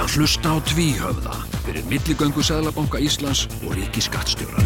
[0.00, 1.34] ert að hlusta á tvíhöfða
[1.66, 4.62] fyrir milligöngu Sæðlabanka Íslands og Ríki Skattstjóra.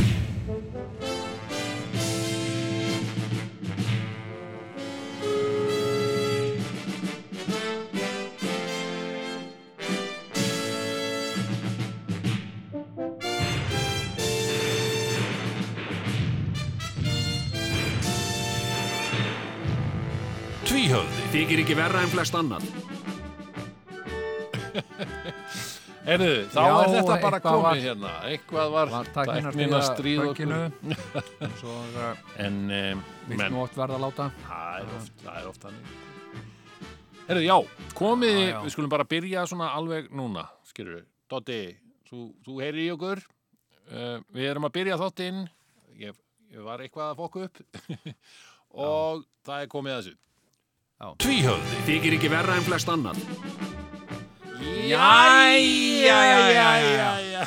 [20.63, 21.31] Tvíhöfði.
[21.35, 22.71] Þykir ekki verra en flest annað.
[26.05, 28.11] Erðu, þá Já, er þetta bara komið var- hérna.
[28.29, 30.51] Eitthvað var, var tæknina stríð okkur.
[31.63, 35.49] svo uh, En, um, vilt nú oft verða að láta það er oft, það er
[35.49, 35.95] oft þannig.
[37.25, 37.57] Erðu, já,
[37.97, 38.59] komið, Já, já.
[38.67, 41.07] við skulum bara byrja svona alveg núna, skilur við.
[41.33, 41.61] Dotti,
[42.11, 43.23] þú, þú heyri í okkur.
[43.89, 45.41] Uh, við erum að byrja þáttinn.
[46.03, 46.19] Ég,
[46.53, 47.63] ég var eitthvað að fokka upp.
[48.91, 50.19] og það er komið að þessu.
[51.01, 51.09] Já.
[51.25, 51.81] Tvíhöfði.
[51.89, 53.25] Þykir ekki verra en flest annað.
[54.65, 56.69] Jæja, jæja,
[57.33, 57.45] já.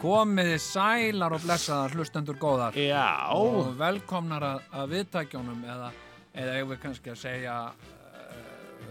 [0.00, 2.76] komiði sælar og blessaðar hlustendur góðar.
[2.80, 5.90] Já, og velkomnar að, að viðtækjónum eða,
[6.32, 8.38] eða ef við kannski að segja uh,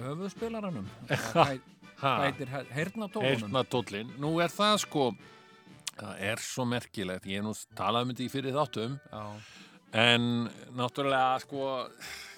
[0.03, 0.91] höfuðspilaranum?
[1.31, 4.13] Hvað heitir heyrnatónunum heyrnatóllin.
[4.21, 5.07] Nú er það sko,
[5.95, 9.25] það er svo merkilegt, ég hef nú talað um þetta í fyrir þáttum, Já,
[10.05, 10.29] en
[10.77, 11.73] náttúrulega sko,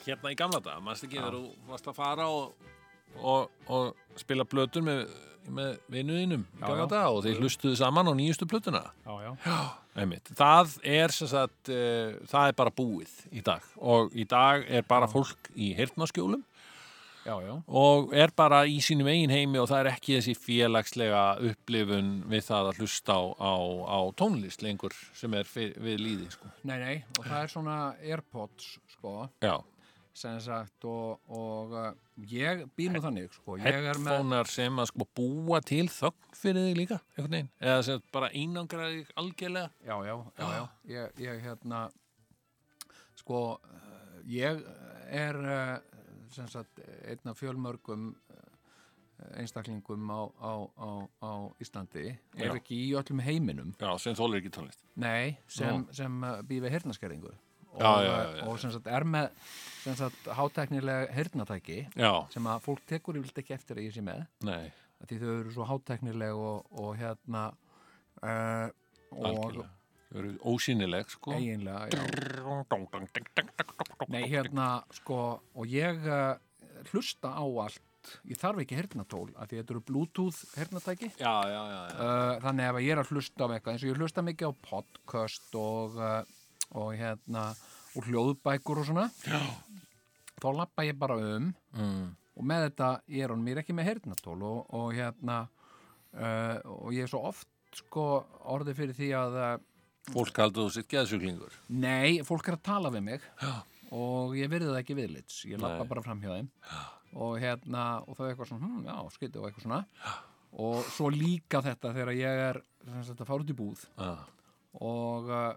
[0.05, 1.25] hérna í gamla dag, maður ekki Já.
[1.25, 2.72] þegar þú varst að fara og,
[3.22, 5.08] og, og spila blötur með,
[5.47, 5.80] með
[6.59, 6.86] Já, já.
[6.91, 8.83] dag og þeir hlustuðu saman á nýjustu blötuna.
[9.05, 9.59] já, já,
[9.97, 10.30] Einmitt.
[10.38, 15.09] Það er sagt, uh, það er bara búið í dag og í dag er bara
[15.09, 16.44] fólk í heyrnaskjólum
[17.27, 17.53] já, já.
[17.67, 22.45] og er bara í sínum eigin heimi og það er ekki þessi félagslega upplifun við
[22.47, 23.53] það að hlusta á, á,
[23.89, 26.52] á tónlist lengur sem er fyr, við líði sko.
[26.64, 29.55] Nei, nei, og það er svona Airpods, sko, Já,
[30.17, 31.89] sem sagt og, og uh,
[32.32, 33.58] ég býr nú þannig, sko.
[33.62, 37.84] Ég er headphonear sem að sko búa til þögn fyrir þig líka einhvern veginn, eða
[37.86, 39.72] sem bara einangra þig algjörlega.
[39.86, 40.64] Já, já, já, já.
[40.94, 41.84] Ég, ég hérna
[43.22, 43.42] sko,
[44.30, 44.61] ég
[45.14, 45.77] er uh,
[46.33, 48.44] sem sagt einn af fjölmörgum uh,
[49.39, 50.89] einstaklingum á, á, á,
[51.22, 51.32] á
[51.64, 52.48] Íslandi, Já.
[52.50, 53.73] ef ekki í öllum heiminum?
[53.82, 54.83] Já, sem þólir ekki tónlist.
[55.00, 57.33] Nei, sem, sem uh, býr við heyrnaskeringu
[57.77, 59.30] og, og sem sagt er með
[59.83, 64.04] sem sagt hátæknilega heyrnatæki Já, sem að fólk tekur yfirleitt ekki eftir að ég sé
[64.04, 64.26] með.
[64.48, 64.67] Nei,
[65.08, 67.43] því þau eru svo hátæknileg og, og hérna
[68.23, 68.67] uh,
[69.15, 69.61] og
[70.08, 71.33] Þau eru ósýnileg sko.
[71.36, 71.99] Eiginlega já.
[74.08, 75.17] Nei, hérna, sko
[75.58, 76.38] og ég uh,
[76.94, 77.83] hlusta á allt.
[78.23, 81.98] Ég þarf ekki heyrnatól af því þetta eru bluetooth heyrnatæki Já, já, já, já.
[81.99, 84.54] uh, þannig ef ég er að hlusta á eitthvað eins og ég hlusta mikið á
[84.70, 86.36] podcast og, uh,
[86.76, 87.44] og hérna
[87.98, 89.08] og hljóðbækur og svona.
[89.26, 89.39] Já.
[90.42, 92.16] þá lappa ég bara um Mm.
[92.38, 95.48] og með þetta ég er hann mér ekki með heyrnatól og, og hérna
[96.17, 98.04] uh, og ég er svo oft sko
[98.50, 99.58] orðið fyrir því að uh,
[100.08, 103.52] Fólk haldur þú sitt geðsuglingur nei, fólk er að tala við mig Já.
[103.92, 106.48] og ég verði það ekki viðlits ég lappa bara fram hjá þeim.
[107.17, 109.80] Og hérna, og það er eitthvað svona hm, já, skytið og eitthvað svona.
[110.64, 113.83] Og svo líka þetta þegar ég er sem sagt að fara út í búð.
[113.98, 114.11] Já,
[114.88, 115.54] og uh,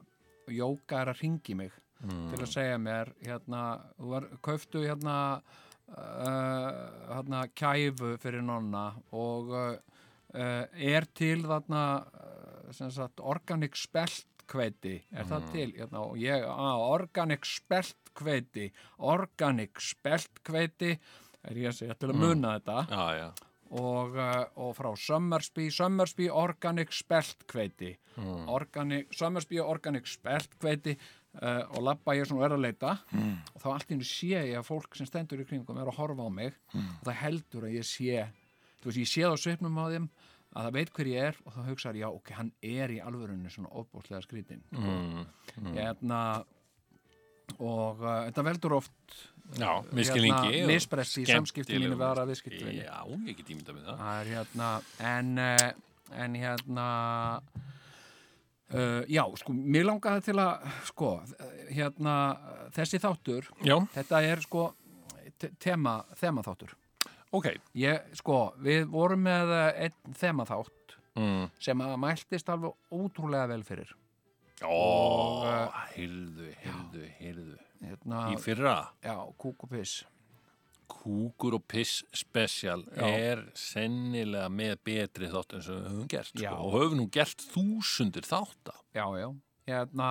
[0.50, 2.30] Jóka er að ringi mig Mm.
[2.32, 3.62] til að segja mér hérna,
[4.40, 5.42] kauftu hérna
[5.92, 6.70] uh,
[7.10, 9.74] hérna kæfu fyrir nonna og uh,
[10.34, 15.52] uh, er til þarna uh, sem sagt organic spelt kveiti, er það Mm.
[15.52, 20.94] til hérna, ég, að, organic spelt kveiti organic spelt kveiti
[21.44, 22.24] er ég að segja til að Mm.
[22.26, 23.30] muna þetta já, já.
[23.70, 28.48] Og, uh, og frá Summersby Summersby Organic Spelt kveiti Mm.
[28.50, 30.96] organic, Summersby Organic Spelt kveiti
[31.40, 33.36] uh, og labba ég svona og er að leita Mm.
[33.54, 35.96] og þá allt í hennu sé ég að fólk sem stendur í kringum er að
[35.96, 36.88] horfa á mig Mm.
[37.00, 38.26] og það heldur að ég sé
[38.82, 40.08] þú veist, ég sé það á svipnum á þeim
[40.56, 43.50] að það veit hver ég er og þá hugsaður, já, ok, hann er í alvörunni
[43.54, 45.26] svona ofbúrslega skrítin Mm.
[45.62, 45.74] Mm.
[45.78, 46.44] hérna
[47.60, 49.16] og uh, þetta veldur oft
[49.58, 53.88] Já, miskilningi og misbreyst í samskipti mínu skemmtilegum- við aðra viðskiptavini Já, get ímynda með
[53.88, 54.68] það er hérna,
[55.00, 55.72] en, eh,
[56.24, 56.86] en hérna,
[58.74, 61.10] uh, já, sko, mér langaði til að, sko,
[61.70, 62.14] hérna,
[62.76, 64.74] þessi þáttur, Já, þetta er, sko,
[65.38, 66.74] te- tema, þemaþáttur.
[67.32, 71.50] ok Ég, sko, við vorum með eh, einn þemaþátt mm.
[71.58, 73.90] sem að mæltist alveg ótrúlega vel fyrir.
[74.62, 78.74] Ó, eh, heyrðu, heyrðu, heyrðu Hérna, Í fyrra
[79.04, 80.02] já, kúk og piss.
[80.90, 83.04] Kúkur og Piss Special Já.
[83.06, 86.50] er sennilega með betri þátt en sem við höfum gert Já.
[86.50, 86.64] sko.
[86.66, 89.28] og höfum nú gert þúsundir þátta Já, já,
[89.70, 90.08] hérna,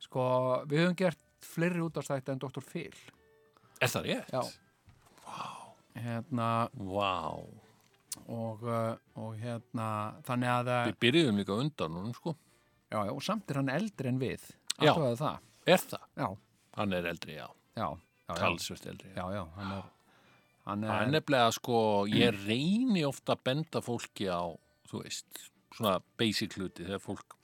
[0.00, 0.22] sko,
[0.70, 2.62] við höfum gert fleiri útastætti en Dr.
[2.64, 2.94] Phil.
[3.82, 4.30] Er það rétt?
[4.32, 4.42] Já.
[5.94, 7.34] Hérna, Vá
[8.30, 9.88] og, uh, og hérna
[10.26, 12.32] þannig að uh, Við byrjuðum líka undan honum, sko.
[12.90, 14.46] já, já, og samt er hann eldri en við
[14.78, 14.94] Já.
[14.94, 15.38] alltaf það
[15.74, 16.06] Er það?
[16.22, 16.28] já,
[16.76, 17.46] Hann er eldri, já.
[17.76, 17.96] já, já,
[18.28, 19.10] já, Talsvert eldri.
[19.16, 19.82] já, já hann er
[20.64, 21.78] hann Það er er, nefnilega, sko,
[22.08, 24.42] ég reyni ofta að benda fólki á,
[24.88, 25.42] þú veist,
[25.76, 27.36] svona basic hluti þegar fólk,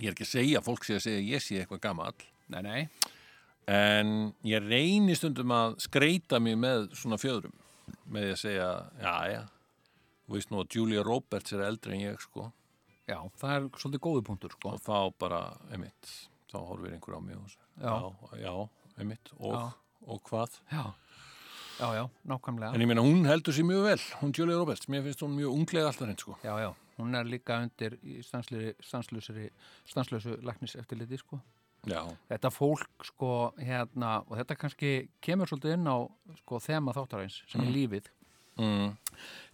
[0.00, 2.62] ég er ekki að segja að fólk sé að segja ég sé eitthvað gamall, nei,
[2.66, 2.80] nei
[3.66, 4.10] en
[4.46, 7.54] ég reyni stundum að skreita mig með svona fjöðrum,
[8.10, 8.68] með að segja,
[9.02, 9.40] já, já,
[10.26, 12.50] þú veist nú að Julia Roberts er eldri en ég, sko,
[13.06, 14.74] já, það er svolítið góðu punktur sko.
[14.74, 15.40] og þá bara,
[15.70, 16.12] einmitt,
[16.52, 18.54] þá horfir einhver á mig og svo, Já.
[18.98, 19.64] einmitt, og, Já.
[20.06, 20.60] og hvað?
[20.72, 20.84] já,
[21.80, 25.04] já, já, nákvæmlega En ég meina, hún heldur sér mjög vel, hún Julia Roberts, mér
[25.04, 26.38] finnst hún mjög unglega alltaf hreint, sko.
[26.42, 27.98] já, já, hún er líka undir
[29.86, 31.40] stanslösu læknis eftirliti sko.
[31.86, 33.32] Já, þetta fólk sko
[33.62, 35.96] hérna og þetta kannski kemur svolítið inn á
[36.40, 38.08] sko þema þáttarins sem er lífið
[38.58, 38.88] mm.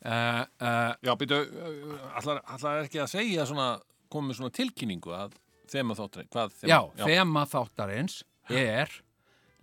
[0.08, 3.66] uh, uh, Já, allar, allar er ekki að segja svona,
[4.12, 5.36] komið svona tilkynningu að
[5.70, 6.70] þema hvað þema?
[6.73, 8.19] já, þema þáttarins
[8.50, 8.91] er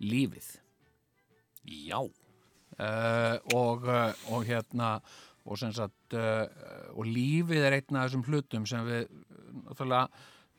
[0.00, 0.48] lífið.
[1.70, 4.94] Já, uh, og, uh, og hérna
[5.44, 6.46] og sem sagt uh,
[6.96, 9.08] og lífið er einn af þessum hlutum sem við
[9.66, 10.08] náttúrulega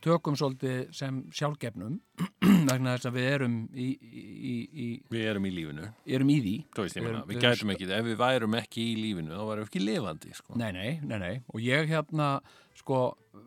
[0.02, 1.98] tökum svolítið sem sjálfgefnum
[2.70, 5.86] vegna þess að við erum í, í, í, við erum í lífinu,
[6.18, 6.54] erum í því.
[6.78, 9.84] Veist, meina, Við- gætum ekki, ef við værum ekki í lífinu, þá værum við ekki
[9.84, 10.58] lifandi, sko.
[10.58, 12.32] Nei, nei, nei, nei, og ég hérna,
[12.82, 12.98] sko,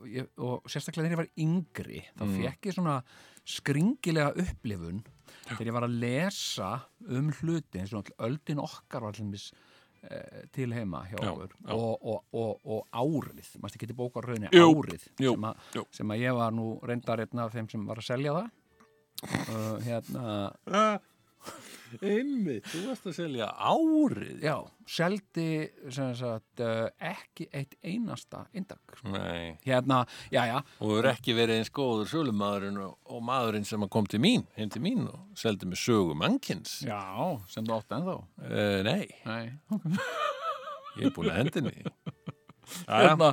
[0.10, 2.36] ég, og sérstaklega þegar ég var yngri, þá Mm.
[2.42, 2.96] fekk ég svona
[3.46, 5.04] skringilega upplifun
[5.46, 6.70] þegar ég var að lesa
[7.12, 9.44] um hluti eins og öldin okkar var allir
[10.10, 14.50] eh, til heima hjá Já, okkur og, og, og, og árið, maður ekki bókar rauninni
[14.54, 15.86] Jú, árið jú, sem, að, jú.
[16.00, 18.50] sem að ég var nú reyndar einn af þeim sem var að selja það
[19.26, 20.26] uh, hérna,
[22.04, 24.42] Einmitt, þú varst að selja árið.
[24.44, 24.56] já,
[24.88, 25.46] seldi
[25.94, 30.02] sem sagt, uh, ekki eitt einasta indak Nei, hérna,
[30.34, 34.06] já, já, og þú er ekki verið eins góður sölumadurinn og, og maðurinn sem kom
[34.10, 36.80] til mín, heim til mín og seldi með sögu mannkins.
[36.86, 37.02] Já,
[37.48, 38.18] sem þú átt ennþá.
[38.42, 39.44] Uh, nei, Nei.
[41.00, 41.76] ég er búin að hendinni.
[42.90, 43.28] Hérna,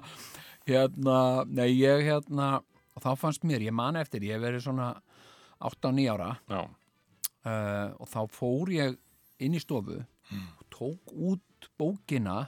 [0.69, 1.17] hérna,
[1.49, 2.61] nei, ég hérna
[3.01, 4.91] þá fannst mér, ég man eftir, ég verið svona
[5.65, 6.27] 8-9 ára.
[6.53, 6.61] Já,
[7.47, 8.99] uh, og þá fór ég
[9.43, 10.01] inn í stofu
[10.33, 12.47] og tók út bókina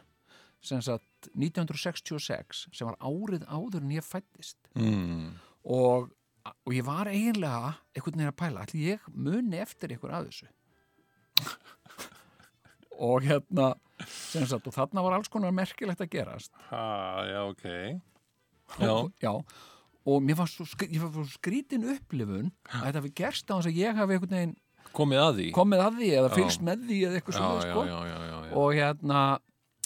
[0.65, 5.35] sem sagt 1966 sem var árið áður en ég fættist mm.
[5.69, 6.09] og,
[6.49, 10.53] og ég var eiginlega einhvern veginn að pæla, allir ég muni eftir ykkur að þessu?
[13.05, 13.73] Og hérna
[14.07, 16.53] sagt, og þarna var alls konar merkilegt að gerast.
[16.69, 16.83] Ha,
[17.27, 17.65] já, ok.
[18.79, 19.33] Já, og, já,
[20.05, 23.71] og mér var svo, skr- var svo skrítin upplifun að þetta hafi gerst á þess
[23.71, 24.55] að ég hafi einhvern veginn
[24.97, 25.49] komið að því.
[25.57, 26.37] komið að því eða Já.
[26.39, 27.85] fylgst með því eða eitthvað já, svona já, sko.
[27.89, 28.55] já, já, já, já.
[28.63, 29.25] og hérna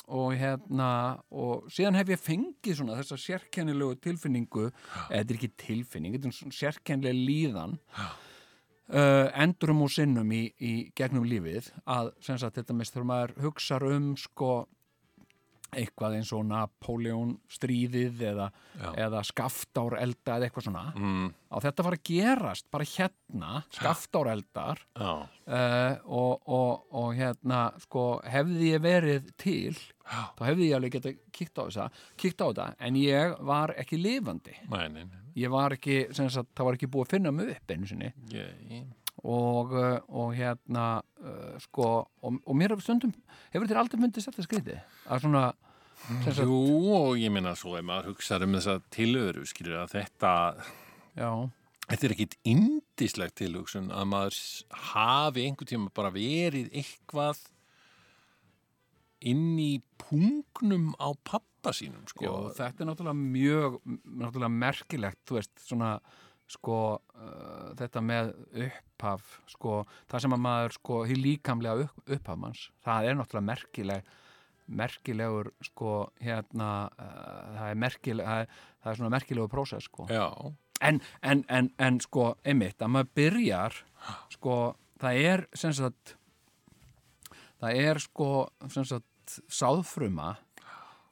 [0.08, 0.90] og hérna
[1.36, 6.30] og síðan hef ég fengið svona þessa sérkennilegu tilfinningu eða þetta er ekki tilfinning, þetta
[6.30, 7.76] er svona sérkennileg líðan
[8.94, 13.34] uh, endurum og sinnum í, í gegnum lífið að sem sagt þetta mest þegar maður
[13.44, 14.52] hugsar um sko
[15.76, 18.46] eitthvað eins og Napoleon stríðið eða,
[18.94, 20.84] eða skaftárelda eða eitthvað svona.
[20.96, 28.08] Mm, á þetta var að gerast bara hérna, skaftáreldar uh, og, og, og hérna sko
[28.24, 29.76] hefði ég verið til
[30.08, 30.22] Já.
[30.38, 31.88] þá hefði ég alveg geta kíkt á, þessa,
[32.20, 34.56] kíkt á þetta en ég var ekki lifandi.
[34.72, 35.24] Nei, nei, nei.
[35.36, 38.12] ég var ekki, sagt, það var ekki búið að finna mig upp einu sinni.
[38.32, 38.88] Ég, ég,
[39.24, 40.86] og, uh, og hérna
[41.22, 41.88] uh, sko,
[42.22, 43.14] og, og mér hefur stundum
[43.52, 45.46] hefur þér aldrei myndist þetta skrítið að svona
[46.06, 46.58] sem sagt, jú,
[46.94, 50.32] og ég minna svo ef maður hugsaður um þessa tilveru, skilur að þetta,
[51.18, 51.30] já,
[51.88, 54.40] þetta er ekkit indislegt tilhugsun að maður
[54.92, 57.42] hafi einhvern tíma bara verið eitthvað
[59.28, 62.22] inn í pungnum á pappa sínum, sko.
[62.24, 65.96] Já, þetta er náttúrulega mjög náttúrulega merkilegt, þú veist, svona
[66.48, 66.76] sko,
[67.14, 68.30] uh, þetta með
[68.66, 73.48] upphaf, sko, það sem að maður, sko, hér líkamlega upp, upphaf manns, það er náttúrulega
[73.50, 74.14] merkileg
[74.68, 80.08] merkilegur, sko, hérna uh, það er merkileg það er, það er svona merkilegur prósess, sko
[80.84, 83.78] en, en, en, en sko, einmitt, að maður byrjar
[84.34, 84.58] sko,
[85.00, 86.14] það er sem sagt
[87.58, 88.28] það er sko
[88.70, 90.36] sem sagt sáðfruma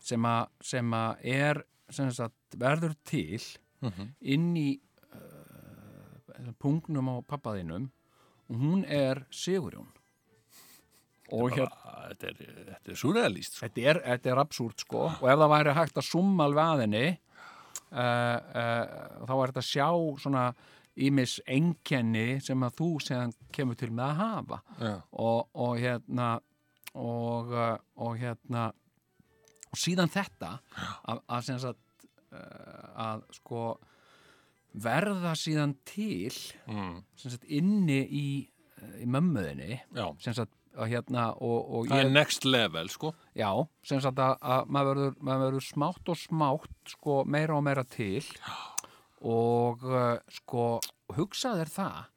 [0.06, 1.62] sem að, sem að er
[1.92, 3.40] sem sagt verður til
[3.84, 4.06] Mhm.
[4.32, 4.80] inn í
[6.62, 7.90] pungnum á pappaðinum
[8.46, 9.88] og hún er Sigurjón.
[11.34, 12.36] Og bara, þetta er,
[12.70, 13.64] þetta er surrealist, sko.
[13.64, 15.04] þetta er, þetta er absúrt sko.
[15.10, 18.84] Og ef það væri hægt að summa alveg að henni uh, uh,
[19.26, 19.88] þá er þetta að sjá
[20.22, 20.44] svona
[21.06, 24.60] ímis einkenni sem að þú séðan kemur til með að hafa.
[24.78, 24.94] Já,
[25.26, 26.28] og, og hérna
[26.96, 27.74] og, uh,
[28.06, 28.68] og hérna
[29.66, 30.54] og síðan þetta
[31.10, 33.66] að, að, uh, að sko
[34.83, 36.33] verða síðan til
[36.68, 37.00] mm.
[37.21, 38.26] sagt, inni í,
[38.80, 39.80] eh, í mömmuðinni
[40.21, 43.12] sagt, að hérna og, og það ég, er next level sko.
[43.37, 43.50] Já,
[43.87, 47.87] sem sagt að, að maður, verður, maður verður smátt og smátt sko meira og meira
[47.88, 48.23] til.
[49.26, 50.66] Og uh, sko
[51.16, 52.12] hugsað er það.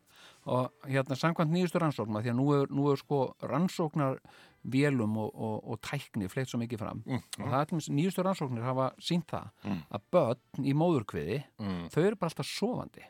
[0.50, 4.20] Og hérna samkvæmt nýjustu rannsóknar því að nú er, nú er sko rannsóknar
[4.68, 7.04] vélum og, og, og tækni fleitt svo mikið fram.
[7.06, 9.50] Mm, og það er til dæmis- nýjustu rannsóknir hafa sínt það
[9.96, 11.82] að börn í móðurkviði mm.
[11.94, 13.06] þau eru bara alltaf sofandi.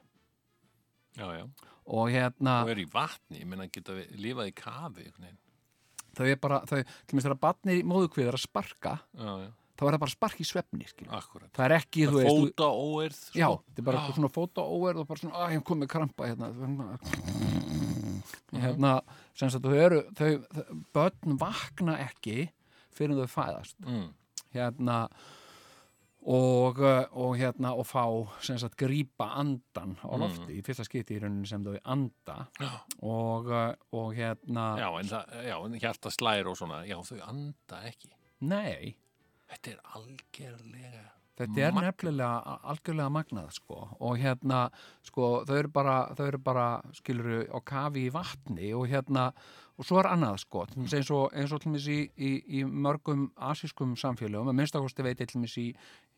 [1.20, 1.46] Já, já,
[1.90, 5.08] og hérna og er í vatni ég menna geta við, lifað í kafi
[6.16, 9.50] þau er bara, þau, til dæmis þegar barnir í móðurkviði er að sparka já, já,
[9.74, 13.20] þá er það bara spark í svefni það er ekki, þú veist, þú- fóta óerð
[13.20, 13.40] sko.
[13.42, 16.54] Já, þetta er bara svona fótaóverð og bara svona, að ég kom með krampa hérna
[18.54, 18.94] hérna,
[19.38, 20.32] sem sagt, þau eru þau,
[20.96, 22.50] börn vakna ekki
[22.96, 23.78] fyrir þau fæðast.
[23.86, 24.10] Mm.
[24.56, 25.04] hérna
[26.30, 28.04] og, uh, og hérna og fá
[28.44, 32.40] sem sagt grípa andan á lofti í fyrsta skipti í rauninni sem þau anda.
[32.60, 32.72] Já.
[33.02, 36.82] og, uh, og hérna Já, en, það, já, en hjarta slær og svona.
[36.90, 38.12] Já, þau anda ekki.
[38.50, 38.96] Nei,
[39.52, 41.08] þetta er algjörlega
[41.40, 41.86] Þetta er Magnað.
[41.88, 44.58] nefnilega algjörlega magnað sko og hérna
[45.08, 46.66] sko þau eru bara, þau eru bara
[46.98, 49.30] skiluru á kafi í vatni og hérna
[49.80, 53.30] og svo er annað sko eins og, eins og til dæmis í, í, í mörgum
[53.40, 55.70] asískum samfélögum, að minnstakosti veit til dæmis í,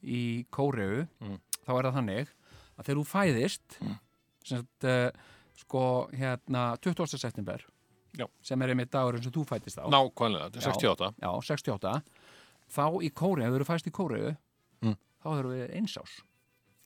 [0.01, 1.37] í Kóreu Mm.
[1.67, 2.33] þá er það þannig
[2.79, 5.11] að þegar þú fæðist sem sagt uh,
[5.61, 5.83] sko
[6.17, 7.05] hérna 20.
[7.21, 7.61] september
[8.17, 8.25] Já.
[8.41, 10.73] sem er einmitt dagurinn sem þú fættist á nákvæmlega, þetta er Já.
[10.73, 12.01] 68 Já, 68
[12.73, 14.37] þá í Kóreu, þú eru fæst í Kóreu Mm.
[15.23, 16.17] Þá eru við einsás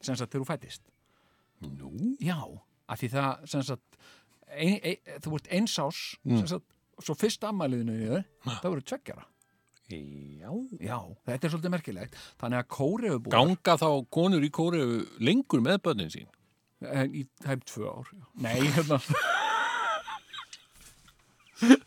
[0.01, 0.92] sem sagt þegar þú fættist
[1.65, 1.92] Nú?
[2.22, 2.38] Já,
[2.92, 4.00] af því það sem sagt
[4.51, 6.38] ein, ein, þú ert einsás Mm.
[6.44, 6.65] sem sagt,
[7.01, 9.25] svo fyrst ammæliðinu í þau þá eru tveggjara
[9.86, 10.50] Já.
[10.82, 10.98] Já,
[11.30, 12.15] þetta er svolítið merkilegt.
[12.42, 16.25] Þannig að Kóreu búar Ganga þá konur í kóriðu lengur með börnin sín?
[17.13, 18.24] Í tæm tvö ár já.
[18.42, 18.98] Nei, hérna.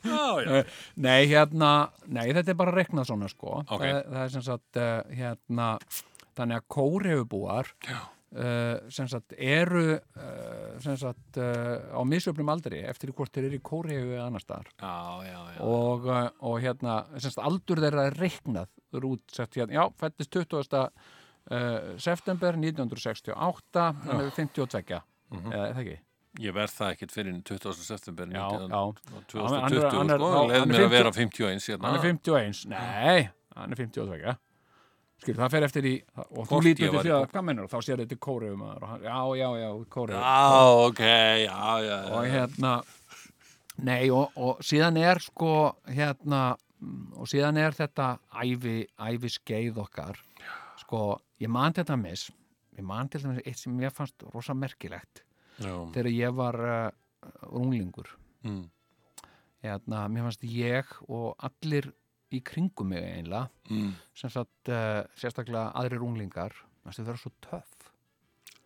[0.05, 0.63] Já, já.
[0.97, 1.71] Nei, hérna,
[2.09, 3.59] nei, þetta er bara reknað svona sko.
[3.67, 3.83] Ok.
[3.83, 5.67] það, það er sem sagt uh, hérna,
[6.39, 7.99] þannig að kóreifubúar Já.
[8.39, 14.15] uh, sagt eru uh, sagt uh, á misjöfnum aldri eftir hvort þeir eru í kóreifu
[14.17, 14.97] eða annar staðar Já,
[15.29, 18.69] já, já og, og hérna sagt aldur þeirra er reiknað
[19.05, 20.89] út sagt hérna, já, fættist 20.
[21.49, 25.51] Uh, september 1968 hann er 52 Mhm.
[25.53, 25.97] eða er það ekki?
[26.41, 27.73] Ég verð það ekkert fyrir 20.
[27.85, 30.91] september Já, 19 já, og Hann er- 2020 hann er- sko, leið mér 50 að
[30.95, 31.85] vera 51 hérna.
[31.85, 34.37] hann er 51 nei, hann er 52
[35.19, 37.79] skil, það fer eftir í og þú lítur ég til því að, hvað mennur, þá
[37.87, 38.63] sér þetta kóriðum
[39.03, 40.39] já, já, já, kóriðum Já,
[40.87, 41.03] ok,
[41.45, 42.15] já, já, já.
[42.19, 42.73] og hérna
[43.89, 45.53] nei, og, og síðan er sko
[45.87, 46.43] hérna,
[47.19, 48.09] og síðan er þetta
[48.43, 50.19] ævi, ævi skeið okkar
[50.85, 51.03] sko,
[51.43, 52.29] ég man til dæmis
[52.79, 55.25] ég man til dæmis eitt sem mér fannst rosa merkilegt
[55.59, 55.75] já.
[55.95, 56.89] þegar ég var uh,
[57.51, 58.15] unglingur
[58.47, 58.69] Mm.
[59.67, 61.89] hérna, mér fannst ég og allir
[62.33, 63.95] í kringum mig einlega Mm.
[64.15, 66.53] sem sagt, uh, sérstaklega aðrir unglingar
[66.87, 67.75] það vera svo töff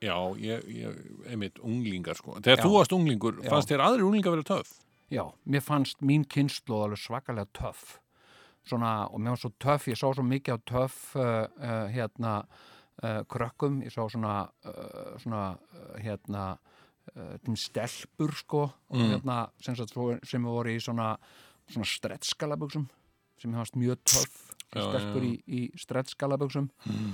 [0.03, 0.97] Já, ég, ég,
[1.31, 2.35] einmitt unglingar sko.
[2.43, 2.63] Þegar Já.
[2.65, 3.51] þú varst unglingur, Já.
[3.53, 4.73] fannst þér aðrir unglingar vera töff?
[5.13, 8.01] já, mér fannst mín kynnslóð alveg svakalega töff
[8.67, 12.47] svona, og mér fannst svo töff, ég sá svo mikið á töff uh, uh, hérna
[13.03, 14.49] uh, krökkum, ég sá svona
[15.23, 15.59] svona
[16.03, 16.59] hérna
[17.59, 19.11] stelpur sko Mm.
[19.21, 19.75] hérna sem,
[20.25, 21.17] sem voru í svona,
[21.69, 22.89] svona strettskalaböksum
[23.43, 24.41] sem fannst mjög töff
[24.73, 27.13] stelpur í, í strettskalaböksum Mm.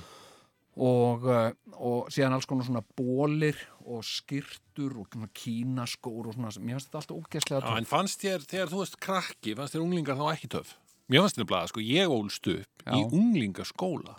[0.79, 6.79] og, uh, og síðan alls konar svona bólir og skyrtur og kínaskór og svona, mér
[6.79, 7.79] finnst þetta alltaf ógeðslega töff.
[7.81, 10.77] en fannst þér, þegar þú varst krakki, fannst þér unglingar þá ekki töff?
[11.09, 12.93] Mér fannst þér blaða, sko, ég ólst upp Já.
[12.95, 14.19] í unglingaskóla,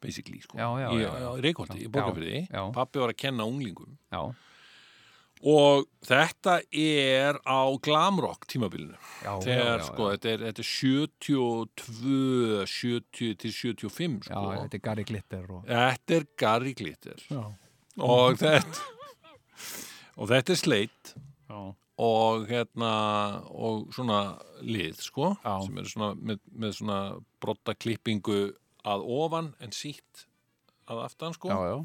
[0.00, 0.58] basically, sko.
[0.60, 1.12] Já, já, í, já.
[1.34, 1.42] í
[2.46, 2.62] já.
[2.76, 3.96] Pappi var að kenna unglingum.
[4.12, 4.22] Já,
[5.46, 8.96] Og þetta er á glamrock tímabilinu.
[9.22, 14.44] já, Þegar, já, já, sko, þetta er, þetta er 72, 70 til 75, já, sko.
[14.52, 17.24] já, þetta er Gary Glitter og, Þetta er Gary Glitter.
[17.98, 18.82] Og þetta,
[20.18, 21.14] og þetta er sleitt.
[21.98, 22.90] og hérna
[23.50, 24.18] og svona
[24.62, 26.98] lið sko sem eru svona með, með svona
[27.42, 28.52] brotta klippingu
[28.86, 30.26] að ofan en sítt
[30.86, 31.78] að aftan sko já, já,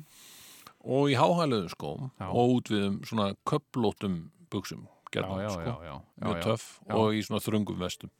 [0.83, 2.27] og í háhæluðum skóm Já.
[2.29, 4.17] og út við um svona köplótum
[4.51, 5.61] buksum gerðan já, sko.
[5.63, 8.11] já, já, mjög töff og í svona þröngum vestum.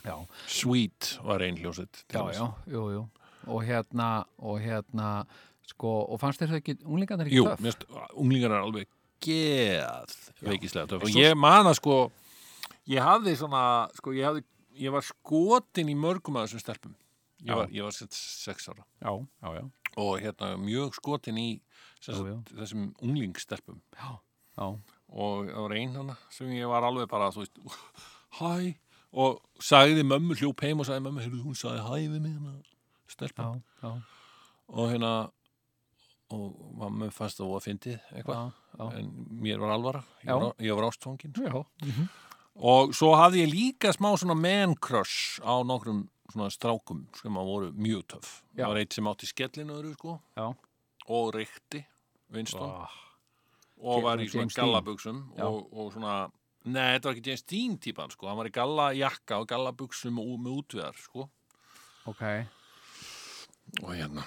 [0.00, 0.14] Já,
[0.48, 3.02] Sweet var ein hljósett já, já, jú, jú,
[3.50, 5.26] og hérna, og hérna,
[5.68, 7.60] sko, og fannst þér þau ekki, unglingarnir ekki Jú, töff?
[7.60, 8.88] mér finnst unglingar er alveg
[9.20, 10.16] geð
[10.46, 11.04] veikislega töff.
[11.04, 11.98] Og ég man að sko
[12.88, 13.64] ég hafði svona
[13.98, 14.46] sko ég, hafði,
[14.80, 16.96] ég var skotin í mörgum af þessum stelpum.
[17.44, 18.84] Ég var, ég var sett sex ára.
[19.00, 19.12] Já,
[19.44, 19.64] já, já,
[20.00, 21.60] og hérna mjög skotin í Jú,
[22.04, 23.80] þessum unglingstelpum.
[23.96, 24.10] Já,
[24.56, 24.68] já,
[25.10, 27.58] og var ein hana sem ég var alveg bara, veist,
[28.40, 28.54] hæ?
[29.10, 32.58] Og sagði mömmu, hljóp heim og sagði mömmu, heyrðu, hún sagði hæ við mig hana
[33.10, 33.90] stelpa já, já,
[34.70, 35.12] og hérna
[36.30, 38.52] og mamma fannst það að fyndið eitthvað.
[38.94, 39.08] En
[39.42, 41.56] mér var alvara, ég var, ég var ástfangin já,
[42.54, 47.48] og svo hafði ég líka smá svona man crush á nokkrum svona strákum sem að
[47.50, 48.34] voru mjög töff.
[48.54, 48.62] Já.
[48.62, 50.18] það var eitt sem átti skellinu öru sko.
[50.38, 50.46] Já,
[51.10, 51.82] og reykti
[52.30, 52.86] Winston Vá.
[53.82, 54.46] og var í svona
[55.36, 55.46] Já.
[55.48, 56.18] og, og svona
[56.68, 58.26] Nei, þetta var ekki James Dean típan, sko.
[58.28, 61.24] Hann var í galla jakka og gallabuxum og með útviðar, sko.
[62.10, 62.20] ok,
[63.86, 64.24] Og hérna.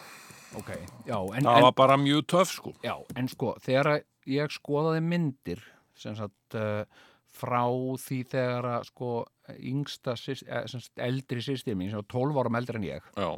[0.57, 0.71] ok,
[1.05, 2.73] já, en, Það en, var bara mjög töff, sko.
[2.83, 5.61] já, en sko, þegar ég skoðaði myndir,
[5.93, 6.85] sem sagt, uh,
[7.33, 7.61] frá
[8.01, 9.11] því þegar að, sko,
[9.59, 10.65] yngsta, syst- eh,
[11.05, 13.29] eldri sýstir mín, sem var 12 árum eldri en ég, Já.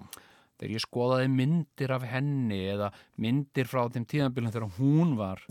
[0.60, 5.42] Þegar ég skoðaði myndir af henni eða myndir frá þeim tíðanbílum þegar hún var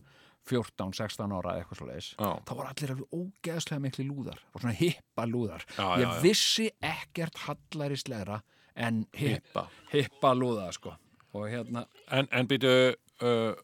[0.45, 2.31] 14, 16 ára eitthvað svo leiðis Já.
[2.45, 6.21] þá var allir alveg ógeðslega mikli lúðar og svona hippa lúðar Já, ég já, já.
[6.25, 8.41] vissi ekkert hallarislegra
[8.77, 10.33] en hippa, Hippa.
[10.35, 10.97] lúða sko.
[11.35, 13.55] og hérna, En, en byrju, uh,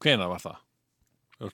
[0.00, 0.58] hvena var það?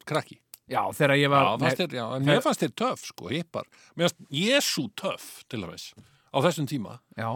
[0.05, 0.41] Krakki.
[0.69, 3.65] já þegar ég var Já, þér, já, en mér fannst þér töff, sko, hippar.
[3.97, 5.93] Mér fannst Jésu töff, til dæmis,
[6.35, 6.99] á þessum tíma.
[7.17, 7.31] já,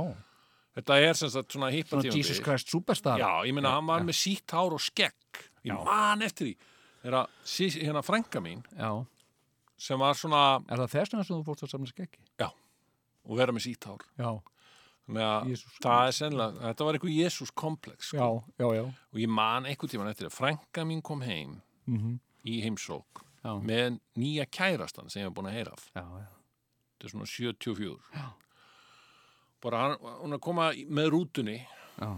[0.78, 4.04] Þetta er sem sagt svona hippa svona Jesus Christ Superstar Já, ég meina, hann var
[4.06, 5.40] með sítt hár og skegg.
[5.66, 5.80] Ég Já.
[5.84, 6.54] man eftir því.
[7.02, 7.26] Þegar
[7.80, 9.06] hérna frænka mín, já.
[9.80, 12.20] sem var svona, er það þess vegna sem þú fórst að samna skeggi?
[13.30, 14.04] og vera með sítt hár.
[14.18, 14.30] já,
[15.10, 18.16] Þannig að það er sennilega, þetta var eitthvað Jésús komplex, sko.
[18.16, 18.28] já,
[18.62, 18.84] já, já.
[19.10, 23.52] Og ég man einhvern tíman eftir að frænka mín kom heim Mm í heimsók já.
[23.60, 25.90] með nýja kærastan sem ég hef búin að heyra af.
[25.94, 26.28] já, já.
[26.96, 27.98] Þetta er svona 74.
[28.14, 28.26] Já.
[29.60, 32.10] Bara hann, hún er að koma með rútunni já.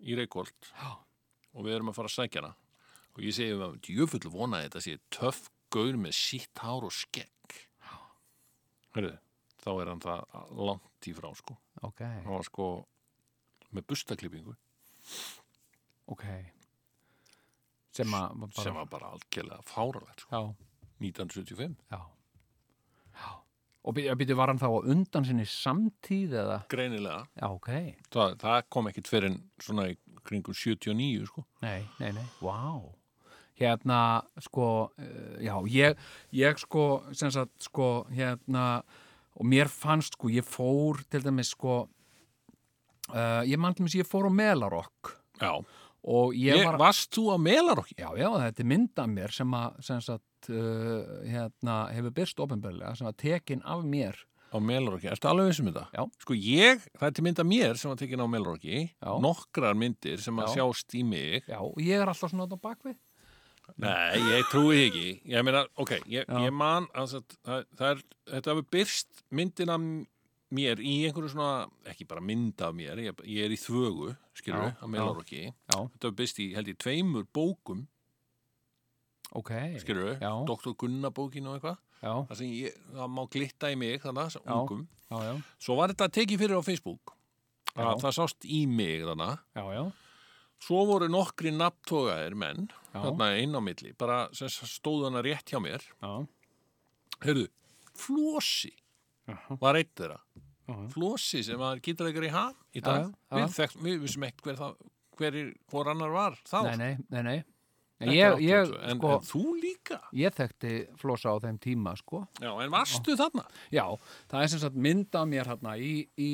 [0.00, 0.90] í Reykjolt Já.
[1.52, 2.54] og við erum að fara að sækja hana.
[3.16, 6.86] Og ég segi um að djöfull vona að þetta sé töff gaur með sítt hár
[6.88, 7.56] og skegg.
[8.96, 9.16] Hörðu,
[9.60, 11.58] þá er hann það langt í frá, sko.
[11.84, 12.68] ok, Hann var sko
[13.76, 14.54] með bustaklippingu
[16.08, 16.24] ok
[17.92, 20.30] sem að bara, sem var bara algjörlega fáralegt, sko.
[20.32, 20.40] já,
[21.04, 21.76] 1975.
[21.92, 22.00] já
[23.18, 23.28] já
[23.88, 27.22] og byrju var hann þá á undan sinni samtíð eða, Greinilega.
[27.38, 27.70] já, ok
[28.12, 29.96] Það, það kom ekkit fyrir svona í
[30.28, 31.44] kringum 79, sko.
[31.64, 32.84] nei, nei, nei, vá
[33.58, 34.00] hérna,
[34.44, 35.96] sko uh, já, ég,
[36.36, 36.84] ég sko
[37.16, 38.82] sem sagt, sko, hérna
[39.38, 44.08] og mér fannst, sko, ég fór til dæmis, sko uh, ég mann til dæmis, ég
[44.08, 45.52] fór á Melarokk Já.
[46.08, 47.96] og ég, var varst þú á Melarokki?
[47.98, 52.42] Já, já, þetta er mynd af mér sem að, sem sagt, uh, hérna, hefur byrst
[52.44, 54.18] ofinbörlega, sem að tekin af mér.
[54.48, 55.84] Á Melarokki, ertu alveg vissum þetta?
[55.92, 56.06] Já.
[56.24, 59.10] Sko ég, það er til mynd af mér sem var tekin á Melarokki, Já.
[59.20, 60.54] nokkrar myndir sem að Já.
[60.56, 61.44] sjást í mig.
[61.50, 62.96] Já, og ég er alltaf svona á bakvið.
[63.76, 65.08] Nei, ég trúi ekki.
[65.28, 68.00] Ég meina, ok, ég, ég man, að það, það er,
[68.32, 69.84] þetta hefur byrst myndin af
[70.56, 74.64] mér í einhverju svona, ekki bara mynd af mér, ég, ég er í þvögu, skilur
[74.64, 75.42] við, á Melarokki.
[75.52, 77.84] Já, Þetta hefur byrst í, held ég, tveimur bókum,
[79.36, 79.52] ok.
[79.82, 80.24] skilur við.
[80.48, 80.74] Dr.
[80.78, 81.78] Gunnar bókin og eitthvað.
[82.00, 84.54] Það sem ég, það má glitta í mig, þannig, Já.
[84.54, 84.84] ungum.
[85.10, 87.14] já, já, Svo var þetta tekið fyrir á Facebook.
[87.74, 87.82] Já.
[87.84, 89.38] Að það sást í mig þannig.
[89.54, 89.84] já, já,
[90.58, 95.60] Svo voru nokkri nafntogaðir menn, þarna inn á milli, bara sem stóð hana rétt hjá
[95.62, 95.82] mér.
[96.02, 96.26] já,
[97.22, 97.48] Heyrðu,
[97.98, 98.72] Flósi
[99.60, 100.18] var eitt þeirra.
[100.92, 103.12] Flósi sem var gítarleikar í ham í dag.
[103.32, 104.74] Við, þekkt, við vissum ekkert hver, það,
[105.18, 105.38] hver,
[105.72, 106.58] hvor annar var þá.
[106.68, 107.38] nei, nei, nei, nei.
[107.98, 108.78] En ég, ég, 82.
[108.78, 109.98] en, sko, en þú líka?
[110.14, 112.22] ég þekkti flosa á þeim tíma, sko.
[112.38, 113.44] Já, en varstu þarna?
[113.74, 113.84] Já,
[114.30, 116.30] það er sem sagt mynd af mér hérna í, í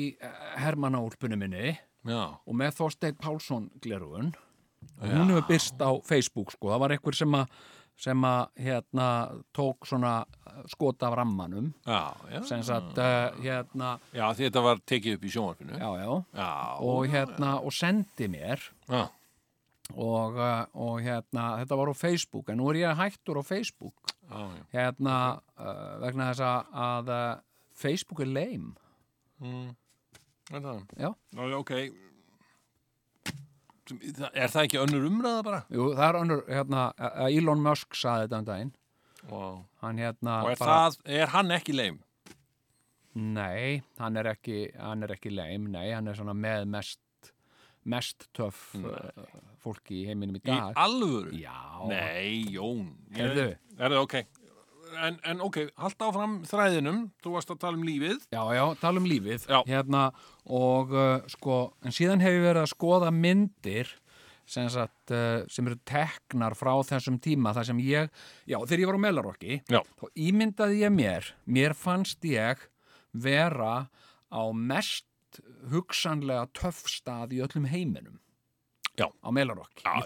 [0.61, 1.73] Hermannaúlpunum minni
[2.05, 4.35] Já, og með Þorsteinn Pálsson glerugun
[5.01, 7.55] hún hefur byrst á Facebook sko, það var einhver sem að
[7.95, 9.07] sem að hérna
[9.55, 12.41] tók svona uh, skot af rammanum já, já.
[12.43, 15.77] sem sagt uh, hérna Já, því þetta var tekið upp í sjónvarpinu.
[15.79, 16.49] já, já, Já,
[16.83, 19.05] og hérna og sendi mér já.
[19.93, 24.13] Og, uh, og hérna þetta var á Facebook en nú er ég hættur á Facebook
[24.31, 24.47] já.
[24.73, 25.15] hérna
[25.59, 26.41] uh, vegna þess
[26.73, 27.35] að, uh,
[27.75, 28.73] Facebook er leim
[29.43, 29.75] Mm.
[30.53, 30.77] Er það?
[30.95, 31.71] já, já, ok.
[34.33, 35.59] Er það ekki önnur umræða bara?
[35.69, 36.85] jú, það er önnur hérna,
[37.27, 38.71] Elon Musk saði þetta um daginn
[39.29, 39.59] Wow.
[39.81, 41.99] hann hérna Og er, það, er hann ekki leim?
[43.15, 46.99] Nei, hann er ekki, hann er ekki leim, nei, hann er svona með mest,
[47.85, 49.11] mest töff uh,
[49.61, 50.73] fólki í heiminum í Í dag.
[50.81, 51.33] alvöru?
[51.37, 51.57] Já,
[51.89, 52.87] Nei, Jón.
[53.13, 53.47] Ég- Heyrðu.
[53.77, 54.15] Er það ok?
[55.05, 58.21] en, en ok, halda áfram þræðinum, þú varst að tala um lífið.
[58.31, 59.57] Já, já, tala um lífið Já.
[59.67, 60.03] hérna
[60.47, 63.91] og uh, sko, en síðan hef ég verið að skoða myndir
[64.45, 68.13] sem, sagt, uh, sem eru teknar frá þessum tíma þar sem ég,
[68.47, 72.63] já, þegar ég var á Melarokki þá ímyndaði ég mér mér fannst ég
[73.11, 73.89] vera
[74.31, 75.09] á mest
[75.71, 78.19] hugsanlega töffstað í öllum heiminum
[78.95, 79.09] Já.
[79.11, 79.49] á mér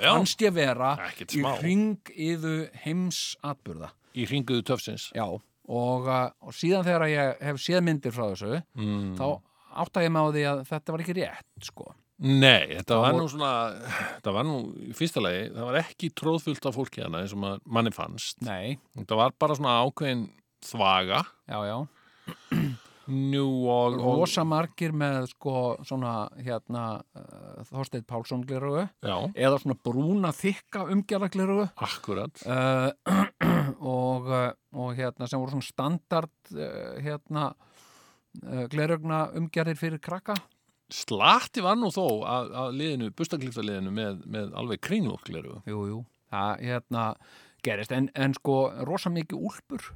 [0.02, 0.14] já.
[0.16, 1.52] fannst ég vera í smá.
[1.62, 5.12] ring yðu heimsatburða Í hringuðu töfsins.
[5.14, 9.14] Já, og, uh, og síðan þegar ég hef séð myndir frá þessu Mm.
[9.16, 9.42] þá
[9.84, 11.94] átta ég á því að þetta var ekki rétt sko.
[12.20, 13.52] Nei, þetta var nú svona,
[14.18, 14.56] þetta var nú
[14.90, 18.42] í fyrsta lagi, það var ekki tróðfullt af fólki hana eins og manni fannst.
[18.42, 20.26] Nei, Þetta var bara svona ákveðin
[20.66, 21.78] þvaga, já, já
[23.10, 23.98] og...
[24.00, 25.54] og Rosa margir með sko
[25.88, 32.44] svona hérna uh, Þorsteinn Pálsson glerugu Já, eða svona brúna þykka umgjala glerugu akkurat.
[32.46, 32.92] uh,
[33.96, 37.52] og, uh, og hérna sem voru svona standard uh, hérna
[38.70, 40.36] glerugna umgjarir fyrir krakka.
[40.94, 45.56] Slatti var nú þó að, að liðinu, bustaklíftaliðinu með, með alveg kringlokleru.
[45.70, 45.98] Jú, jú,
[46.30, 47.06] það hérna
[47.66, 47.94] gerist.
[47.96, 49.90] En, en sko rosa mikið úlpur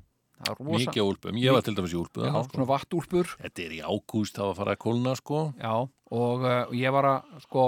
[0.68, 2.24] Mikið úlpum, ég var til dæmis í úlpu.
[2.26, 2.56] já, sko.
[2.56, 5.44] svona vattúlpur Þetta er í ágúst, að fara að kólna, sko.
[5.60, 5.76] Já,
[6.14, 7.66] og uh, ég var að sko,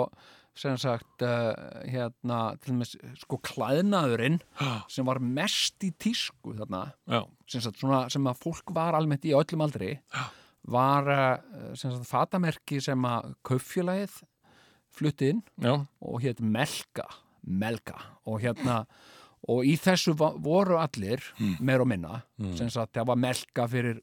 [0.56, 1.52] sem sagt uh,
[1.90, 4.40] hérna, til dæmis sko klæðnaðurinn
[4.92, 9.28] sem var mest í tísku þarna, Já, sem sagt svona sem að fólk var almennt
[9.28, 9.98] í öllum aldri
[10.72, 14.22] var uh, sem sagt fatamerki sem að kauffélagið
[14.96, 17.06] flutti inn já, og hétt Melka
[17.46, 18.86] Melka og hérna
[19.52, 21.22] og í þessu voru allir
[21.60, 22.22] meir og minna
[22.58, 24.00] sem sagt það var Melka fyrir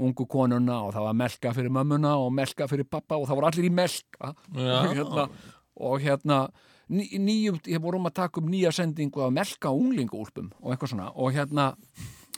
[0.00, 3.50] ungu konuna og það var Melka fyrir mömmuna og Melka fyrir pappa og það voru
[3.50, 4.32] allir í Melka.
[4.56, 4.78] Já.
[4.80, 5.26] og hérna,
[5.76, 6.38] og hérna
[6.88, 11.10] ný, nýjum, ég vorum að taka um nýja sendingu af Melka unglingúlpum og eitthvað svona.
[11.14, 11.72] Og hérna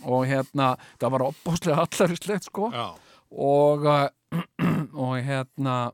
[0.05, 2.71] og hérna, það var opbáslega allarislegt sko.
[2.75, 2.89] Já.
[3.31, 4.09] og, uh,
[5.07, 5.93] og hérna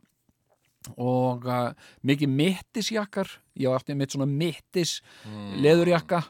[0.96, 1.70] og uh,
[2.06, 3.30] mikið mittisjakkar.
[3.60, 5.00] Ég átti mitt svona mittis
[5.60, 6.22] leðurjakka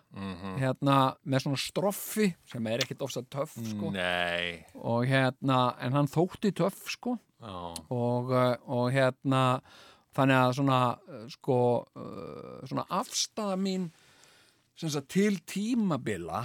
[0.58, 3.92] hérna með svona stroffi sem er ekkit ofsa töff sko.
[4.82, 7.14] Og hérna en hann þótti töff sko.
[7.40, 7.54] Já,
[7.88, 9.60] og, uh, og hérna
[10.16, 11.58] þannig að svona uh, sko
[11.96, 13.88] uh, svona afstæða mín
[14.88, 16.38] sagt til tímabila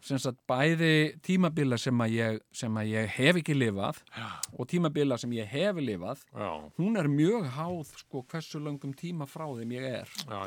[0.00, 4.28] sagt bæði tímabila sem að ég, sem að ég hef ekki lifað Já.
[4.56, 9.26] og tímabila sem ég hef lifað já, hún er mjög háð sko hversu löngum tíma
[9.28, 10.08] frá þeim ég er.
[10.24, 10.40] Já,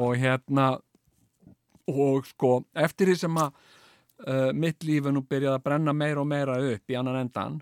[0.00, 0.78] og hérna
[1.88, 3.52] og sko eftir því sem að
[4.28, 7.60] uh, mitt líf er nú byrjað að brenna meira og meira upp í annan endan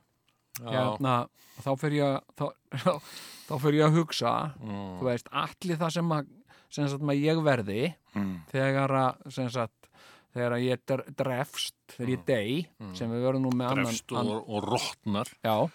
[0.62, 1.27] hérna
[1.62, 2.91] þá fyrir ég að- þá,
[3.49, 4.99] þá fyrir ég að hugsa Mm.
[5.01, 6.27] þú veist, allir það sem að
[6.70, 8.40] sem sagt að ég verði Mm.
[8.50, 9.88] þegar að sem sagt
[10.35, 13.90] þegar ég dr- drefst, þegar ég dey sem við verðum nú með annan, Mm.
[13.92, 15.29] Drefst og, og rótnar.
[15.44, 15.70] já,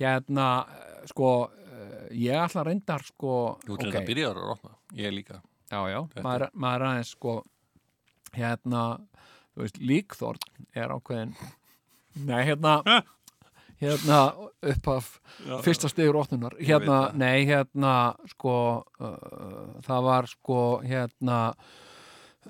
[0.00, 0.48] hérna
[1.06, 3.90] sko, eh, ég ætla reyndar sko, Þú okay.
[4.00, 4.70] að byrja að rótna.
[4.94, 5.40] Ég líka.
[5.70, 7.44] já, já, maður, maður er aðeins sko,
[8.34, 8.82] hérna
[9.54, 10.38] þú veist, líkþórn
[10.74, 11.34] er ákveðin
[12.28, 12.82] nei, hérna
[13.80, 14.18] hérna
[14.64, 15.08] upp af
[15.64, 17.94] fyrsta stigur óttunar hérna, nei, hérna
[18.30, 18.54] sko,
[19.00, 21.38] uh, það var sko hérna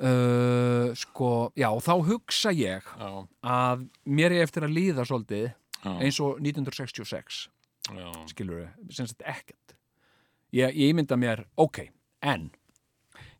[0.00, 3.10] uh, sko, já, þá hugsa ég Já,
[3.42, 7.46] að mér er eftir að líða svolítið já, eins og 1966
[7.94, 8.08] já.
[8.32, 9.76] skilur við, sem sagt ekkert
[10.54, 11.86] ég, ég mynda mér, ok,
[12.24, 12.50] en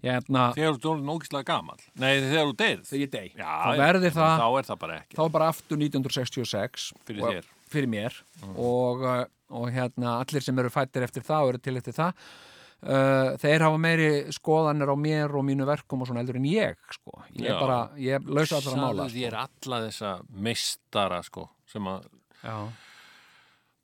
[0.04, 1.78] hérna, Þegar þú erum ógislega gamal.
[1.96, 2.82] Nei, þegar þú deyrð.
[2.90, 5.16] þegar ég dey Já, þá verði það, Þá er það bara ekki.
[5.16, 7.46] þá er bara aftur 1966 Fyrir og- þér.
[7.74, 7.76] Mm.
[7.76, 8.18] fyrir mér
[8.54, 12.12] og, uh, og hérna allir sem eru fættir eftir það og eru til eftir það
[12.14, 16.80] uh, þeir hafa meiri skoðanir á mér og mínu verkum og svona eldur en ég
[16.94, 20.16] sko, ég er bara, ég er lausa allra mála Sagði þér alla þessa
[20.48, 22.10] meistara, sko, sem að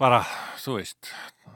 [0.01, 0.21] bara,
[0.61, 1.11] þú veist,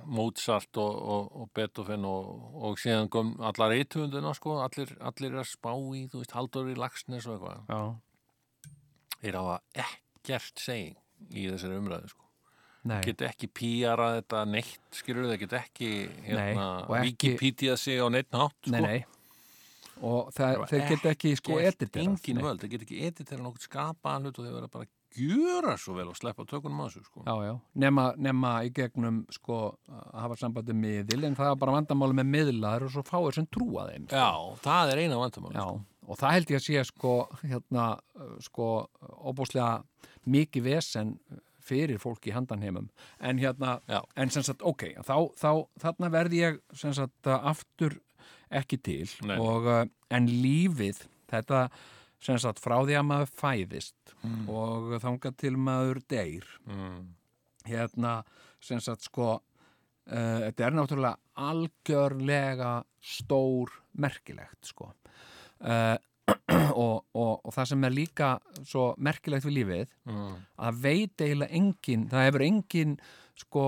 [0.04, 2.26] Mozart og, og, og Beethoven og,
[2.68, 6.76] og síðan kom allar eithunduna, sko, allir, allir er að spá í, þú veist, Halldóri
[6.76, 7.62] Lagsnes og eitthvað.
[7.72, 8.68] já,
[9.22, 10.98] Þeir hafa ekkert seging
[11.32, 12.23] í þessari umræðu, sko.
[12.84, 15.90] Nei Get ekki píara þetta neitt, skilur þeir get ekki,
[16.26, 18.74] hérna, Wikipedia sig á neitt nátt, sko.
[18.74, 19.04] nei, nei
[20.04, 24.26] og það, þeir geta ekki sko editera engin völd, þeir get ekki editera nokkuð skapaðan
[24.28, 27.22] hlut og þeir verða bara að gjöra svo vel og sleppa tökunum á þessu, sko.
[27.22, 31.76] Já, já, nema, nema í gegnum sko að hafa sambandi miðil en það er bara
[31.76, 34.28] vandamáli með miðlaður og svo fáir sem trúa þeim Já,
[34.66, 35.54] það er eina vandamál.
[35.54, 35.66] Já,
[36.04, 37.86] og það held ég að sé sko hérna,
[38.44, 38.68] sko
[39.30, 39.70] óbúslega
[40.34, 41.14] mikið vesen
[41.64, 44.02] fyrir fólk í handanheimum en hérna, Já.
[44.16, 45.50] en sem sagt, ok þá, þá,
[45.82, 47.98] þarna verði ég sem sagt uh, aftur
[48.54, 49.36] ekki til Nei.
[49.40, 51.66] og, uh, en lífið þetta
[52.24, 54.14] sem sagt frá því að maður fæðist
[54.48, 57.02] og þangað til maður deyr mm.
[57.68, 58.14] hérna
[58.64, 62.74] sem sagt sko uh, þetta er náttúrulega algjörlega
[63.04, 65.96] stór merkilegt sko uh,
[66.84, 68.28] og, og, og það sem er líka
[68.64, 70.34] svo merkilegt við lífið Mm.
[70.68, 72.96] að veit eiginlega engin það hefur engin
[73.40, 73.62] sko,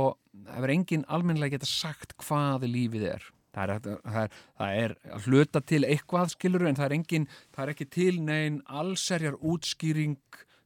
[0.45, 3.25] það hefur engin almennilega geta sagt hvað lífið er
[3.57, 7.29] það er, það er, það er að hluta til eitthvað skilur en það er engin
[7.57, 10.19] það er ekki til negin allserjar útskýring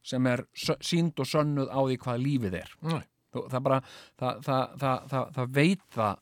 [0.03, 2.71] sem er sýnd og sönnuð á því hvað lífið er.
[3.31, 3.79] Þú- það bara
[4.19, 6.15] það, það, það, það, það veit það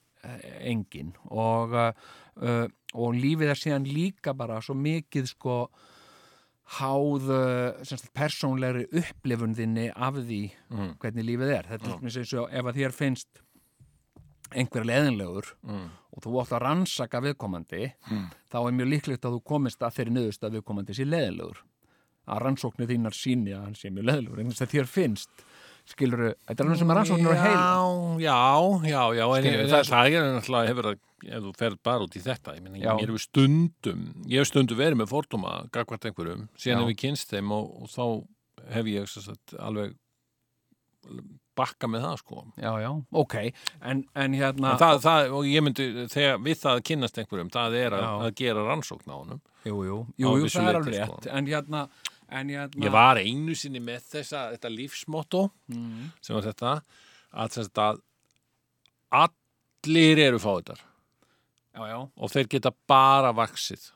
[0.62, 5.60] engin og, uh, og lífið er síðan líka bara svo mikið sko
[6.80, 7.30] háð
[8.14, 10.92] persónlegri upplifun þinni af því Mm.
[11.02, 11.64] hvernig lífið er.
[11.72, 13.28] Þetta er eins og ef að þér finnst
[14.52, 15.90] einhver leðinlegur Mm.
[16.14, 17.94] og þú átt að rannsaka viðkomandi
[18.52, 21.58] þá er mjög líklegt að þú komist að þeirri nöðust að viðkomandi sé leðinlegur
[22.28, 25.30] að rannsóknir þínar síni að hann sé mjög leðinlegur en þess að þér finnst
[25.94, 27.70] skilur þetta er alveg sem að rannsóknir á heila
[28.24, 28.40] Já,
[28.90, 31.00] já, já, en Skilur, ég, það er það er náttúrulega hefur að,
[31.30, 32.92] ef þú ferð bara út í þetta, ég Já.
[32.94, 36.84] mér hefur stundum, ég hef stundum verið með fordóma, gagvart einhverjum, síðan Já.
[36.86, 38.06] hef ég kynst þeim og, og þá
[38.76, 39.98] hef ég sagt, alveg
[41.60, 42.44] bakka með það, sko.
[42.60, 43.36] já, já, ok
[43.82, 47.52] en, en hérna En það, það, og ég myndi, þegar við það að kynnast einhverjum,
[47.56, 49.42] það er að, að gera rannsókn á honum.
[49.68, 51.18] jú, jú, jú, jú það er alveg sko.
[51.18, 51.84] rétt en hérna, en hérna
[52.86, 56.74] Ég var einu sinni með þessa, þetta lífsmotto, mm, sem var þetta,
[57.34, 58.02] að, sagt, að
[59.20, 60.42] allir eru
[61.90, 63.92] já, og þeir geta bara vaksið.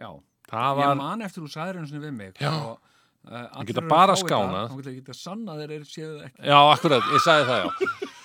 [0.00, 0.10] já.
[0.50, 2.78] Það ég var, man eftir þú sagðir einu sinni við mig og,
[3.28, 3.90] uh, allir geta eru
[4.56, 6.46] það, þá geta sanna þeir eru séu það ekki.
[6.50, 8.08] Já, akkurat, ég sagði það, já.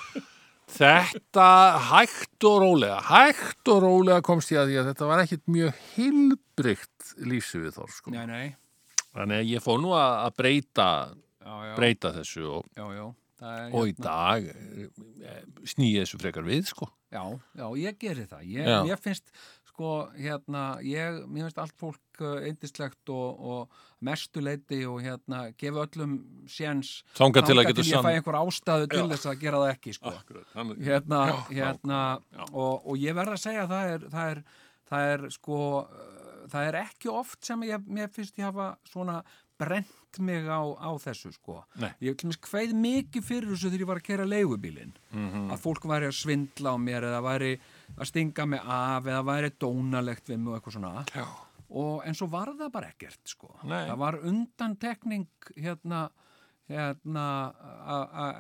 [0.76, 1.48] Þetta
[1.88, 5.78] hægt og rólega, hægt og rólega komst ég að því að þetta var ekkit mjög
[5.94, 8.12] hilbrygt lífsöfið þór, sko.
[8.12, 8.48] nei, nei,
[9.16, 10.90] Þannig að ég fór nú að breyta,
[11.40, 12.86] já, já, breyta þessu og, já,
[13.40, 16.90] það er, og í hérna, dag snýði þessu frekar við, sko.
[17.16, 17.24] já,
[17.56, 19.32] já, ég geri það ég, ég finnst
[19.76, 26.18] sko, hérna, ég, mér finnst allt fólk eindislegt og, og mestuleiti og hérna, gefa öllum
[26.52, 30.14] séns Þangað til að ég fæ einhver ástæðu til þess að gera það ekki sko.
[30.16, 32.02] Akkurat, hann, hérna, hérna.
[32.52, 34.44] Og, og ég verð að segja að það er, það er,
[34.92, 35.60] það er sko
[36.56, 39.20] það er ekki oft sem ég, mér finnst ég hafa svona
[39.60, 41.90] brent mig á, á þessu sko Nei.
[42.04, 45.50] ég kveið mikið fyrir þessu þegar ég var að kera leigubílinn Mhm.
[45.52, 47.52] að fólk væri að svindla á mér eða væri
[47.98, 51.28] að stinga mig af eða væri dónalegt við mig og eitthvað svona
[51.70, 53.50] og en svo var það bara ekkert sko.
[53.64, 56.10] Það var undantekning hérna,
[56.70, 57.26] hérna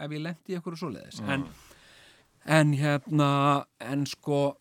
[0.04, 1.30] ef ég lendi í eitthvað svoleiðis Mm.
[1.30, 1.47] en,
[2.45, 4.58] en hérna en sko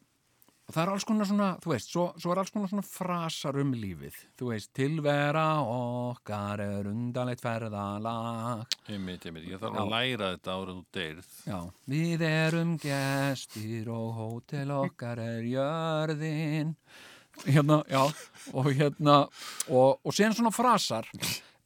[0.72, 3.72] það er alls konar svona, þú veist, svo, svo er alls konar svona frasar um
[3.76, 4.18] lífið.
[4.40, 8.64] Þú veist, tilvera okkar er undanleitt ferðalag.
[8.88, 11.32] Einmitt, einmitt, ég þarf að læra þetta árið þú deyrð.
[11.50, 11.58] Já,
[11.94, 16.76] við erum gestir og hótel okkar er jörðin.
[17.44, 18.04] Hérna, já.
[18.54, 19.24] Og hérna
[19.68, 21.08] og, og síðan svona frasar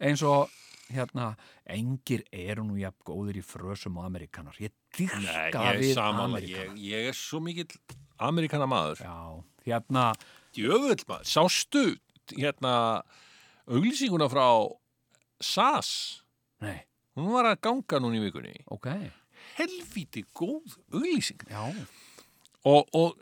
[0.00, 0.48] eins og
[0.88, 1.32] hérna,
[1.68, 6.78] engir eru nú jafn góður í frösum og amerikanar ég dyrka við samanlega, ég, amerikanar
[6.80, 7.68] ég er svo mikill
[8.20, 9.02] amerikana maður.
[9.04, 9.16] Já,
[9.68, 10.04] hérna
[10.56, 11.84] Djöfull maður, sástu
[12.34, 12.74] hérna
[13.68, 14.46] auglýsinguna frá
[15.40, 15.90] SAS,
[16.64, 16.80] nei,
[17.18, 18.54] hún var að ganga núna í vikunni.
[18.74, 18.88] ok,
[19.58, 21.44] Helvíti góð auglýsing.
[21.50, 21.62] já
[22.66, 23.14] Og, og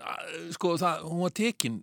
[0.57, 1.75] sko, það, hún var tekin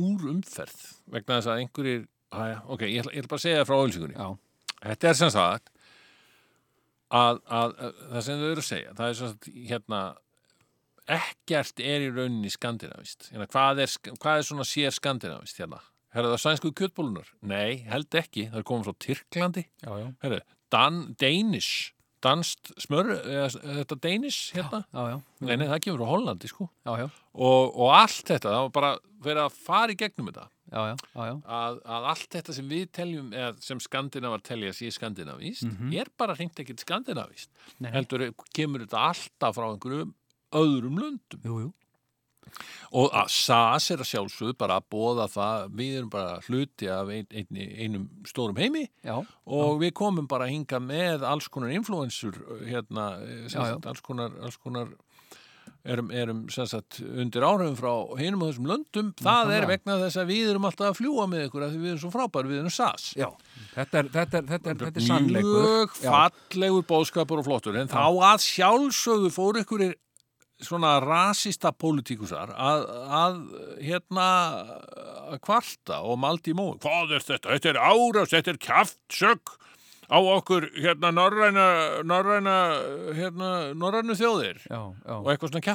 [0.00, 0.78] úr umferð
[1.10, 3.76] vegna þess að einhverjir, aðja, ok, ég ætla, ég ætla bara að segja það frá
[3.80, 4.14] auglýsingunni.
[4.14, 4.28] já,
[4.80, 5.72] Þetta er sem sagt
[7.10, 10.00] að, að, að það sem þau eru að segja, það er sem sagt hérna
[11.16, 13.30] ekkert er í rauninni skandinavist.
[13.32, 15.80] Hérna, hvað, er, hvað er svona sér skandinavist hérna?
[16.14, 17.28] Herra það sænsku kjötbólunar?
[17.46, 18.48] Nei, held ekki.
[18.50, 19.66] Það er komið frá Tyrklandi.
[19.84, 21.92] já, já, Herra, Dan, Danish,
[22.22, 23.48] danst smör, eða,
[23.80, 24.84] þetta Danish hérna?
[24.92, 26.66] já, já, Nei, nei, það kemur frá Hollandi, sko.
[26.86, 28.90] já, já, Og, og allt þetta, það var bara
[29.24, 30.44] verið að fara í gegnum þetta.
[30.70, 31.34] já, já, já, já.
[31.60, 36.36] að, að allt þetta sem við teljum eða sem skandinavar telja sé skandinavist er bara
[36.38, 37.50] hreint ekkert skandinavist
[37.82, 37.90] Nei.
[37.94, 40.14] heldur kemur þetta alltaf frá einhverjum
[40.56, 41.44] öðrum löndum.
[41.44, 41.70] Jú, jú,
[42.98, 47.12] og að SAS er að sjálfsögðu bara að bóða það við erum bara hluti af
[47.14, 49.14] ein, ein, einum stórum heimi já,
[49.46, 53.12] og við komum bara að hinga með alls konar influensur hérna,
[53.46, 53.78] sem Já, já.
[53.92, 54.90] alls konar, alls konar
[55.84, 59.14] erum, erum sagt, undir áhrifum frá hinum og þessum löndum.
[59.20, 62.02] Það er vegna þess að við erum alltaf að fljúa með ykkur því við erum
[62.02, 63.12] svo frábær, við erum SAS.
[63.16, 63.28] Já
[63.76, 65.64] þetta er, þetta er, þetta er, þetta er sannleikur.
[65.64, 66.10] Mjög Já.
[66.10, 69.86] fallegur bóðskapur og flottur en þá að sjálfsögðu fór ykkur
[70.64, 72.84] svona rasista pólitíkusar að,
[73.20, 73.40] að
[73.84, 74.28] hérna
[75.30, 76.76] að kvarta og maldi í mói.
[76.82, 77.54] Hvað er þetta?
[77.54, 79.56] Þetta er árás, þetta er kjaftsögg
[80.10, 81.66] á okkur hérna norræna,
[82.06, 82.54] norræna,
[83.14, 84.58] hérna, norrænu þjóðir.
[84.66, 85.66] Já, já, og eitthvað svona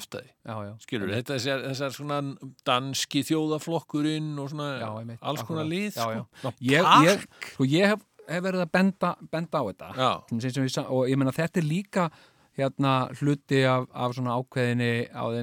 [0.67, 0.73] já.
[0.83, 2.19] Skilur, þetta þessar, þessar svona
[2.67, 4.89] danski þjóðaflokkurinn og svona Já,
[5.21, 6.53] alls konar Já, sko.
[6.59, 9.91] Ég, ég, sko, ég hef, hef verið að benda, benda á þetta.
[10.33, 12.09] Sem sem við, og ég meina þetta er líka
[12.55, 14.91] hérna hluti af, af svona ákveðinni,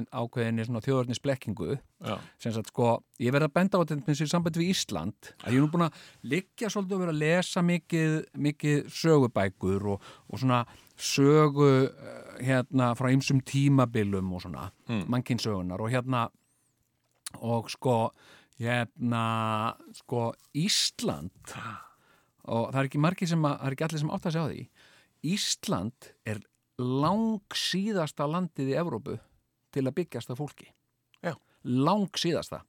[0.09, 4.25] ákveðinni svona þjóðarnisblekkingu já, sem sagt sko, ég verið að benda á þetta eins og
[4.25, 5.99] í sambandi við Ísland, að ég er nú búin að
[6.33, 8.15] liggja svolítið að vera að lesa mikið,
[8.47, 10.61] mikið sögubækur og, og svona
[10.97, 15.05] sögu eh, hérna frá ymsum tímabilum og svona, mm.
[15.13, 16.27] mannkinsögunar og hérna
[17.41, 17.97] og sko
[18.61, 19.25] hérna
[19.97, 21.53] sko Ísland
[22.43, 24.45] og það er ekki margir sem að, það er ekki allir sem átt að segja
[24.45, 24.65] á því
[25.33, 26.41] Ísland er
[26.81, 29.17] lang síðasta landið í Evrópu
[29.73, 30.69] til að byggjast af fólki
[31.23, 31.35] Já.
[31.63, 32.63] lang síðasta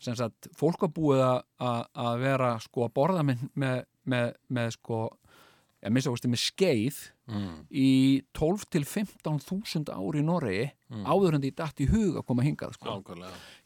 [0.00, 1.24] sem sagt, fólk var búið
[1.60, 5.00] að- vera sko að borða með, með, með, með sko
[5.80, 6.98] ég minnst ástu með skeið
[7.30, 7.52] mm.
[7.72, 7.90] í
[8.36, 10.66] 12 til 15 þúsund ári í Noregi
[11.08, 12.96] áður en því datt í hug að koma hingað sko.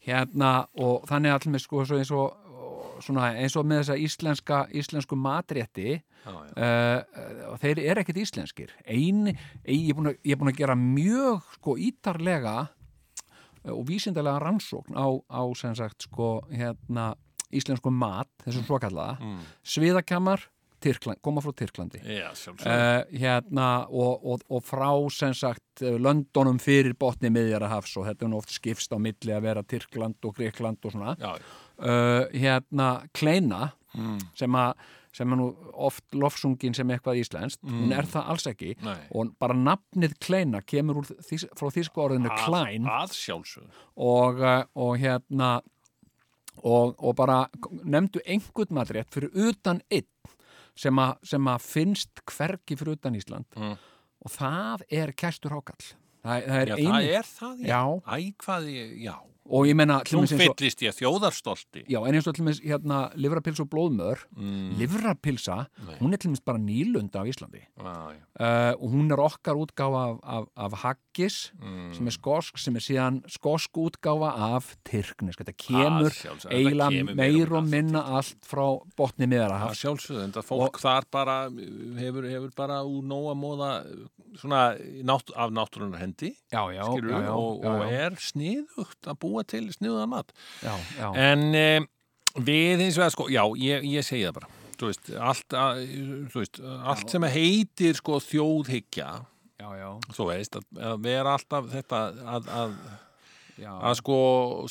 [0.06, 2.53] hérna og þannig allir með sko eins og
[3.02, 6.52] svona eins og með þessa íslenska íslensku matrétti Já, já.
[6.56, 9.26] uh, og þeir eru ekkert íslenskir ein,
[9.66, 12.56] ég er búin að, er gera mjög sko ítarlega
[13.64, 17.12] eh, og vísindalega rannsókn á, á sem sagt sko hérna
[17.54, 19.40] íslensku mat, þessum svo kallaða Mm.
[19.62, 20.48] sviðakammar,
[20.84, 22.66] Tyrkland, koma frá Tyrklandi Já, sjálfsög.
[22.68, 28.26] uh, hérna og, og, og frá sem sagt eh, löndunum fyrir botni miðjarahafs og þetta
[28.26, 31.30] er nú oft skipst á milli að vera Tyrkland og Grekland og svona já,
[31.78, 34.18] uh, hérna Kleina mm.
[34.38, 34.74] sem að
[35.14, 35.44] sem er nú
[35.78, 38.96] oft lofsungin sem eitthvað íslenskt, hún er það alls ekki Nei.
[39.14, 43.68] og bara nafnið Kleina kemur úr þís, frá þýsku orðinu Klein að, að sjálfsög.
[43.94, 45.52] og, uh, og hérna
[46.64, 47.44] og, og bara
[47.84, 50.08] nefndu einhvern matrétt fyrir utan einn
[50.74, 53.76] sem, a, sem að finnst hvergi fyrir utan Ísland Mm.
[54.24, 55.92] og það er kæstur hákall
[56.24, 57.80] það, það er Já, eini það er það, já.
[58.02, 58.68] Æ, hvað
[59.04, 59.14] já.
[59.44, 61.84] Og ég menna Nú fyllist ég þjóðarstolti.
[61.90, 64.78] Já, en eins og til dæmis hérna livrapils og blóðmör Mm.
[64.78, 65.96] livrapilsa, Nei.
[66.00, 68.16] hún er til dæmis bara nýlunda á Íslandi já.
[68.40, 71.92] uh, og hún er okkar útgáfa af, af, af haggis Mm.
[71.94, 76.56] sem er skosk, sem er síðan skosk útgáfa af tyrknisk þetta kemur Að sjálfsögðu, þetta
[76.56, 81.36] eiginlega kemur meir og minna allt frá botni sjálfsögðu, en það fólk þar bara
[82.00, 83.70] hefur, hefur bara úr nóga móða
[84.38, 89.66] svona nátt, af náttúrunar hendi já, já, já, og, og er sniðugt að búa til
[89.74, 90.34] sniðuðan mat.
[90.62, 91.68] Já, já, en e,
[92.38, 94.52] við hins vegar sko, já, ég, ég segi það bara.
[94.74, 95.84] Þú veist, allt, að,
[96.32, 96.58] þú veist,
[96.90, 99.10] allt sem heitir sko þjóðhyggja
[99.60, 102.00] já, já, þú veist, að, að vera alltaf þetta
[102.34, 102.74] að, að,
[103.60, 104.18] já, að sko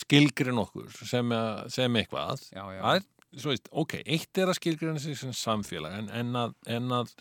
[0.03, 1.35] skilgrin okkur sem,
[1.73, 2.43] sem eitthvað.
[2.51, 2.81] Já, já.
[2.81, 3.07] það er,
[3.45, 7.15] veist, ok, eitt er að skilgrina sig sem samfélag en, en að, en að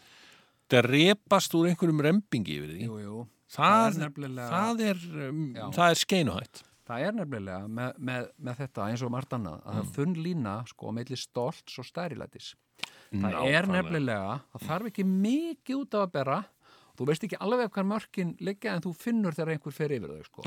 [0.73, 2.89] drepast úr einhverjum rempingi yfir því.
[2.89, 3.23] Jú, jú.
[3.53, 5.67] það, er það er, um, Já.
[5.79, 9.77] það er skeinuhætt Það er nefnilega með, með, með þetta eins og margt annað að
[9.77, 9.93] það Mm.
[9.97, 12.55] þunn lína sko á milli stolts og stærilætis.
[13.13, 13.73] Það er Nákvæmlega.
[13.77, 16.39] nefnilega, það þarf ekki mikið út af að bera
[16.99, 20.25] þú veist ekki alveg hvað mörkin liggja en þú finnur þegar einhver fer yfir þau
[20.27, 20.43] sko.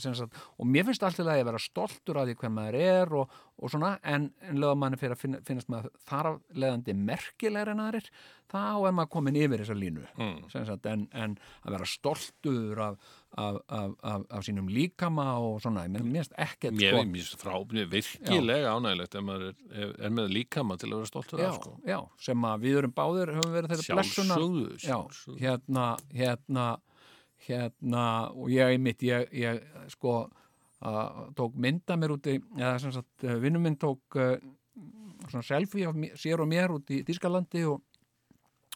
[0.00, 3.12] Sem sagt, og mér finnst alltaf að ég vera stoltur af því hver maður er
[3.20, 6.94] og, og svona en, en lögum manni fyrir að finna, finnast maður þar af leðandi
[6.96, 8.08] merkilegur en aðrir
[8.50, 10.48] þá er maður komin yfir þessa línu Mm.
[10.50, 12.98] sagt, en, en að vera stoltur af,
[13.36, 17.54] af, af, af, af sínum líkama og svona, ég finnst ekkert Mér sko, finnst frá,
[17.70, 21.58] mér er virkilega ánægilegt ef maður er, er, með líkama til að vera stoltur af
[21.60, 21.76] sko.
[21.86, 24.46] já, sem að við erum báðir höfum verið þeirra blessunar
[24.84, 26.68] Sjálfsögðu, já, hérna, hérna
[27.46, 28.04] hérna,
[28.36, 29.60] og ég einmitt ég, ég
[29.94, 30.22] sko
[31.36, 34.36] tók mynda mér úti eða sem sagt, vinnum minn tók uh,
[35.28, 37.82] svona selfie af sér og mér út í Þískalandi og,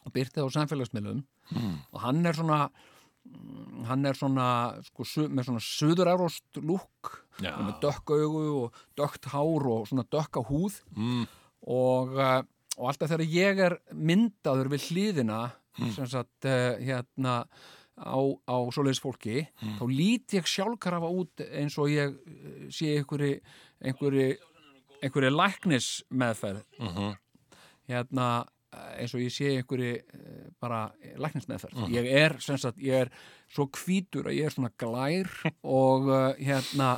[0.05, 1.75] og byrti það á samfélagsmiðlum Mm.
[1.93, 4.45] og hann er svona mm, hann er svona
[4.87, 7.51] sko, með svona suðurárost lúk Já.
[7.61, 11.27] með dökk augu og dökkt hár og svona dökka húð Mm.
[11.67, 12.41] og, uh,
[12.79, 15.51] og alltaf þegar ég er myndaður við hlýðina
[15.93, 16.45] sem sagt
[16.81, 17.43] hérna
[17.95, 19.45] á, á svoleiðis fólki
[19.79, 23.39] þá lít ég sjálfkrafa út eins og ég uh, sé einhverju
[25.01, 27.15] einhverju, læknis meðferð Mhm.
[27.89, 28.27] hérna
[28.73, 30.91] uh, eins og ég sé einhverju uh, bara
[31.21, 31.85] læknismeðferð.
[31.93, 33.11] Ég er sem sagt, ég er
[33.51, 35.29] svo hvítur að ég er svona glær
[35.63, 36.09] og
[36.39, 36.95] hérna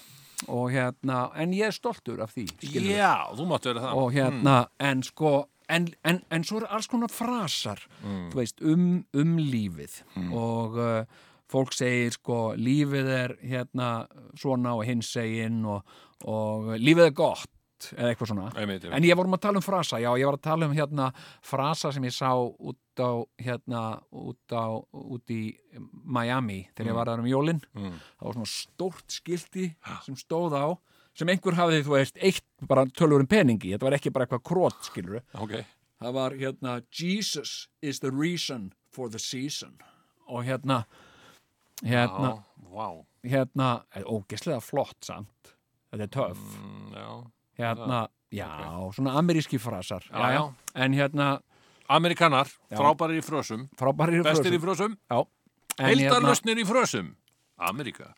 [0.47, 2.91] og hérna, en ég er stoltur af því skilurðu.
[2.93, 3.95] Já, þú máttu vera það.
[3.97, 5.32] Og hérna, en sko
[5.70, 9.99] en, en, en svo eru alls konar frasar þú veist, um, um lífið.
[10.36, 13.91] Og uh, fólk segir sko, lífið er hérna
[14.39, 15.86] svona og hins segin og,
[16.28, 17.53] og lífið er gott
[17.93, 18.47] eða eitthvað svona.
[18.57, 18.88] Einmitt.
[18.89, 21.11] en ég vorum að tala um frasa, já, ég var að tala um hérna
[21.45, 25.53] frasa sem ég sá út á hérna, út á út í
[26.01, 27.61] Miami þegar ég var þar um jólin.
[27.78, 27.99] Mm.
[28.18, 29.68] það var svona stórt skilti
[30.07, 30.68] sem stóð á
[31.18, 34.43] sem einhver hafði, þú veist, eitt bara tölur um peningi, þetta var ekki bara eitthvað
[34.45, 35.55] krót, skilur Ok,
[36.01, 39.78] það var hérna Jesus is the reason for the season.
[40.28, 40.84] Og hérna
[41.84, 42.88] hérna, já, vá.
[43.24, 43.70] hérna
[44.05, 45.53] ógeslega flott samt
[45.91, 46.45] þetta er töff.
[46.61, 47.09] Mm, Já,
[47.57, 47.99] hérna,
[48.34, 48.49] já,
[48.93, 50.05] svona ameríski frasar.
[50.11, 50.53] Já, já.
[50.76, 51.39] en hérna
[51.88, 52.78] Amerikanar, Já.
[52.78, 53.70] frábærir í frösum.
[53.80, 55.24] Frábæri Bestir í frösum, já,
[55.80, 57.15] en hérna, í frösum.
[57.57, 58.13] Amerika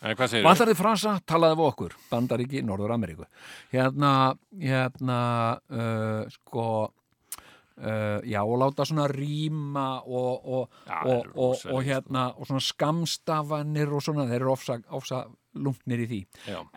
[0.00, 1.96] En hvað segir Vantar þið frasa, talaði við okkur.
[2.08, 3.26] Bandaríki, Norður Ameríku
[3.72, 4.12] Hérna,
[4.56, 5.20] hérna
[5.68, 11.54] uh, sko uh, já, og láta svona rýma og, og, Já, og, er og, og
[11.54, 15.24] rosalegt, hérna og svona skamstafanir og svona, þeir eru ofsa, ofsa
[15.60, 16.20] lungnir í því.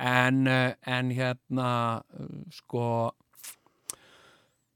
[0.01, 1.69] En, en hérna
[2.51, 2.88] sko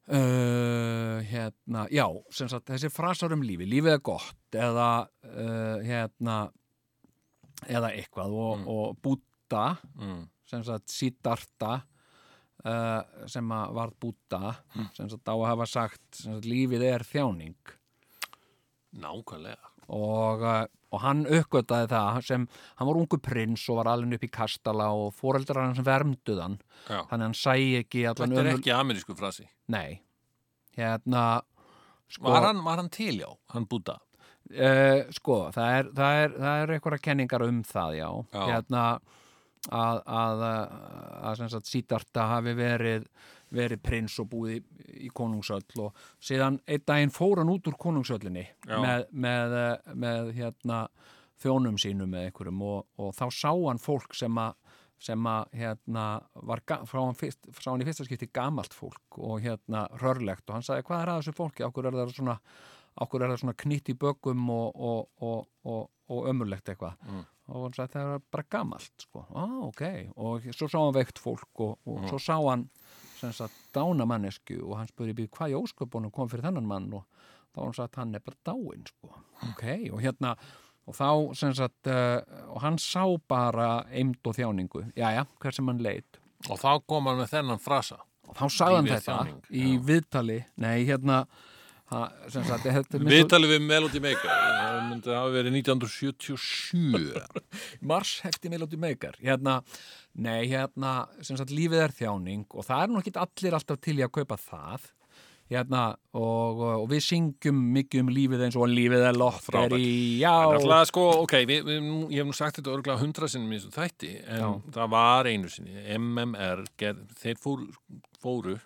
[0.08, 6.48] uh, hérna já, sem sagt, þessi frasar um lífi lífið er gott eða uh, hérna
[7.66, 10.20] eða eitthvað og, og Búta mm.
[10.50, 11.74] sem sagt Siddhartha
[12.68, 14.42] uh, sem að varð Búta
[14.96, 17.58] sem sagt á að hafa sagt sem sagt lífið er þjáning.
[18.98, 19.74] Nákvæmlega.
[19.94, 22.48] Og, uh, og hann uppgötaði það sem,
[22.80, 26.58] hann var ungu prins og var alveg upp í kastala og foreldrar hans vermduð hann.
[26.88, 27.02] Já.
[27.10, 29.48] þannig að hann sæi ekki Þetta er ömur- ekki amerísku frasi.
[29.72, 30.02] Nei,
[30.78, 31.42] hérna
[32.08, 34.00] sko, Var hann, var hann til, já, hann búta
[34.52, 38.44] uh, sko það er, það er, það er einhverja kenningar um það, já, Já.
[38.52, 38.84] hérna
[39.68, 40.46] að, að,
[41.28, 43.10] að sagt Siddhartha hafi verið
[43.54, 44.62] verið prins og búið í,
[45.08, 49.56] í konungsöll og síðan einn daginn fór hann út úr konungsöllinni með, með,
[49.96, 50.82] með hérna
[51.40, 54.58] þjónum sínum með einhverjum og, og þá sá hann fólk sem að
[54.98, 56.04] sem að hérna
[56.50, 60.58] var, frá hann, fyrst, sá hann í fyrsta skipti gamalt fólk og hérna rörlegt og
[60.58, 62.38] hann sagði hvað er að þessu fólki, okkur er það svona
[63.04, 66.98] okkur er það svona knitt í bökum og, og, og, og, og ömurlegt eitthvað.
[67.08, 67.26] Mm.
[67.48, 69.84] og hann sagði það er bara gamalt sko, ah, ok,
[70.20, 72.68] og svo sá hann veikt fólk og, og svo sá hann
[73.76, 76.90] dánamannesku og hann spurði býð hvað í ósköpunum kom fyrir þennan mann?
[76.94, 77.06] Og
[77.56, 79.14] þá hann sagt hann er bara dáinn sko,
[79.52, 80.36] ok, og hérna
[80.88, 82.22] og þá sem sagt uh,
[82.54, 84.86] og hann sá bara eimd og þjáningu.
[84.96, 86.20] Jæja, hver sem hann leit.
[86.48, 88.00] Og þá kom hann með þennan frasa.
[88.28, 89.82] Og þá sagði hann þetta þjáning, í já.
[89.88, 91.22] viðtali, nei hérna
[93.08, 94.28] Viðtalið við Melody Maker.
[94.34, 97.24] Það myndi hafa verið 1977
[97.92, 99.16] Mars hefti Melody Maker.
[99.24, 99.62] Hérna,
[100.20, 104.06] nei hérna sagt lífið er þjáning og það er nú ekki allir alltaf til í
[104.06, 104.88] að kaupa það.
[105.48, 105.82] Hérna
[106.20, 109.78] og, og við syngjum mikið um lífið eins og lífið er lotteri,
[110.90, 113.72] sko, ok, við, við, nú- ég hef nú sagt þetta örgulega hundra sinnum í þessu
[113.78, 114.50] þætti en Já.
[114.76, 116.66] það var einu sinni MMR,
[117.22, 117.70] þeir fóru,
[118.20, 118.58] fóru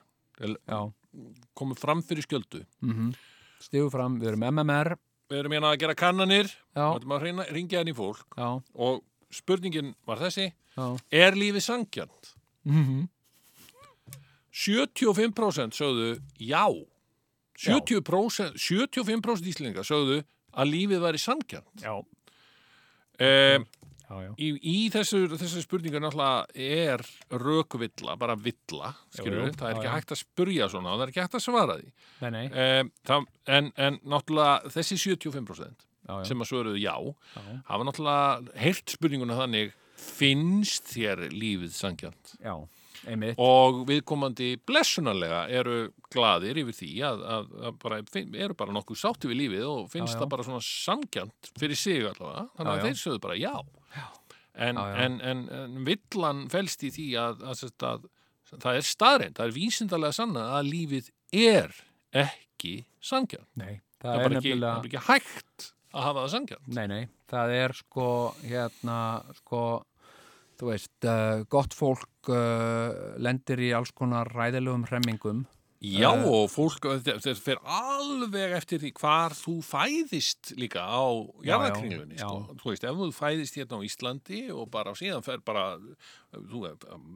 [0.42, 0.80] já,
[1.58, 2.66] komu fram fyrir skjöldu.
[2.86, 3.14] Mm
[3.62, 4.96] stigu fram, við erum MMR
[5.32, 6.50] Við erum hérna að gera kannanir.
[6.76, 8.26] Og ætlum að reyna, ringja henni fólk.
[8.36, 8.98] Já, og
[9.32, 10.50] spurningin var þessi.
[10.76, 10.86] Já.
[11.24, 12.36] Er lífið sangjant?
[12.68, 13.10] mm
[14.52, 16.66] 75% sögðu já.
[17.62, 20.18] 70%, 75% íslinga sögðu
[20.52, 23.66] að lífið væri sangjant um,
[24.12, 24.32] já, já.
[24.38, 29.88] í, í þessu, þessu spurningu náttúrulega er rökvilla, bara villa skilur við, það er ekki
[29.88, 29.94] já.
[29.96, 31.94] hægt að spurja svona og það er ekki hægt að svara því.
[32.22, 36.96] Nei, nei, um, það, en, en náttúrulega þessi 75% já, já, sem að svöruðu já
[37.70, 42.56] hafa náttúrulega heyrt spurninguna þannig finnst þér lífið sangjant já,
[43.06, 43.40] einmitt.
[43.42, 48.00] Og viðkomandi blessunarlega eru gladir yfir því að, að, að bara,
[48.46, 52.48] eru bara nokkuð sátti við lífið og finnst það bara svona sangjant fyrir sig allavega,
[52.58, 53.54] þannig að þeir sögðu bara já,
[54.52, 54.96] En, Já, já.
[55.06, 58.08] En, en, en villan felst í því að, að, að,
[58.52, 61.78] að það er staðreind, það er vísindarlega sanna að lífið er
[62.24, 66.34] ekki sangjant, nei, það, það, er bara ekki, nefnilega er ekki hægt að hafa það
[66.36, 68.10] sangjant Nei, nei, það er sko
[68.44, 68.98] hérna,
[69.40, 69.64] sko
[70.60, 75.46] þú veist, uh, gott fólk uh, lendir í alls konar ræðilegum hremmingum
[75.82, 76.26] Já Eh.
[76.30, 81.02] og fólk, þetta fer alveg eftir því hvar þú fæðist líka á
[81.42, 82.56] jarðakringlunni já, sko.
[82.62, 85.80] þú veist, ef þú fæðist hérna á Íslandi og bara síðan fer bara
[86.38, 86.62] þú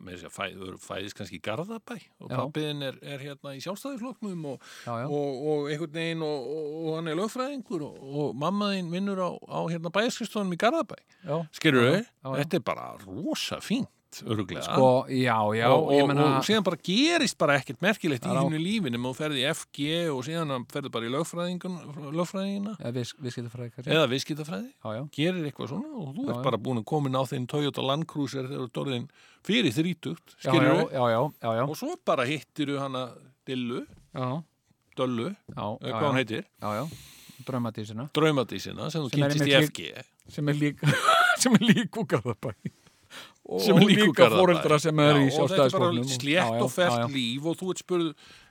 [0.01, 3.61] með þess að fæð, þú fæðist kannski í Garðabæ og pappiðin er, er hérna í
[3.61, 9.22] sjálfstæðisfloknum og, og, og einhvern veginn og, og, hann er lögfræðingur og, og mammaðin vinnur
[9.22, 10.97] á, á hérna bæjaskristónum í Garðabæ.
[11.53, 14.63] Skilur þau, þetta er bara rosa fínt neitt, öruglega.
[14.66, 18.61] sko, já, já, og, og, meina og síðan bara gerist bara ekkert merkilegt í hínu
[18.61, 19.01] lífinu.
[19.01, 22.76] Og þú ferði í FG og síðan ferði bara í lögfræðingina.
[22.80, 23.95] Eða við, við skiltum fræði kannski.
[23.95, 27.86] Eða viðskiptafræði, gerir eitthvað svona og þú ert bara búin að komin á þinn Toyota
[27.86, 29.09] Land Cruiser þegar þú ert orðin
[29.45, 33.07] fyrir þrítugt, skilur já, og svo bara hittir þú hana
[33.45, 33.84] Dillu,
[34.16, 34.30] já,
[34.97, 36.47] Döllu, hvað já, heitir,
[37.45, 40.05] draumatísina draumadísina sem þú kynntist í FG
[40.36, 42.55] sem er líka er úr Garðabæ
[43.46, 47.72] og líka, fóreldra sem er í Já, bara sjálfstæðisfloknum slétt og fært líf og þú
[47.76, 48.08] ert spurð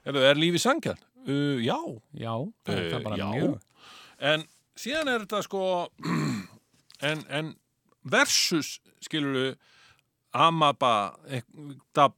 [0.06, 1.00] er, er lífið sangjarn?
[1.24, 1.78] Uh, já,
[2.20, 2.34] já,
[2.66, 3.28] það er Uh, bara já.
[3.32, 3.54] mjög.
[4.20, 4.44] En
[4.78, 5.62] síðan er þetta sko
[7.10, 7.54] en, en
[8.04, 9.54] versus skilur við
[10.34, 10.92] Amaba
[11.30, 11.42] eh,
[11.94, 12.10] da-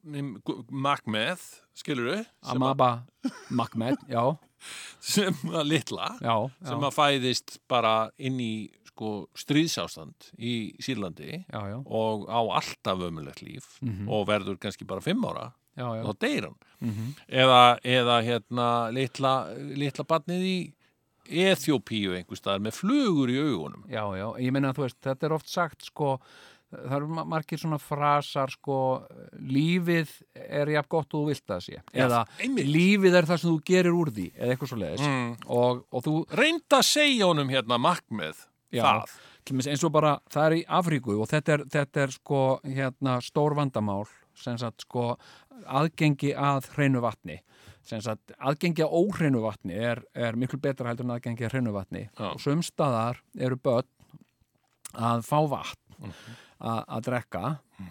[0.73, 1.43] Magmed
[1.77, 2.91] skilur við sem, að- Amaba
[3.51, 4.23] Makmed, já,
[5.13, 8.53] sem að litla já, sem að fæðist bara inn í
[8.97, 14.09] sko stríðsástand í Sýrlandi já, já, og á alltaf ömulegt líf Mhm.
[14.09, 17.15] og verður kannski bara fimm ára já, og þá deyr hann Mhm.
[17.29, 19.35] eða, eða hérna litla,
[19.77, 20.73] litla barnið í
[21.27, 25.27] Eþjópíu einhver staðar með flugur í augunum Já, já, ég meina að þú veist, þetta
[25.27, 26.21] er oft sagt sko,
[26.71, 28.77] það eru ma- margir svona frasar sko,
[29.43, 32.67] lífið er jafn gott og þú vilt það sé eða einmitt.
[32.71, 35.37] lífið er það sem þú gerir úr því eða eitthvað svo leiðis mm.
[35.51, 38.35] og, og þú, reynda að segja honum hérna Magmed
[38.75, 38.83] Já.
[38.83, 43.19] það eins og bara, það er í Afríku og þetta er, þetta er sko hérna
[43.23, 44.05] stór vandamál
[44.37, 45.13] sem sagt sko
[45.67, 47.39] aðgengi að hreinu vatni
[47.87, 51.73] sem sagt aðgengi að óhreinu vatni er, er miklu betra heldur en aðgengi að hreinu
[51.77, 52.33] vatni Já.
[52.33, 53.87] og sömstaðar eru börn
[54.97, 56.13] að fá vatn Mhm.
[56.61, 57.41] að, að drekka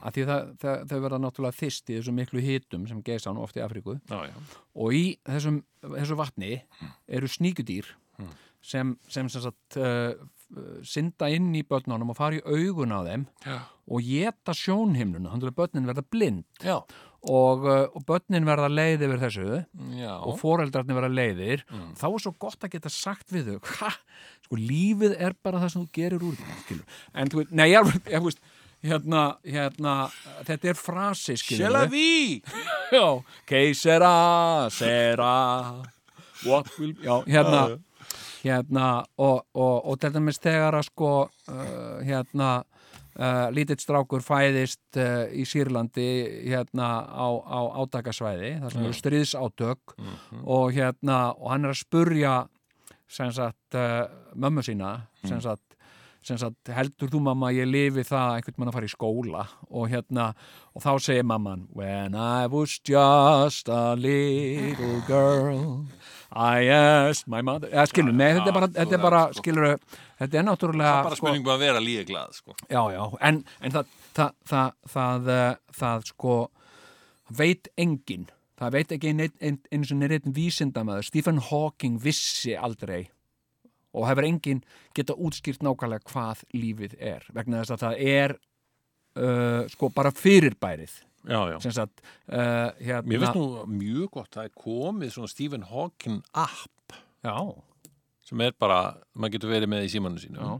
[0.05, 3.41] að því það, það, þau verða náttúrulega þyst í þessum miklu hitum sem geisa nú
[3.41, 4.35] oft í Afríku já, já.
[4.77, 6.51] og í þessum, þessu vatni
[7.07, 7.89] eru sníkudýr
[8.61, 10.13] sem, sem sem sagt uh,
[10.85, 13.57] synda inn í börnunum og fara í augun á þeim Já.
[13.91, 16.45] og geta sjónhimnuna, þannig að börnin verða blind.
[16.63, 16.79] Já.
[17.25, 19.47] og, uh, og börnin verða leið yfir þessu
[19.97, 20.11] Já.
[20.19, 21.63] og foreldrarnir verða leiðir.
[21.97, 23.95] Þá er svo gott að geta sagt við þau ha,
[24.45, 26.77] sko lífið er bara það sem þú gerir úr því
[27.15, 28.43] en þú veit, nei, ég, ég, veist
[28.85, 29.95] hérna, hérna,
[30.45, 32.45] þetta er frasi skilur Sjela við
[32.93, 33.07] Já,
[33.49, 34.13] que sera,
[34.73, 35.33] sera
[36.45, 37.65] What will Já, hérna
[38.45, 38.87] hérna
[39.17, 45.25] og, og, og til dæmis þegar að sko uh, hérna uh, lítill strákur fæðist uh,
[45.33, 46.07] í Sýrlandi
[46.45, 49.95] hérna á, á átakasvæði þar sem eru stríðsátök
[50.43, 52.35] og hérna og hann er að spurja
[53.09, 55.74] sem sagt uh, mömmu sína sem sagt
[56.25, 59.43] sagt, heldur þú mamma að ég lifi það að einhvern mann að fara í skóla?
[59.69, 60.25] Og hérna,
[60.73, 65.87] og þá segir mamman When I was just a little girl
[66.35, 67.69] I asked my mother.
[67.71, 69.67] Eða skilur, nei, þetta er bara, þetta er bara skilur,
[70.19, 72.55] þetta er náttúrulega bara spurningum að vera líka glað sko.
[72.67, 76.37] já, já, en, en það, það, það, það, eh, það sko
[77.39, 78.29] veit enginn.
[78.55, 83.09] Það veit ekki einn ein, eins og neitt vísindamæður Stephen Hawking vissi aldrei
[83.95, 84.61] og hefur enginn
[84.97, 91.01] geta útskýrt nákvæmlega hvað lífið er vegna þess að það er uh, sko bara fyrirbærið.
[91.25, 91.57] Já, já.
[91.73, 96.97] sagt uh, hérna, Mér finnst nú mjög gott það er komið svona Stephen Hawking app.
[97.25, 97.37] Já,
[98.25, 98.79] sem er bara,
[99.17, 100.59] maður getur verið með í símanu sínu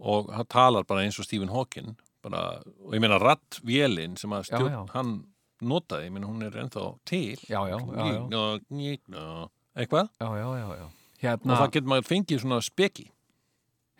[0.00, 1.92] og hann talar bara eins og Stephen Hawking
[2.24, 5.12] bara, og ég meina rattvélin sem að stjórn, hann
[5.60, 7.36] notaði, ég meina hún er ennþá til.
[9.78, 10.10] Eitthvað?
[10.18, 10.88] Já, já, já,
[11.20, 11.34] já.
[11.34, 13.06] og hérna það getur maður fengið svona speki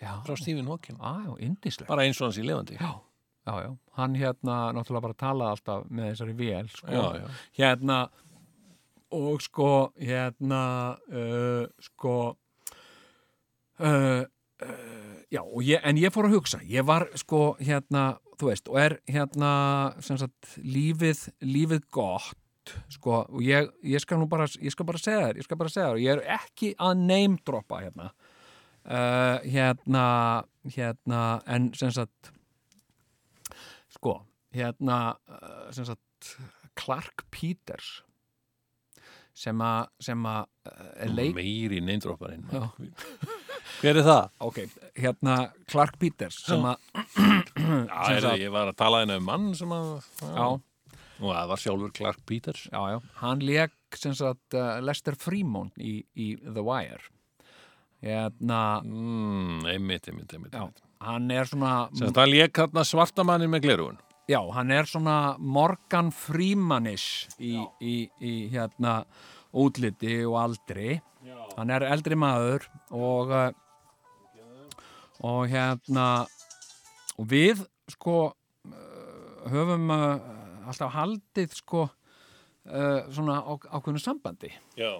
[0.00, 0.98] já, frá Stephen Hawking.
[1.00, 2.90] Á, já, indislega bara eins og hans í lifandi Já,
[3.46, 6.90] já, já, hann hérna náttúrulega bara talaði alltaf með þessari vél sko.
[6.90, 7.26] Já, já.
[7.60, 8.00] hérna
[9.10, 10.62] og sko hérna
[11.10, 12.16] uh, sko
[13.80, 14.22] uh,
[14.62, 16.60] uh, já, og ég, en ég fór að hugsa.
[16.66, 19.52] Ég var sko hérna þú veist, og er hérna
[20.04, 22.38] sem sagt, lífið, lífið gott
[22.92, 25.72] sko, og ég, ég skal nú bara ég skal bara segja þér, ég skal bara
[25.72, 30.04] segja þér ég er ekki að name droppa hérna uh, hérna
[30.68, 32.32] hérna, en sem sagt
[33.96, 34.20] sko,
[34.54, 35.00] hérna
[35.30, 36.36] uh, sem sagt
[36.78, 38.00] Clark Peters
[39.40, 40.48] sem að sem að
[41.00, 42.66] er leik meiri neindróparinn Já.
[43.80, 44.24] hver er það?
[44.44, 44.58] ok,
[44.98, 45.36] hérna
[45.70, 46.82] Clark Peters sem að
[48.16, 50.46] er, ég var að tala einu um mann sem að já,
[51.20, 52.66] og það var sjálfur Clark Peters.
[52.72, 57.02] Já, já, hann leik sem sagt uh, Lester Fremont í, í The Wire.
[58.00, 60.86] Hérna mm, einmitt, einmitt, einmitt, já, einmitt.
[61.04, 63.98] hann er svona sem þetta lék hérna svartamannin með glerugun
[64.30, 69.00] Já, hann er svona Morgan Freemanish í, í, í hérna
[69.50, 71.00] útliti og aldri.
[71.56, 73.48] Hann er eldri maður og uh,
[75.26, 76.04] og hérna
[77.18, 84.52] og við sko uh, höfum uh, alltaf haldið sko uh, svona á, ákveðnu sambandi.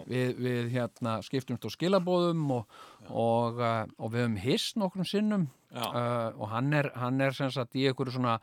[0.09, 5.49] Við, við hérna skiptumst á skilabóðum og, og, uh, og við höfum hist nokkrum sinnum.
[5.71, 8.41] Uh, og hann er, hann er sem sagt í einhverju svona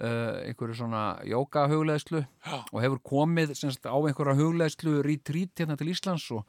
[0.00, 2.56] uh, einhverju svona jóka hugleðslu Já.
[2.72, 6.46] og hefur komið sem sagt á einhverja hugleðslu retreat hérna til Íslands og,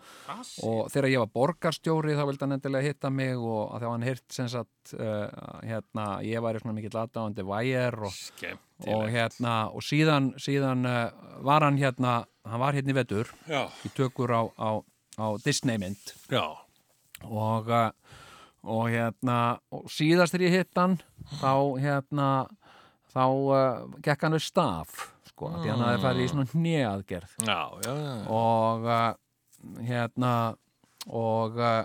[0.63, 4.25] og þegar ég var borgarstjóri þá vildi hann endilega hitta mig og þá hann hirt
[4.33, 5.27] sem sagt uh,
[5.65, 8.19] hérna, ég væri svona mikill aðdáðandi vægir og,
[8.87, 11.05] og hérna og síðan, síðan uh,
[11.45, 12.19] var hann hérna
[12.49, 13.67] hann var hérna í vetur Já.
[13.85, 14.69] í tökur á, á,
[15.19, 16.13] á Disney mynd
[17.27, 17.69] og,
[18.63, 20.97] og hérna og síðast þegar ég hitt hann
[21.41, 22.29] þá hérna
[23.13, 24.97] þá uh, gekk hann við staf
[25.29, 25.61] sko, mm.
[25.63, 28.15] því hann hafði farið í svona hneaðgerð Já, já, já.
[28.39, 29.13] og uh,
[29.87, 30.33] hérna
[31.09, 31.83] og uh,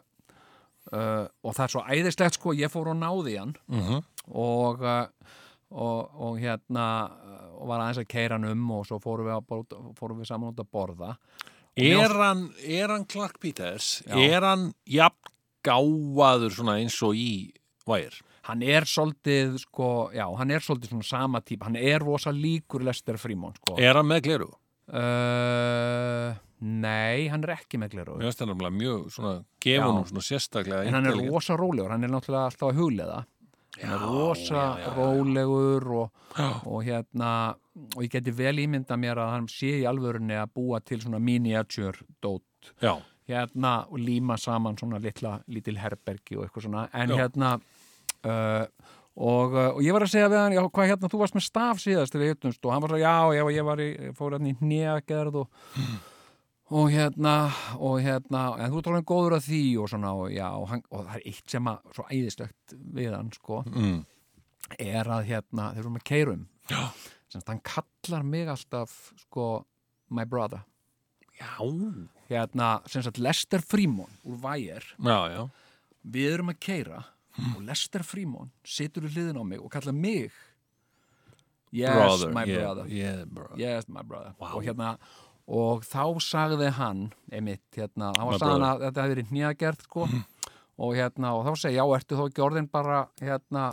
[0.95, 4.03] og það er svo æðislegt sko, ég fór og náði hann Mhm.
[4.31, 6.85] og, og, og hérna
[7.59, 10.61] og var aðeins að keira hann um og svo fórum við, fórum við saman út
[10.63, 11.17] að borða
[11.75, 14.15] Er hann, er hann Clark Peters, Já.
[14.15, 15.33] er hann jafn
[15.67, 17.51] gáfaður svona eins og í
[17.89, 18.21] vægir?
[18.49, 22.85] Hann er svolítið sko, já, hann er svolítið svona sama típ, hann er rosa líkur
[22.85, 23.79] Lester Freeman sko.
[23.81, 24.51] Er hann með gleru?
[24.93, 26.35] uh,
[26.65, 30.83] nei, hann er ekki með gleru Mér finnst það nefnilega mjög svona, nú svona sérstaklega
[30.85, 33.23] en hann er rosa rólegur, hann er náttúrulega alltaf að huglega
[33.81, 34.93] hann er já.
[34.95, 36.27] rólegur og,
[36.69, 37.31] og hérna
[37.97, 41.19] og ég geti vel ímynda mér að hann sé í alvörunni að búa til svona
[41.19, 42.71] miniature dót.
[42.79, 42.95] Já,
[43.27, 46.85] hérna og líma saman svona litla, lítil herbergi og eitthvað svona.
[46.95, 47.17] En Já.
[47.25, 47.57] hérna
[48.25, 48.65] uh,
[49.15, 51.47] og, uh, og ég var að segja við hann já, hvað hérna, þú varst með
[51.47, 54.37] staf síðast þegar ég hittumst og hann var svo, já, já, ég var í fór
[54.37, 55.49] hérna í nýjagerð og
[56.75, 57.35] og hérna,
[57.77, 60.83] og hérna en þú ert alveg góður að því og svona og já, og, hann,
[60.91, 63.99] og það er eitt sem að svo æðislegt við hann, sko mm.
[64.79, 66.81] er að hérna, þegar við erum að keirum Já.
[67.29, 68.97] sem hann kallar mig alltaf,
[69.27, 69.49] sko
[70.09, 70.65] my brother
[71.37, 71.53] já,
[72.31, 75.43] hérna, sem sagt Lester Freeman úr Vægir já, já.
[76.03, 77.05] við erum að keira
[77.55, 80.33] og Lester Freeman situr við hliðin á mig og kallar mig
[81.75, 83.61] yes, brother, my yeah, brother yeah, brother.
[83.61, 84.53] yes, my brother Vá.
[84.55, 84.97] og hérna
[85.45, 90.07] og þá sagði hann einmitt, hérna, hann var sagðan að þetta hefði verið nýjagerð sko,
[90.85, 93.67] og hérna, og þá segi, já, ertu þá ekki orðin bara, hérna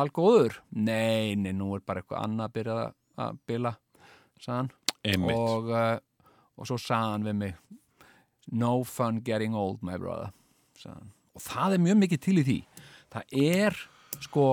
[0.00, 0.58] algóður?
[0.74, 2.76] Nei, nei, nú er bara eitthvað annað að byrja
[3.20, 3.74] að bila,
[5.06, 5.36] Einmitt.
[5.36, 5.96] og, uh,
[6.58, 7.56] og svo sagði hann við mig
[8.50, 10.32] no fun getting old my brother
[10.80, 11.12] sagði hann.
[11.40, 12.58] Og það er mjög mikið til í því
[13.10, 13.78] það er
[14.20, 14.44] sko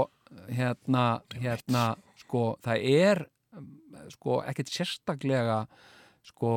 [0.52, 1.04] hérna,
[1.36, 1.84] hérna
[2.24, 3.24] sko, það er
[4.14, 5.62] sko ekkert sérstaklega
[6.28, 6.50] sko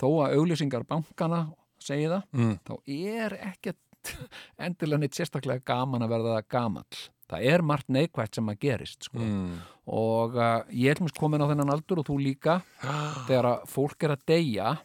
[0.00, 1.46] þó að auglýsingar bankana
[1.86, 2.54] segi það, Mm.
[2.66, 3.82] þá er ekkert
[4.66, 9.18] endilega neitt sérstaklega gaman að verða gamall það er margt neikvægt sem að gerist sko.
[9.18, 9.56] Mm.
[9.90, 12.60] og uh, ég er mjög komin á þennan aldur og þú líka
[13.28, 14.76] þegar að fólk er að deyja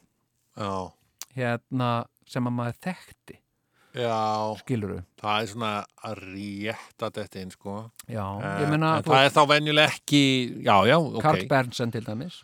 [0.57, 0.73] Já,
[1.37, 1.91] hérna
[2.27, 3.37] sem að maður þekkti
[3.95, 5.71] já, skiluru, það er svona
[6.07, 7.75] að rétta þetta inn, sko.
[8.07, 10.23] já, Eh, ég meina en það er þá venjuleg ekki,
[10.63, 11.21] já, já, ok.
[11.21, 12.41] Karl Bernsen til dæmis.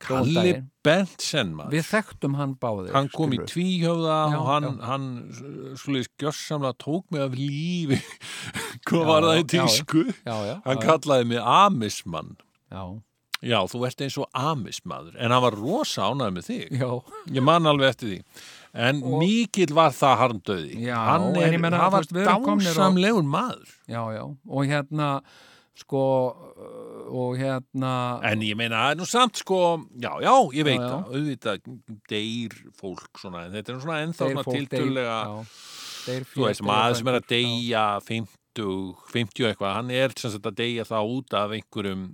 [0.00, 0.62] Kalli daginn.
[0.82, 1.72] Bentsen, maður.
[1.76, 3.50] við þekktum hann báðir hann kom í skilurðu.
[3.52, 5.08] tvíhjóða Já, og hann, hann
[5.76, 7.98] svolítið gjössamlega tók mig af lífi.
[8.88, 9.66] Hvað var það í já, já.
[9.66, 10.04] tísku?
[10.24, 12.32] Já, já, hann já, kallaði mig amismann.
[12.72, 12.82] Já,
[13.44, 16.80] já, þú ert eins og amismaður en hann var rosa ánægð með þig.
[16.80, 16.90] Já,
[17.36, 18.18] ég man alveg eftir því
[18.74, 20.74] en Og- mikill var það harmdauði.
[20.86, 23.70] Já, hann er, ég meina, hann var dásamlegur maður.
[23.88, 25.20] Já, já og hérna
[25.80, 26.02] sko
[27.10, 27.92] og hérna
[28.26, 29.60] en ég meina, er nú samt sko
[29.98, 31.70] já, já, ég veit Já, það, auðvitað
[32.10, 34.44] deyr fólk svona, en þetta er svona ennþá svona
[36.00, 38.66] þeir þú veist, maður sem er að deyja 50,
[39.12, 42.04] 50 eitthvað, hann er sem sagt að deyja það út af einhverjum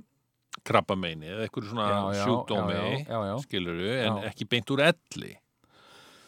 [0.67, 1.89] krabbameini eða einhverju svona
[2.23, 5.35] sjúkdómi skiluru, en ekki beint úr elli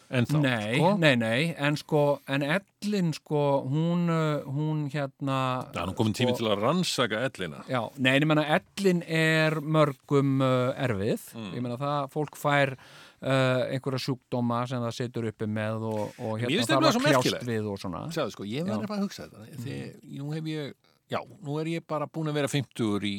[0.08, 0.90] þá, Nei, sko?
[1.02, 2.02] nei, nei, en sko,
[2.32, 5.38] en Ellin sko, hún, uh, hún hérna
[5.74, 7.60] það er nú komin tími til að rannsaka ellina.
[7.68, 11.50] Já, nei, en ég menna Ellin er mörgum uh, erfið, Mm.
[11.58, 16.38] ég menna það, fólk fær uh, einhverja sjúkdóma sem það setur uppi með og, og
[16.40, 18.04] hérna það var kljást við og svona.
[18.14, 19.60] Sjáðu sko, ég verður bara að hugsa þetta.
[19.60, 19.76] Því
[20.22, 20.72] nú hef ég,
[21.12, 23.14] já, nú er ég bara búin að vera 50 í,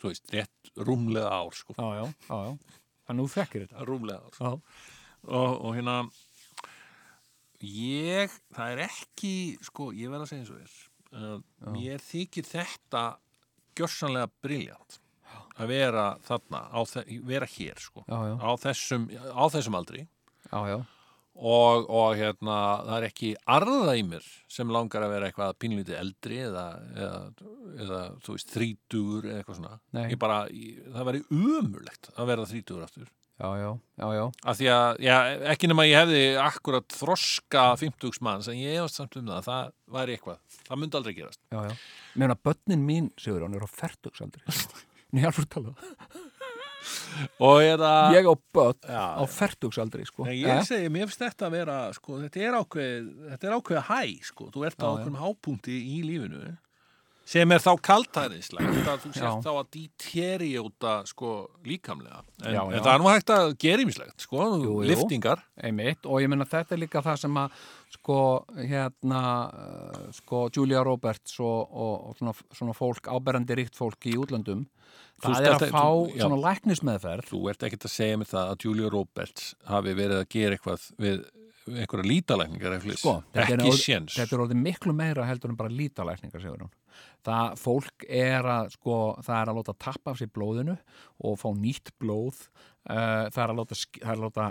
[0.00, 1.76] þú veist, rétt rúmlega ár, sko.
[1.76, 3.88] Já, já, já, já, þannig þú þekkir þetta.
[3.92, 4.40] Rúmlega ár.
[4.40, 4.93] Já,
[5.26, 5.98] og, og hérna
[7.64, 10.74] ég, það er ekki sko, ég verð að segja eins og þér
[11.20, 11.38] uh,
[11.74, 13.04] mér þykir þetta
[13.78, 14.98] gjörsanlega briljant
[15.54, 20.02] að vera þarna þe- vera hér sko, já, já, á þessum, á þessum aldri.
[20.50, 20.76] Já, já,
[21.34, 22.56] og, og hérna,
[22.86, 26.64] það er ekki arða í mér sem langar að vera eitthvað pínlítið eldri eða,
[26.98, 27.20] eða,
[27.86, 29.78] eða þú veist, þrítugur eða eitthvað svona.
[30.26, 30.40] Bara,
[30.98, 33.08] það væri umurlegt að vera þrítugur aftur.
[33.40, 35.16] Já, já, já, já, Af því að, já,
[35.54, 39.72] ekki nema ég hefði akkurat þroska 50 manns en ég hefast samt um það, það
[39.96, 40.60] væri eitthvað.
[40.68, 41.40] Það myndi aldrei gerast.
[41.50, 41.74] já, já.
[42.14, 44.44] Mér að börnin mín, Sigur, hann er á fertugsaldri.
[45.14, 45.74] Nei, alveg tala.
[47.40, 48.14] Og ég það...
[48.16, 50.26] Ég á börn Já, á fertugsaldri, sko.
[50.28, 50.40] Eh?
[50.42, 54.00] ég segi, mér finnst þetta að vera, sko, þetta er ákveð, þetta er ákveð hæ,
[54.28, 56.42] sko, þú ert á ákveðum hápunkti í lífinu,
[57.24, 59.16] sem er þá kaltæðislega, að þú Já.
[59.16, 61.30] sért þá að díterjóta, sko,
[61.64, 62.20] líkamlega.
[62.44, 62.82] En, Já, en já.
[62.84, 65.42] það er nú hægt að gera ímislegt, sko, Jú, liftingar.
[65.56, 67.50] einmitt og ég meina þetta er líka það sem að
[67.94, 68.18] sko
[68.58, 69.22] hérna
[69.54, 74.66] uh, sko Julia Roberts og, og, og svona, svona fólk, áberandi ríkt fólk í útlöndum
[75.22, 78.28] Þú það er að skalt- fá þú- svona læknismeðferð Þú ert ekkert að segja mér
[78.34, 81.24] það að Julia Roberts hafi verið að gera eitthvað við
[81.64, 84.18] einhverja lítalækningar sko, ekki séns.
[84.18, 86.72] þetta er orðið miklu meira heldur en bara lítalækningar segur hún
[87.24, 90.76] það fólk er að sko, það er að láta tappa af sér blóðinu
[91.24, 92.42] og fá nýtt blóð
[92.90, 94.46] uh, það er að láta, er láta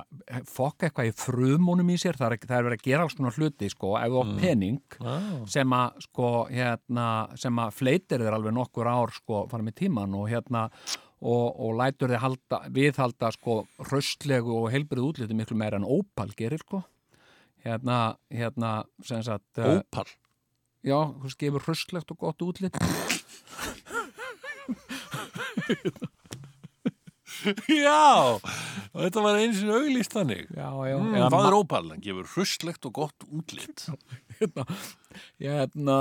[0.50, 3.38] fokka eitthvað í frumunum í sér það er, það er verið að gera alls konar
[3.40, 5.32] hluti sko, ef þú átt pening Ah.
[5.50, 7.08] sem að sko hérna
[7.40, 10.68] sem að fleitir þér alveg nokkur ár sko fara með tíman og hérna
[11.24, 16.34] og, og lætur þið halda, viðhalda sko hraustlegu og heilbrið útliti miklu meira en ópal
[16.36, 16.82] gerir sko
[17.64, 18.72] hérna, hérna
[19.08, 20.10] sem sagt uh, Ópal.
[20.84, 22.78] Já, þú veist, gefur hraustlegt og gott útlit
[27.68, 28.40] Já,
[28.96, 30.46] þetta var eins og auglýst þannig.
[30.56, 33.84] já, já, Mm, eða það er ópal, hann gefur hruslegt og gott útlitt.
[34.40, 34.64] hérna,
[35.42, 35.98] hérna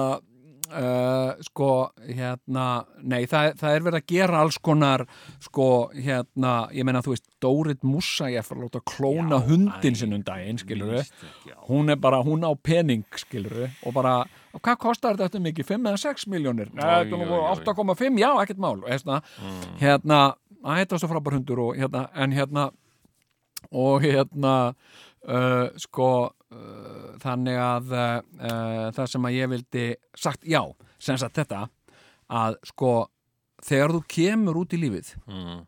[0.73, 1.69] uh, sko,
[2.09, 2.67] hérna
[3.05, 5.05] nei, það, það er verið að gera alls konar
[5.45, 9.99] sko, hérna ég meina, þú veist, Dórit Musa ég fyrir að láta klóna Já, hundin
[9.99, 11.03] sinn um daginn, skilur á.
[11.69, 14.19] hún er bara, hún á pening, skilur og bara,
[14.59, 16.71] hvað kostar þetta mikið 5 eða 6 miljónir?
[16.75, 17.65] Nei, Oj, þetta er oj, nú oj.
[17.97, 19.21] 8,5, já, ekkert mál og hérna,
[19.83, 20.21] hérna,
[20.63, 22.69] að þetta var svo frábær hundur og hérna, en hérna
[23.73, 26.09] og hérna uh, sko
[27.23, 29.87] þannig að uh, það sem að ég vildi
[30.19, 30.63] sagt, já,
[31.03, 31.67] sem sagt þetta
[32.33, 32.93] að sko
[33.63, 35.63] þegar þú kemur út í lífið Mm,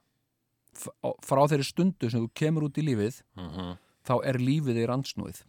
[1.23, 3.77] frá þeirri stundu sem þú kemur út í lífið mhm.
[4.05, 5.45] þá er lífið í randsnúið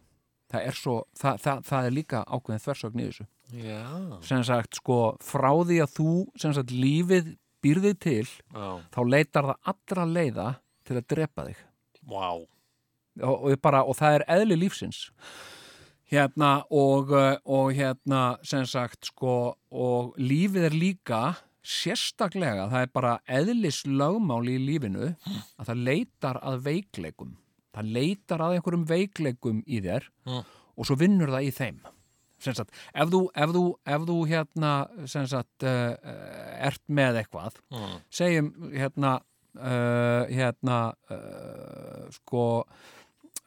[0.52, 3.26] það er svo, það, það, það er líka ákveðin þversögn í þessu.
[3.56, 3.82] Já,
[4.26, 6.12] sem sagt sko frá því að þú
[6.42, 7.32] sem sagt lífið
[7.64, 10.48] býrðið til já, þá leitar það allra leiða
[10.86, 11.64] til að drepa þig.
[12.06, 12.28] Vá.
[13.22, 15.04] Og, og, bara, og það er eðli lífsins
[16.10, 21.22] hérna og, uh, og hérna sem sagt sko og lífið er líka
[21.66, 25.08] sérstaklega, það er bara eðlis lögmáli í lífinu
[25.58, 27.32] að það leitar að veikleikum
[27.76, 30.42] það leitar að einhverjum veikleikum í þér Mm.
[30.76, 31.76] og svo vinnur það í þeim
[32.38, 33.62] sem sagt, ef þú, ef þú,
[33.96, 34.70] ef þú hérna,
[35.08, 35.96] sem sagt uh,
[36.68, 37.96] ert með eitthvað Mm.
[38.10, 39.12] segjum hérna
[39.56, 40.78] uh, hérna
[41.10, 42.44] uh, sko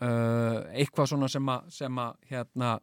[0.02, 2.80] uh, eitthvað svona sem að, sem að hérna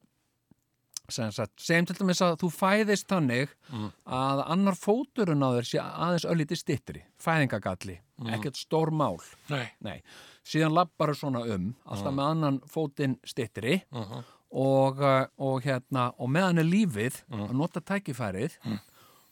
[1.09, 3.91] sem sagt, segjum til dæmis að þú fæðist þannig Mm.
[4.11, 7.97] að annar fóturinn á þér sé aðeins öllítið stittri fæðingagalli,
[8.35, 9.19] ekkert stór mál
[9.51, 9.69] Nei.
[9.81, 10.03] nei,
[10.47, 14.25] síðan lappar svona um alltaf með annan fótinn stittri Mhm.
[14.51, 18.59] og, uh, og hérna og meðan er lífið að nota tækifærið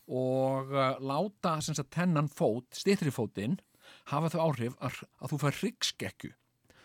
[0.09, 3.59] og uh, láta sem sagt hennan fót, stittri fótinn
[4.13, 6.33] hafa þau áhrif að, að þú fær hryggskekkju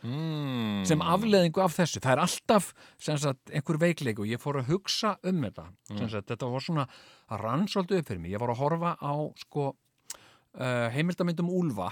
[0.04, 0.86] Mm.
[0.88, 2.00] sem afleðingu af þessu.
[2.00, 2.70] Það er alltaf
[3.04, 5.66] sagt einhver veikleik og ég fór að hugsa um þetta.
[5.92, 6.86] Sem sagt þetta var svona
[7.30, 8.32] að rann svolítið upp fyrir mig.
[8.32, 11.92] Ég var að horfa á sko uh, heimildamindum Úlfa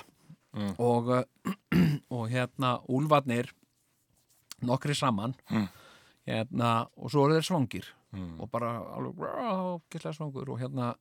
[0.57, 0.71] Mm.
[0.79, 1.51] og, uh,
[2.15, 3.51] og hérna Úlfarnir
[4.65, 5.35] nokkri saman
[6.25, 8.39] hérna, og svo eru þeir svangir Mm.
[8.39, 10.93] og bara alveg svangur og hérna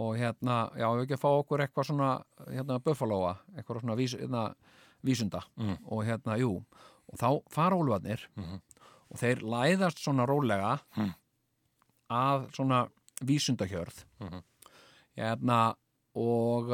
[0.00, 2.08] og hérna, já, við ekki að fá okkur eitthvað svona,
[2.48, 4.54] hérna, buffalóa eitthvað svona vís, hérna,
[5.04, 5.78] vísunda Mm.
[5.86, 6.64] og hérna, jú
[7.10, 8.60] og þá fara úlfarnir Mhm.
[9.10, 11.14] og þeir læðast svona rólega Mm.
[12.10, 12.88] að svona
[13.24, 14.42] vísundahjörð Mhm.
[15.16, 15.74] hérna
[16.14, 16.70] og,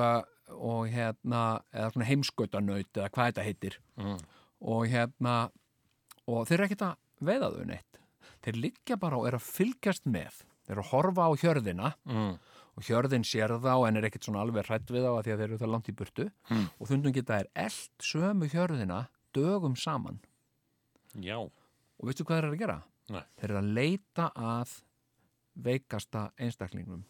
[0.49, 4.19] og hérna eða svona heimskautanaut eða hvað þetta heitir Mm.
[4.61, 5.51] og hérna
[6.29, 7.99] og þeir eru ekkert að veiða þau neitt
[8.43, 12.39] þeir liggja bara og eru að fylgjast með þeir eru að horfa á hjörðina Mm.
[12.77, 15.41] Og hjörðin sér þá en er ekkert svona alveg hrætt við þá að því að
[15.41, 16.67] þeir eru það langt í burtu Mm.
[16.81, 18.99] og þundum geta þeir eld sömu hjörðina
[19.37, 20.21] dögum saman
[21.17, 21.39] Já.
[21.41, 22.79] og veistu hvað þeir eru að gera?
[23.09, 23.23] Nei.
[23.41, 24.75] Þeir eru að leita að
[25.57, 27.05] veikasta einstaklingnum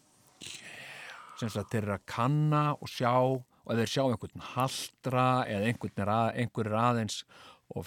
[1.37, 5.67] sem sagt þeir eru að kanna og sjá og ef þeir sjá einhvern haldra eða
[5.67, 7.17] einhvern er, að, einhver er aðeins
[7.75, 7.83] og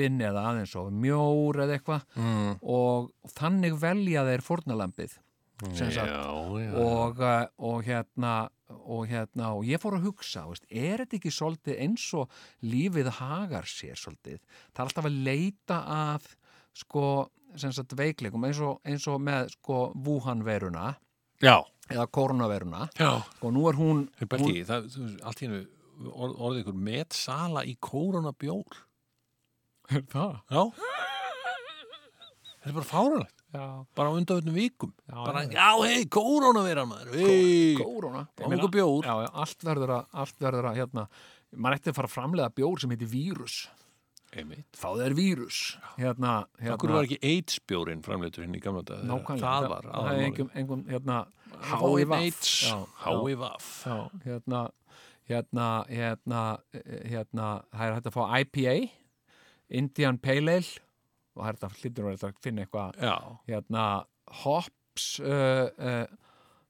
[0.00, 2.52] slappin eða aðeins og mjór eða eitthvað mm.
[2.62, 5.18] og þannig velja þeir sagt
[5.60, 6.20] já, já.
[6.30, 8.34] og, uh, og hérna
[8.70, 12.30] og hérna og ég fór að hugsa veist, er þetta ekki svolítið eins og
[12.62, 14.40] lífið hagar sér svolítið?
[14.70, 16.30] Það er alltaf að leita að
[16.80, 17.04] sko
[17.58, 20.94] sagt veikleikum eins og, eins og með sko Wuhan veruna
[21.42, 21.58] já,
[21.90, 22.86] eða koronaveruna
[23.42, 25.60] og nú er hún, hún Berti, það, þú, allt hennu
[26.10, 28.80] orð, orðið ykkur metsala í kóronabjór
[29.90, 30.38] er það?
[30.46, 30.62] Já.
[32.60, 33.66] Þetta er bara fáralegt Já,
[33.98, 34.92] bara undanvöldum vikum.
[35.08, 35.50] Já, bara, já.
[35.58, 39.08] já, hei, kórónaviran maður hei, kórona Fá okkur bjór.
[39.08, 41.06] já, allt verður að, allt verður að hérna,
[41.56, 43.58] maður ætti að fara að framlega bjór sem heitir vírus.
[44.30, 44.68] Einmitt.
[44.78, 45.60] Þá það er vírus
[45.96, 49.42] hérna, hérna, Akkur var ekki AIDS-bjórin framleitur hinn í gamla dag nákvæmlega.
[49.42, 51.16] Það var það er einhver, einhver hérna,
[51.72, 52.52] HIV HIV AIDS.
[52.68, 53.96] Já, HIV já,
[54.28, 54.68] hérna
[55.30, 58.76] hérna, hérna, eh, hérna það er hægt að fá IPA
[59.80, 60.89] Indian Pale Ale
[61.40, 62.98] og það þetta hlýtur vera að finna eitthvað.
[63.48, 63.84] Hérna
[64.44, 66.04] Hops uh, uh,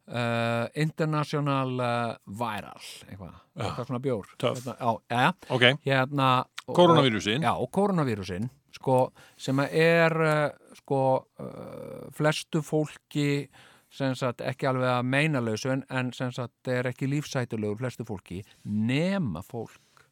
[0.08, 4.30] uh, International uh, Viral eitthvað, eitthvað svona bjór.
[4.44, 6.28] Hérna, já, ja, ok, hérna
[6.66, 8.48] og- koronavírusin Já, koronavírusin
[8.78, 9.00] sko,
[9.36, 11.02] sem er uh, sko,
[11.42, 13.48] uh, flestu fólki
[13.90, 19.42] sagt ekki alveg að meina lausu en, en sagt er ekki lífsætulegur flestu fólki nema
[19.42, 20.04] fólk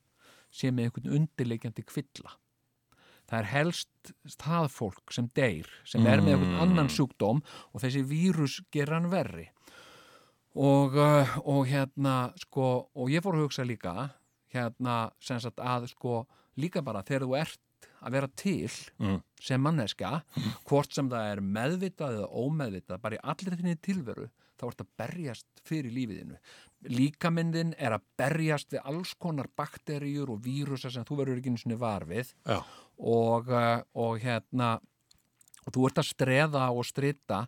[0.51, 2.33] sem er einhvern undirleikjandi kvilla
[3.29, 6.61] það er helst það fólk sem deyr sem er með einhvern Mm.
[6.65, 7.43] annan sjúkdóm
[7.75, 9.49] og þessi vírus ger hann verri
[10.59, 14.11] og, uh, og hérna sko, og ég fór að hugsa líka
[14.55, 16.23] hérna sem sagt að sko
[16.59, 17.61] líka bara þegar þú ert
[18.03, 19.21] að vera til Mm.
[19.41, 20.23] sem manneska
[20.67, 24.89] hvort sem það er meðvitað eða ómeðvitað, bara í allir þinni tilveru þá ert að
[24.99, 26.39] berjast fyrir lífiðinu
[26.89, 31.59] líkamyndin er að berjast við alls konar bakteríur og vírusa sem þú verður ekki einu
[31.63, 32.61] sinni var við Já,
[32.99, 34.77] og, uh, og hérna
[35.69, 37.45] og þú ert að streða og strita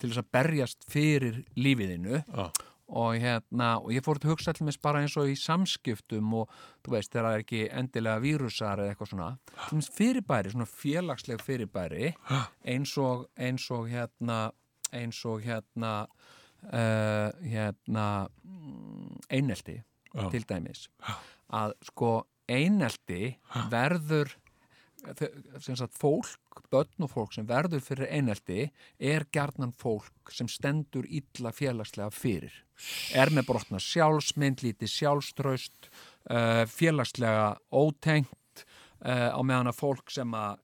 [0.00, 2.46] til þess að berjast fyrir lífiðinu já,
[2.90, 6.50] og hérna, og ég fór að hugsa allir með bara eins og í samskiptum og
[6.82, 9.28] þú veist, þegar það er ekki endilega vírusar eða eitthvað svona,
[9.68, 12.10] dæmis fyrirbæri svona félagsleg fyrirbæri
[12.74, 14.40] eins og, eins og hérna
[14.90, 15.94] eins og hérna
[16.66, 18.06] uh, hérna
[18.42, 19.78] mm, einelti
[20.32, 20.88] til dæmis.
[21.54, 22.14] Að sko
[22.50, 23.36] einelti
[23.70, 24.34] verður
[25.00, 31.52] sagt fólk, börn og fólk sem verður fyrir einelti er gjarnan fólk sem stendur illa
[31.54, 32.52] félagslega fyrir.
[33.14, 38.64] Er með brotna sjálfsmynd, lítið sjálfströst uh, félagslega ótengt
[39.04, 40.58] uh, á meðan að fólk sem að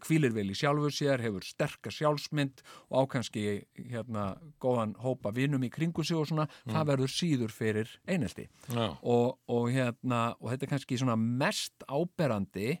[0.00, 4.30] kvílir vel í sjálfu sér, hefur sterka sjálfsmynd og ákanski hérna
[4.62, 8.48] góðan hópa vinum í kringu sig og svona, það verður síður fyrir einelti.
[8.72, 12.78] Já, og, og hérna og þetta er kannski svona mest áberandi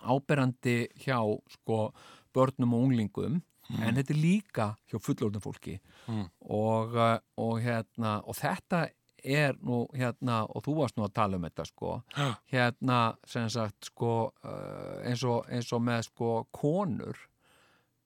[0.00, 1.20] áberandi hjá
[1.50, 1.92] sko
[2.34, 5.78] börnum og unglingum en þetta er líka hjá fullorðnum fólki
[6.08, 6.26] Mm.
[6.50, 8.88] og, uh, og hérna og þetta
[9.22, 12.02] er nú hérna og þú varst nú að tala um þetta sko
[12.50, 13.14] hérna
[13.48, 17.16] sagt sko uh, eins, og, eins og með sko konur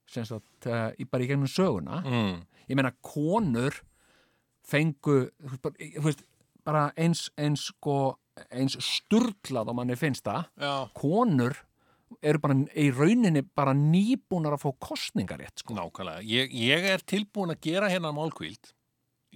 [0.07, 2.37] sagt uh, í bara í gegnum söguna mm.
[2.69, 3.81] ég meina konur
[4.67, 5.31] fengu
[6.05, 6.23] veist,
[6.65, 8.19] bara eins eins sko
[8.53, 10.75] eins sturglað og manni finnst það já.
[10.93, 11.57] konur
[12.23, 15.75] eru bara í rauninni bara nýbúnar að fá kostningarétt sko.
[15.75, 18.73] Nákvæmlega, ég, ég er tilbúin að gera hérna málkvíld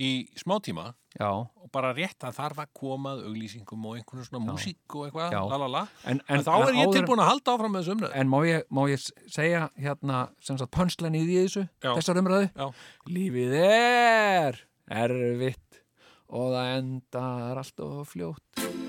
[0.00, 0.84] í smá tíma
[1.18, 4.52] já, og bara rétt að þarf að komað auglýsingum og einhvern svona Já.
[4.54, 7.82] músík og eitthvað, lalala en, en, þá er ég áður- tilbúin að halda áfram með
[7.82, 9.04] þessu umræð En má ég, má ég
[9.34, 11.90] segja hérna sem sagt pönslenni í þessu, Já.
[11.98, 12.48] þessar umræðu?
[12.54, 12.70] Já.
[13.10, 15.82] Lífið er erfitt
[16.30, 18.80] og það endar allt og fljótt.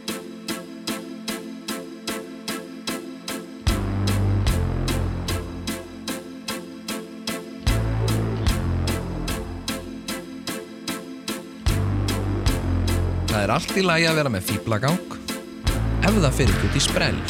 [13.31, 15.13] Það er allt í lagi að vera með fýblagang
[16.03, 17.21] ef það fyrir út í sprell.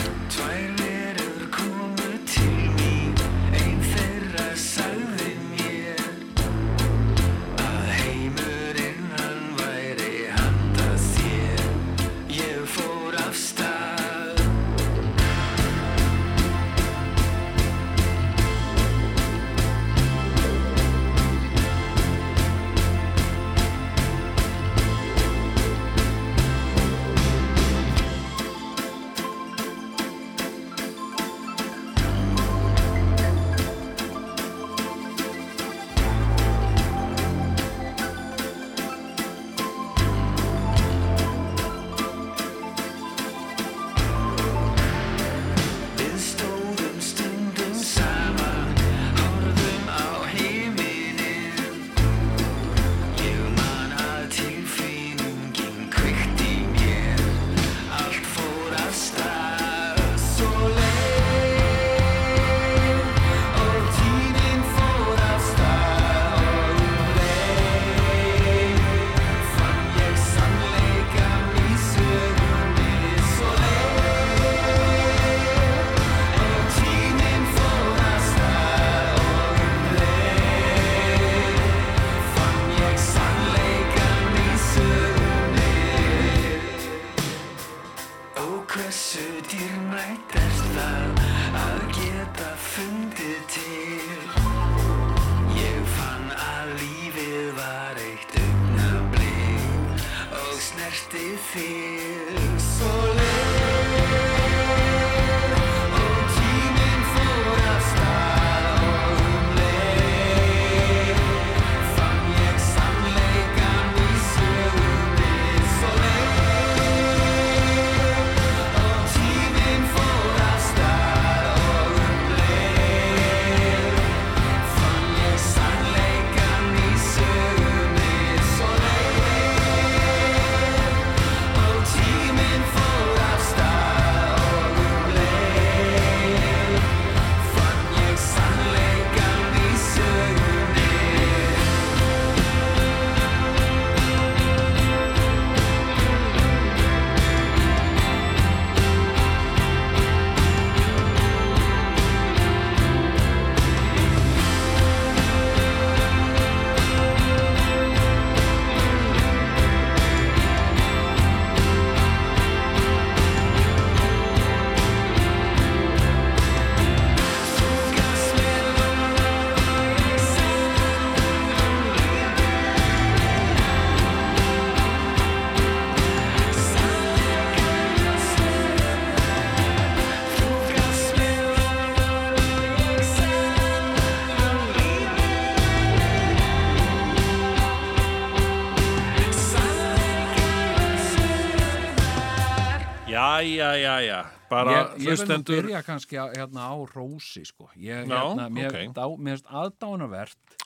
[193.41, 194.17] Jæja, jæja,
[194.51, 197.69] bara ég, ég vil nú hlustendur byrja kannski á, hérna, á rósi sko.
[197.75, 198.91] ég, Já, hérna, mér, ok.
[198.93, 200.57] dá, mér finnst aðdánavert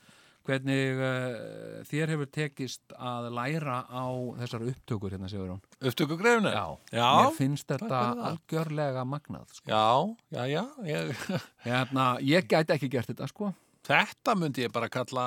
[0.45, 4.05] hvernig uh, þér hefur tekist að læra á
[4.41, 9.71] þessar upptökur hérna Sigurjón upptöku greifinu já, já, mér finnst þetta algjörlega magnað sko.
[9.71, 9.87] já,
[10.35, 11.23] já, já ég,
[11.69, 13.53] hérna, ég gæti ekki gert þetta sko.
[13.87, 15.25] Þetta myndi ég bara kalla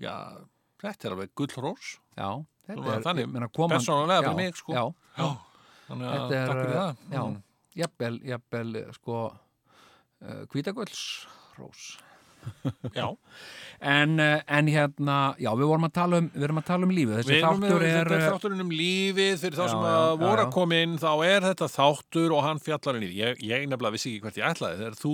[0.00, 0.16] já,
[0.82, 1.96] þetta er alveg gullrós.
[2.16, 2.28] Já,
[2.66, 4.74] þetta er þannig, ég meina, koman- persónulega fyrir mig, sko.
[4.74, 4.84] já,
[5.20, 5.30] já,
[5.88, 7.02] þannig að takk fyrir það.
[7.16, 7.42] já, Mm.
[7.82, 11.84] jafnvel, jafnvel sko uh, kvítagölsrós
[12.98, 13.06] já.
[13.80, 17.12] en, en hérna, já, við vorum að tala um við erum að tala um lífið,
[17.20, 19.36] þessi Við þáttur er þetta er þátturinn um lífið.
[19.44, 22.98] Fyrir þá sem að voru að koma inn þá er þetta þáttur og hann fjallar
[22.98, 23.12] í því.
[23.20, 24.80] ég, ég nefnilega vissi ekki hvert ég ætlaði.
[24.82, 25.12] Þegar þú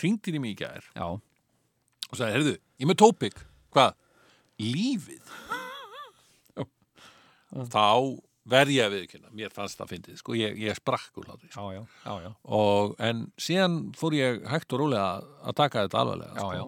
[0.00, 3.44] ringdir í mig í gær já, og sagði, heyrðu, ég með tópik
[3.76, 3.92] hvað?
[4.60, 5.36] Lífið.
[7.74, 7.84] Þá
[8.48, 11.66] verð ég að viðkynna mér fannst það fyndið, sko, ég, ég sprakk úr hlátri sko.
[11.74, 15.98] já, já, já, og en síðan fór ég hægt og rólega að- að taka þetta
[16.00, 16.50] alvarlega sko.
[16.56, 16.64] já.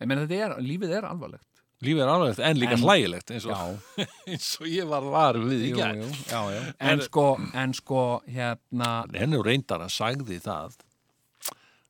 [0.00, 1.42] Ég meina þetta er, lífið er alvarlegt.
[1.82, 3.80] Lífið er alvarlegt en líka En- hlægilegt eins og,
[4.28, 6.62] eins og ég var var við jú, jú, já, já.
[6.90, 7.24] En sko,
[7.54, 10.76] en sko, hérna henni reyndar að sagði það.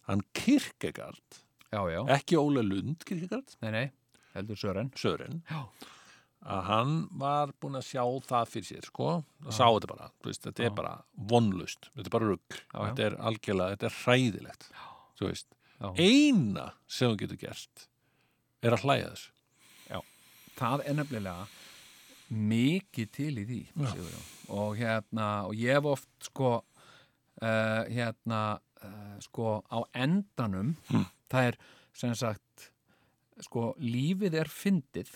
[0.06, 0.22] Hann
[1.90, 3.86] já, ekki Óle Lund Kierkegaard, nei, nei,
[4.34, 4.90] heldur Sören.
[4.94, 5.42] Sören.
[5.50, 5.64] Já.
[6.46, 9.08] Að hann var búinn að sjá það fyrir sér sko,
[9.46, 10.94] að sá þetta bara veist, þetta er bara
[11.32, 12.82] vonlust þetta er bara rugg, Já, já.
[12.90, 14.68] þetta er algjörlega þetta er hræðilegt
[15.18, 15.48] þú veist,
[15.80, 15.88] Já.
[15.98, 17.88] eina sem þú getur gert
[18.62, 19.32] er að hlæja þessu.
[20.56, 21.42] Það er nefnilega
[22.32, 23.58] mikið til í því
[24.56, 28.40] og hérna, og ég hef oft sko uh, hérna
[28.82, 30.72] uh, sko á endanum
[31.30, 31.58] það er
[31.96, 32.70] sem sagt
[33.44, 35.12] sko lífið er fyndið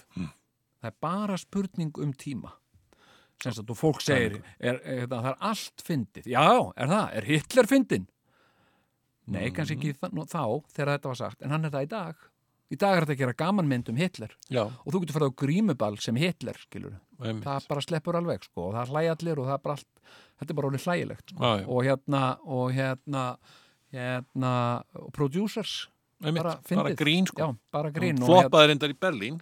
[0.81, 2.55] það er bara spurning um tíma.
[3.41, 6.27] Sem sagt og fólk segir er, er, það, það er allt fyndið.
[6.29, 8.09] Já, er það, er Hitler fyndin
[9.31, 10.43] nei, kannski ekki þá, þá
[10.75, 12.27] þegar þetta var sagt, en hann er það í dag.
[12.71, 14.35] Í dag er þetta að gera gamanmynd um Hitler.
[14.53, 16.61] Já, og þú getur farið á grímuball sem Hitler
[17.21, 20.05] það bara sleppur alveg sko, og það hlæja allir og það er bara allt
[20.41, 21.55] þetta er bara alveg hlægilegt sko.
[21.67, 23.25] Og hérna og hérna
[23.91, 24.53] hérna
[25.01, 25.75] og producers
[26.21, 27.43] bara, bara, grín sko.
[27.43, 29.41] Já, bara grín og hérna, floppaði reyndar í Berlín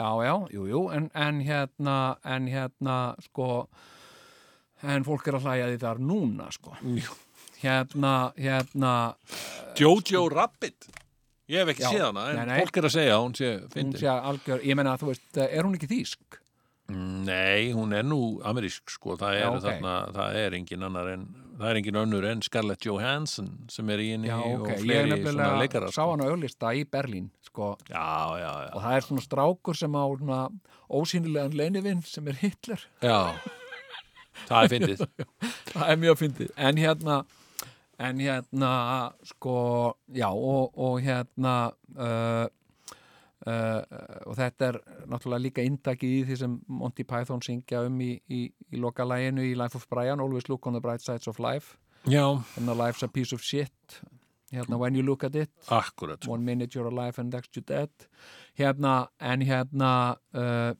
[0.00, 2.98] já, já, jú, jú en, en hérna, en hérna
[3.28, 3.50] sko
[4.82, 6.72] en fólk er að hlæja því þar núna sko
[7.60, 8.94] hérna, hérna
[9.76, 10.88] Jojo Rabbit
[11.50, 11.90] ég hef ekki Já.
[11.92, 12.58] séð hana en Nei, nei.
[12.62, 15.66] fólk er að segja hún sé hún fyndin sé algjör, ég meina þú veist, er
[15.66, 16.38] hún ekki þýsk?
[16.90, 19.64] Nei, hún er nú amerísk sko, það er, Já, ok.
[19.66, 21.26] þarna, það er engin annar en
[21.60, 24.82] það er engin önnur en Scarlett Johansson sem er í henni Já, og ok, ég
[24.84, 26.10] fleiri svona leikarar sá sko.
[26.10, 28.04] hann á auglista í Berlín sko, Já,
[28.40, 30.40] já, já, og það er svona strákur sem á svona,
[30.90, 32.86] ósýnilegan leinivinn sem er Hitler.
[33.04, 33.18] Já
[34.48, 35.00] Það er fyndið.
[35.74, 36.52] Það er mjög fyndið.
[36.56, 37.16] En hérna
[38.00, 38.70] en hérna
[39.28, 39.56] sko
[40.16, 41.54] já og, og hérna
[41.92, 42.46] uh,
[43.46, 43.80] uh,
[44.28, 44.78] og þetta er
[45.08, 49.54] náttúrulega líka indakið í því sem Monty Python syngja um í, í, í lokalæginu í
[49.58, 51.78] Life of Brian Always look on the bright sides of life.
[52.56, 54.00] Hérna Life's a piece of shit.
[54.52, 55.50] Hérna When you look at it.
[55.68, 56.26] Akkurat.
[56.26, 57.90] One minute you're alive and next you're dead.
[58.58, 60.72] Hérna, en hérna uh,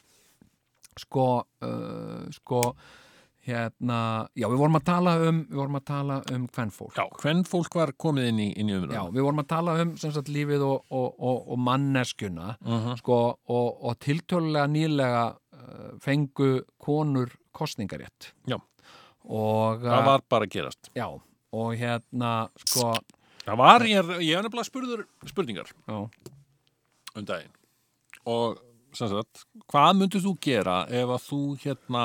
[0.99, 2.75] sko uh, sko
[3.51, 3.99] hérna,
[4.39, 7.77] já við vorum að tala um við vorum að tala um kvennfólk Já, hvern fólk
[7.81, 10.89] var komið inn í, í Já, umræðum við vorum að tala um sagt lífið og,
[10.89, 12.55] og, og, og manneskjuna
[13.01, 13.21] sko,
[13.51, 18.59] og, og tiltölulega nýlega uh, fengu konur kostningarétt Já.
[19.27, 20.93] og Það uh, var bara að gerast.
[20.97, 22.35] Já, og hérna
[22.65, 22.93] sko,
[23.45, 26.01] Það var, ég ég er nefnilega spurður spurningar já,
[27.17, 27.55] um daginn.
[28.31, 28.61] Og
[28.97, 32.05] sem sagt, hvað myndir þú gera ef að þú hérna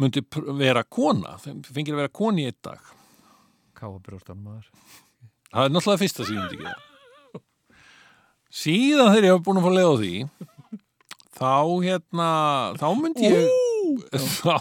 [0.00, 2.80] myndir pr- vera kona fengir að vera koni í einn dag.
[3.78, 4.70] Káabrjóstan maður.
[5.52, 6.78] Það er náttúrulega fyrsta sem ég myndi gera.
[8.52, 10.14] Síðan þegar ég hef búin að fá leið á því
[11.42, 11.52] þá
[11.86, 12.26] hérna
[12.80, 14.58] þá myndi ég þá,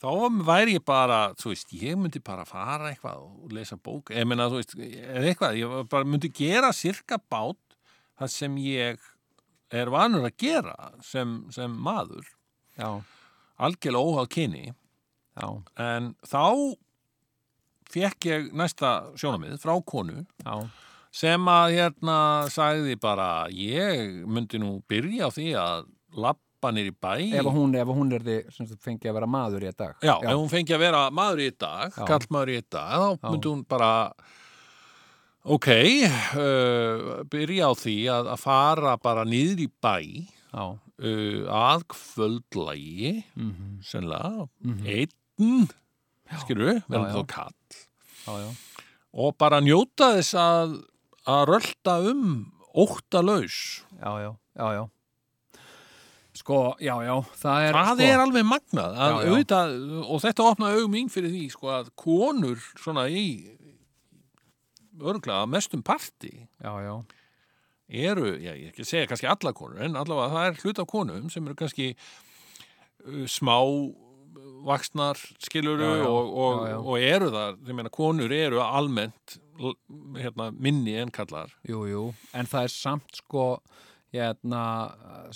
[0.00, 0.08] þá
[0.48, 4.48] væri ég bara þú veist, ég myndi bara fara eitthvað og lesa bók, ég meina
[4.50, 7.60] þú veist eitthvað, ég bara myndi gera sirka bát
[8.18, 9.04] það sem ég
[9.76, 12.24] er vanur að gera sem, sem maður,
[12.80, 12.88] já,
[13.58, 14.64] algjörlega óháð kyni.
[15.38, 15.48] Já,
[15.78, 16.42] en þá
[17.92, 20.54] fekk ég næsta sjónamið frá konu já.
[21.14, 22.18] sem að hérna
[22.52, 25.86] sagði bara ég myndi nú byrja á því að
[26.18, 27.12] lappa nýr í bæ.
[27.38, 29.94] Ef hún, ef hún er þið sem fengi að vera maður í dag.
[30.02, 32.04] Já, ef hún fengi að vera maður í dag, Já.
[32.10, 33.30] kallmaður í dag, þá Já.
[33.30, 33.92] myndi hún bara,
[35.46, 35.70] ok,
[36.42, 39.96] uh, byrja á því að, að fara bara í bæ.
[40.50, 40.64] Já,
[40.98, 45.68] uh, að kvöldlægi, mhm, sennilega, mhm, einn,
[46.42, 47.80] skilur, verðum þá kall,
[48.26, 48.84] já, já,
[49.18, 50.78] og bara njóta þess að,
[51.28, 52.22] að rölda um
[52.78, 53.82] óttalaus.
[53.98, 54.84] já, já, já, já.
[56.38, 59.72] Sko, já, já það er, Það sko, er alveg magnað að Já, auðvitað,
[60.04, 63.24] og þetta opnaði augum mín fyrir því sko, að konur svona í
[64.98, 66.30] örglega mestum parti
[66.62, 66.94] já, já,
[67.88, 71.30] eru, já, ég ekki segja kannski alla konur, en allavega það er hlut af konum
[71.32, 73.56] sem eru kannski uh, smá
[74.68, 79.38] vaksnar skiluru Já, já, og, og, og eru það, ég meina konur eru almennt
[80.18, 82.02] hérna, minni en kallar jú, jú
[82.36, 83.46] en það er samt sko
[84.14, 84.62] hérna,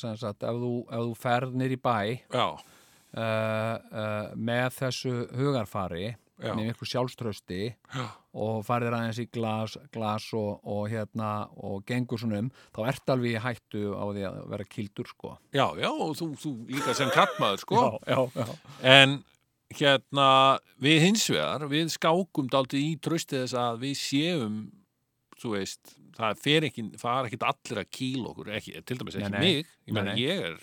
[0.00, 1.96] sem sagt, ef þú, ef þú ferð nýr í bæ
[2.32, 8.06] Já, uh, uh, með þessu hugarfari með ykkur sjálfströsti Já.
[8.32, 13.12] Og farðir aðeins í glas, glas og, og hérna og gengur svona um þá ert
[13.12, 16.96] alveg í hættu á því að vera kildur sko já, já, og þú, þú líka
[16.96, 18.48] sem kallmaður sko já, já.
[18.94, 19.18] En
[19.72, 20.28] hérna,
[20.82, 24.58] við hins vegar, við skákum dálítið í trösti þess að við séum,
[25.40, 29.18] þú veist, það fer ekki, það er ekkit allir að kýla okkur, ekki, til dæmis
[29.18, 29.46] ekki Nei, nei.
[29.46, 30.14] mig, ég nei.
[30.20, 30.58] ég er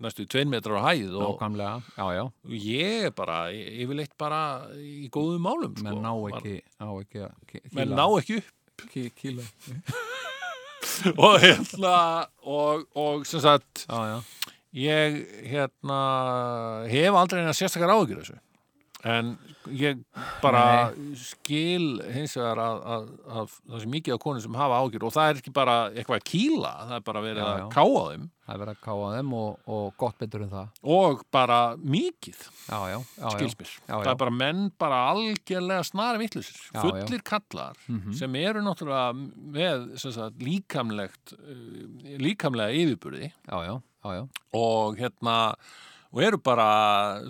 [0.00, 2.24] næstu tvein metrar á hæð og nákvæmlega, já, já.
[2.52, 4.40] ég er bara, yfirleitt bara
[4.76, 5.84] í góðum málum, sko.
[5.86, 8.86] menn ná ekki, ná ekki að ki- Menn ná ekki upp.
[8.92, 9.46] ki- kýla.
[11.18, 14.22] Og hérna, og, og sem sagt, já,
[14.76, 15.16] ég
[15.50, 15.98] hérna
[16.88, 18.38] hef aldrei eina sérstakar áhyggjur af þessu
[19.06, 19.28] en
[19.70, 19.98] ég
[20.42, 20.62] bara
[21.18, 23.04] skil hins vegar að, að,
[23.40, 26.18] að það sé mikið af konum sem hafa áhyggjur og það er ekki bara eitthvað
[26.20, 27.66] að kýla það er bara verið Já, að já.
[27.76, 28.24] káa þeim.
[28.46, 30.68] Það er verið að káa þeim og, og gott betur en það.
[30.96, 31.58] Og bara
[31.96, 34.10] mikið já, já, já, skils mér, Já, það já.
[34.14, 38.14] er bara menn bara algjörlega snari vittlusir Já, fullir kallar Mhm.
[38.18, 39.10] sem eru náttúrulega
[39.56, 41.58] með sagt, líkamlegt uh,
[42.22, 43.32] líkamlega yfirburði.
[43.50, 43.74] Já, já,
[44.06, 44.24] já, já,
[44.54, 45.36] og hérna
[46.14, 46.70] og eru bara,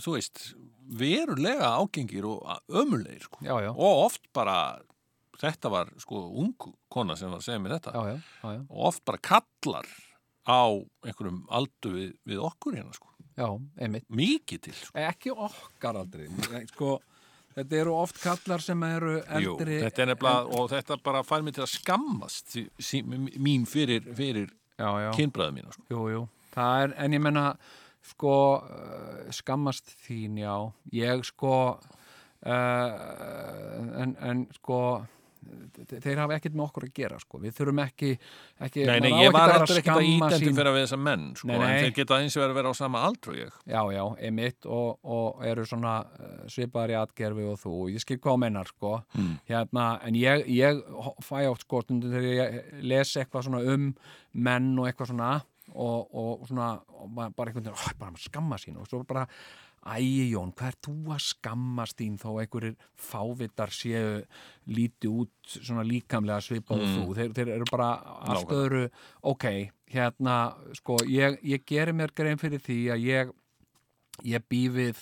[0.05, 0.43] þú veist
[0.87, 3.39] verulega ágengir og ömulegir sko.
[3.43, 4.79] já, já, og oft bara
[5.41, 6.55] þetta var sko ung
[6.89, 8.63] kona sem var að segja mér þetta já, já, já, já.
[8.69, 9.89] og oft bara kallar
[10.47, 10.63] á
[11.05, 13.49] einhverjum aldu við, við okkur hérna sko já
[13.83, 14.97] einmitt mikið til sko.
[15.01, 16.29] ekki okkar aldrei
[16.73, 17.01] sko,
[17.57, 21.45] þetta eru oft kallar sem eru Jú, eldri þetta er nefnilega, og þetta bara fær
[21.45, 24.49] mig til að skammast sí, mín fyrir, fyrir
[24.79, 25.89] já, já, kynbræðu mína sko.
[25.93, 26.25] jú, jú
[26.57, 27.51] það er, en ég menna
[28.13, 30.55] sko, uh, skammast þín, já
[30.95, 31.57] ég sko
[32.47, 34.79] uh, en, en sko
[35.77, 37.39] þe- þeir hafa ekkert með okkur að gera sko.
[37.43, 38.11] við þurfum ekki,
[38.67, 40.55] ekki Nei, nei, ég var eftir ekkert að sín.
[40.57, 41.67] fyrir að við þessa menn sko, Nei, nei.
[41.69, 44.67] en þeir geta eins og verið að vera á sama aldru ég Já, já, emitt
[44.79, 48.95] og, og eru svona uh, svipaðar í atgerfi og þú ég skil hvað mennar, sko
[49.17, 49.37] Mm.
[49.49, 50.81] hérna, en ég, ég
[51.25, 53.91] fæ átt sko þegar ég les eitthvað svona um
[54.35, 55.31] menn og eitthvað svona
[55.77, 58.77] og, og svona og bara einhvern veginn, ó, bara skamma sín.
[58.81, 59.27] Og svo bara
[59.87, 64.17] Æi Jón, hvað er þú að skammast þín þó einhverjir fávitar séu
[64.75, 66.97] líti út svona líkamlega svipað og Mm.
[66.97, 67.91] þú, þeir, þeir eru bara
[68.27, 68.81] allt öðru,
[69.23, 69.47] ok,
[69.95, 70.35] hérna
[70.75, 73.31] sko, ég, ég geri mér grein fyrir því að ég
[74.25, 74.97] ég bý við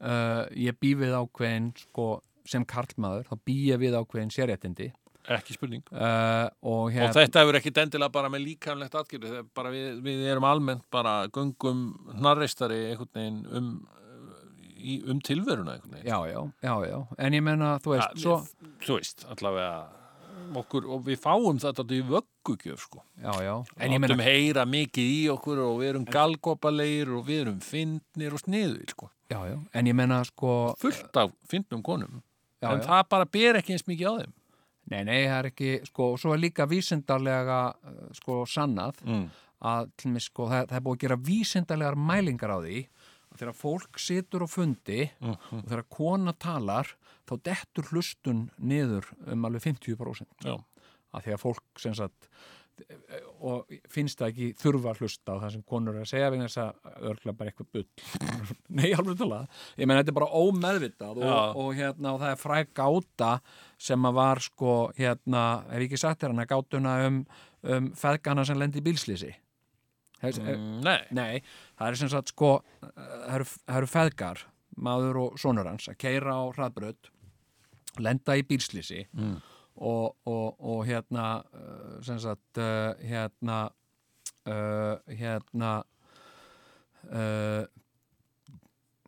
[0.00, 4.92] uh, ég bý við ákveðin sko, sem karlmaður, þá bý ég við ákveðin sérréttindi
[5.34, 5.82] ekki spurning.
[5.90, 8.46] Uh, og og hérna þetta hefur ekki dendilega bara með
[9.32, 11.82] þegar bara við, við erum almennt bara göngum
[12.14, 12.80] hnarreistari
[13.50, 13.70] um,
[14.76, 18.74] í, um tilveruna já, já, já, já, en ég menna þú veist, Ja, svo, við,
[18.86, 19.70] þú veist, allavega
[20.60, 23.02] okkur, og við fáum þetta í vöggugjöf sko.
[23.18, 23.54] Já, já.
[23.80, 27.60] En en ég menna, heyra mikið í okkur og við erum galgopalegir og við erum
[27.64, 29.10] fyndnir og sniður sko.
[29.32, 32.22] já, já, en ég menna sko fullt af fyndnum konum.
[32.62, 34.34] Já, en það bara ber ekki eins mikið á þeim
[34.92, 39.24] Nei, nei, það er ekki, sko, og svo er líka vísindarlega, uh, sko, sannað mm.
[39.66, 42.82] að, til mig, sko, það, það er búið að gera vísindarlegar mælingar á því
[43.32, 45.34] að þegar fólk situr á fundi Mhm.
[45.58, 46.92] og þegar kona talar,
[47.26, 50.54] þá dettur hlustun niður um alveg 50% Já.
[51.12, 52.28] að því að fólk, sem sagt,
[53.46, 56.48] og finnst það ekki þurfa að hlusta á það sem konur er að segja vegna
[56.48, 57.86] þess að örgla bara eitthvað bull
[58.78, 59.40] nei, alveg tala
[59.76, 63.30] ég menn þetta er bara ómeðvitað og, og, hérna, og það er fræk gáta
[63.88, 65.42] sem að var sko hérna,
[65.72, 67.18] hef ekki sagt þér hana gátuna um,
[67.64, 70.52] um feðgana sem lendi í bílslýsi mm.
[70.52, 71.42] Mm, nei, nei,
[71.78, 74.46] það er sem sagt sko það eru, það eru feðgar
[74.76, 77.12] maður og sonur hans að keira á hraðbröð
[78.04, 79.36] lenda í bílslýsi Mm.
[79.76, 83.68] Og, og, og hérna uh, sem sagt uh, hérna
[84.48, 85.72] uh, hérna
[87.12, 87.64] uh,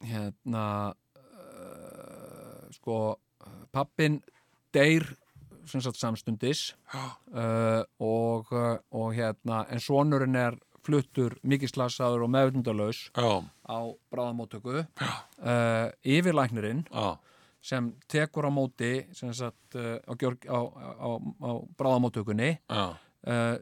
[0.05, 0.67] hérna
[1.17, 3.19] uh, sko
[3.73, 4.21] pappin
[4.75, 5.09] deyr
[5.69, 10.57] sem sagt samstundis uh, og, uh, og hérna en sonurinn er
[10.89, 13.79] fluttur mikið slasaður og meðvindalaus já, á
[14.13, 14.85] bráðamóttöku.
[15.37, 17.19] Uh, yfirlæknirinn já,
[17.69, 20.13] sem tekur á móti sagt, uh, á,
[20.49, 20.61] á,
[21.05, 22.95] á, á bráðamóttökunni uh,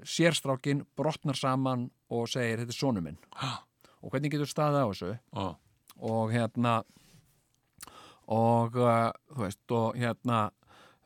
[0.06, 3.18] sérstrákin brotnar saman og segir þetta er sonu minn.
[3.34, 3.62] Já.
[4.02, 5.14] og hvernig getur staðið á þessu?
[5.16, 5.46] Já,
[6.06, 6.74] og hérna
[8.26, 10.38] og uh, þú veist og hérna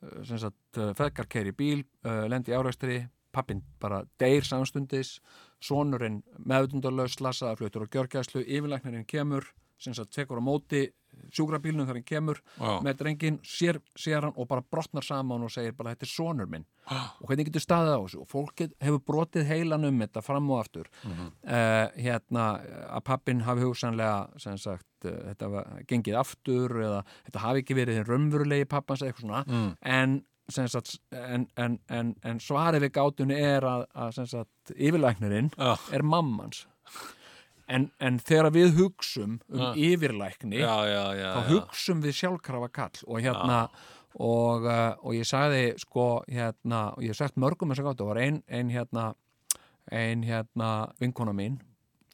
[0.05, 0.45] uh,
[0.81, 3.01] uh, feðgar keiri bíl uh, lendi í áræstri
[3.33, 5.19] pappin bara deyr samstundis
[5.63, 9.47] sonurinn meðundalös slasaða fluttur og gjörgæslu yfirlæknirinn kemur
[10.11, 10.89] tekur á móti
[11.31, 12.71] sjúkrabílnum þegar hann kemur já.
[12.83, 16.49] með drengin, sér, sér hann og bara brotnar saman og segir bara þetta er sonur
[16.51, 20.23] minn og hvernig getur staðið á þessu og fólk get- hefur brotið heilan um þetta
[20.27, 21.29] fram og aftur Mhm.
[21.45, 22.47] uh, hérna
[22.91, 27.79] að pappin hafi hugsanlega sem sagt uh, þetta var, gengið aftur eða þetta hafi ekki
[27.79, 29.77] verið þinn raunverulegi pappans eða eitthvað svona Mm.
[29.83, 30.25] en,
[30.69, 35.77] sagt, en, en, en, en svarið við gátunni er að, að yfirlæknirinn Já.
[35.95, 36.67] er mammans
[37.71, 39.71] en, en þegar við hugsum um Já.
[39.79, 43.61] yfirlækni já, já, já, þá hugsum við sjálfkrafa kall og hérna
[44.19, 48.01] og, uh, og ég sagði sko hérna, og ég hef sagt mörgum þess að gátt,
[48.03, 49.11] það var ein, ein hérna
[49.91, 50.71] ein hérna
[51.01, 51.61] vinkona mín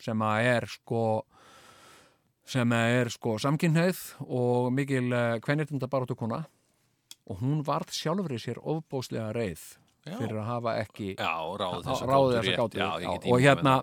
[0.00, 1.06] sem að er sko
[2.46, 6.44] sem er sko samkynneið og mikil uh, kvenirtunda baróttu kona
[7.26, 9.64] og hún varð sjálfri sér ofbóðslega reið.
[10.06, 12.60] Fyrir að hafa ekki já, ráð þessa ráðið gátur þessa rétt.
[12.62, 12.78] gátu.
[12.78, 13.74] Já, ég get og hérna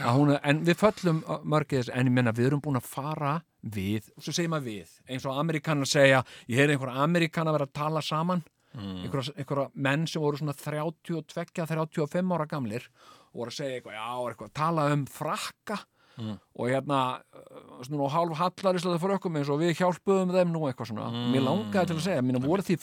[0.00, 3.34] að hún, en við föllum mörgið þess en ég menna við erum búin að fara
[3.62, 7.68] við og svo segir maður við eins og amerikanar segja ég heyri einhverja amerikana vera
[7.68, 8.44] að tala saman
[8.76, 9.06] Mm.
[9.06, 12.84] einhverja, einhverja menn sem voru svona 32-35 ára gamlir
[13.32, 15.78] og voru að segja eitthvað, já, eitthvað, tala um frakka.
[16.16, 16.38] Mm.
[16.56, 16.98] og hérna
[17.84, 21.10] svona hálf hallarislega frökkum eins og við hjálpuðum þeim nú eitthvað svona.
[21.28, 22.76] Mér langaði til að segja, mér voru því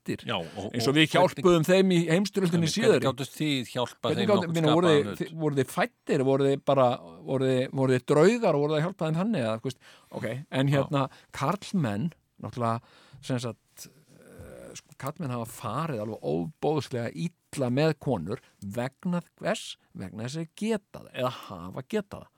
[0.00, 4.26] fættir Já, og, eins og við hjálpuðum þeim í heimstyröldinni síður Hvernig þið hjálpa Hvernig
[4.26, 6.86] þeim nokkuð minna, voru, þið, fættir, voru þið bara
[7.26, 7.50] voru
[7.94, 10.28] þið, draugar og voru þið að hjálpa þeim þannig eða, þú veist, ok,
[10.60, 11.04] en hérna
[11.36, 12.08] karlmenn,
[12.40, 12.80] náttúrulega
[13.26, 20.26] sem sagt uh, sko, karlmenn hafa farið alveg óbóðslega illa með konur vegna hvers, vegna
[20.26, 22.32] þess að geta það eða hafa geta það.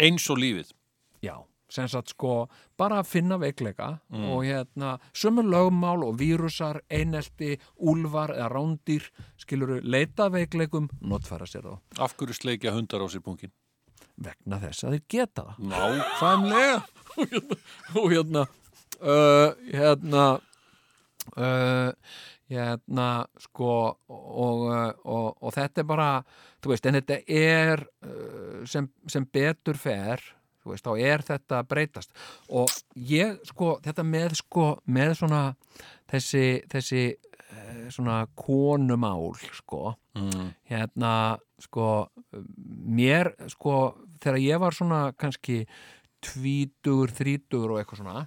[0.00, 0.70] Eins og lífið.
[1.20, 1.34] Já,
[1.70, 2.48] sem sagt sko
[2.78, 9.06] bara að finna veikleika og hérna sömu lögmál og vírusar, einelti, úlfar eða rándýr
[9.40, 11.74] skiluru leita veikleikum, notfæra sér þá.
[11.98, 13.54] Af hverju sleikja hundar á sér punkin?
[14.20, 15.60] vegna þess að þeir geta það.
[15.70, 16.80] Nákvæmlega.
[18.00, 18.44] Og hérna
[19.00, 20.24] uh, hérna
[21.36, 21.92] uh,
[22.50, 23.08] hérna
[23.40, 23.70] sko
[24.10, 26.10] og, uh, og, og þetta er bara
[26.62, 30.22] þú veist, en þetta er uh, sem, sem betur fer
[30.60, 32.74] þú veist, þá er þetta að breytast og
[33.10, 35.42] ég, sko, þetta með sko, með svona
[36.10, 40.50] þessi, þessi uh, svona konumál, sko mm.
[40.70, 41.14] hérna,
[41.60, 41.88] sko
[43.00, 43.80] mér, sko,
[44.20, 45.62] þegar ég var svona kannski
[46.24, 48.24] tvítugur, þrítugur og eitthvað svona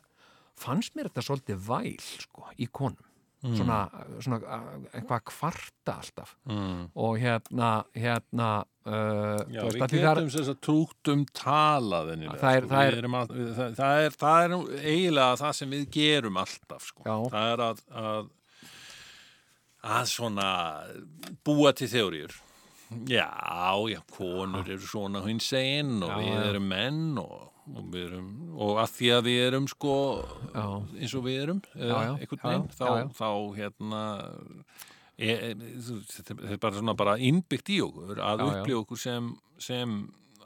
[0.59, 1.97] fannst mér þetta svolítið væl,
[2.27, 3.12] sko, í konum
[3.43, 3.77] svona,
[4.23, 6.35] svona uh, eitthvað að kvarta alltaf.
[6.47, 6.85] Mm.
[6.95, 8.51] og hérna hérna
[8.87, 13.97] uh, Já, við getum þess að trúkt um talaðinni Það er- það er- það, það,
[14.05, 14.15] er,
[14.45, 14.55] er
[14.93, 17.19] eiginlega það sem við gerum alltaf sko.
[17.33, 18.31] Það er að, að
[19.83, 20.49] að svona
[21.43, 22.35] búa til þjóriður
[23.09, 23.27] já,
[23.89, 28.31] já, konur eru svona hins einn og Já, við erum menn og, og við erum
[28.59, 29.93] og að því að við erum sko
[30.51, 30.65] Já.
[30.99, 33.29] eins og við erum eða einhvern veginn, þá, þá
[33.59, 34.01] hérna
[35.15, 35.53] e, e,
[36.11, 39.31] þetta er bara svona bara innbyggt í okkur að upplifa okkur sem,
[39.61, 39.95] sem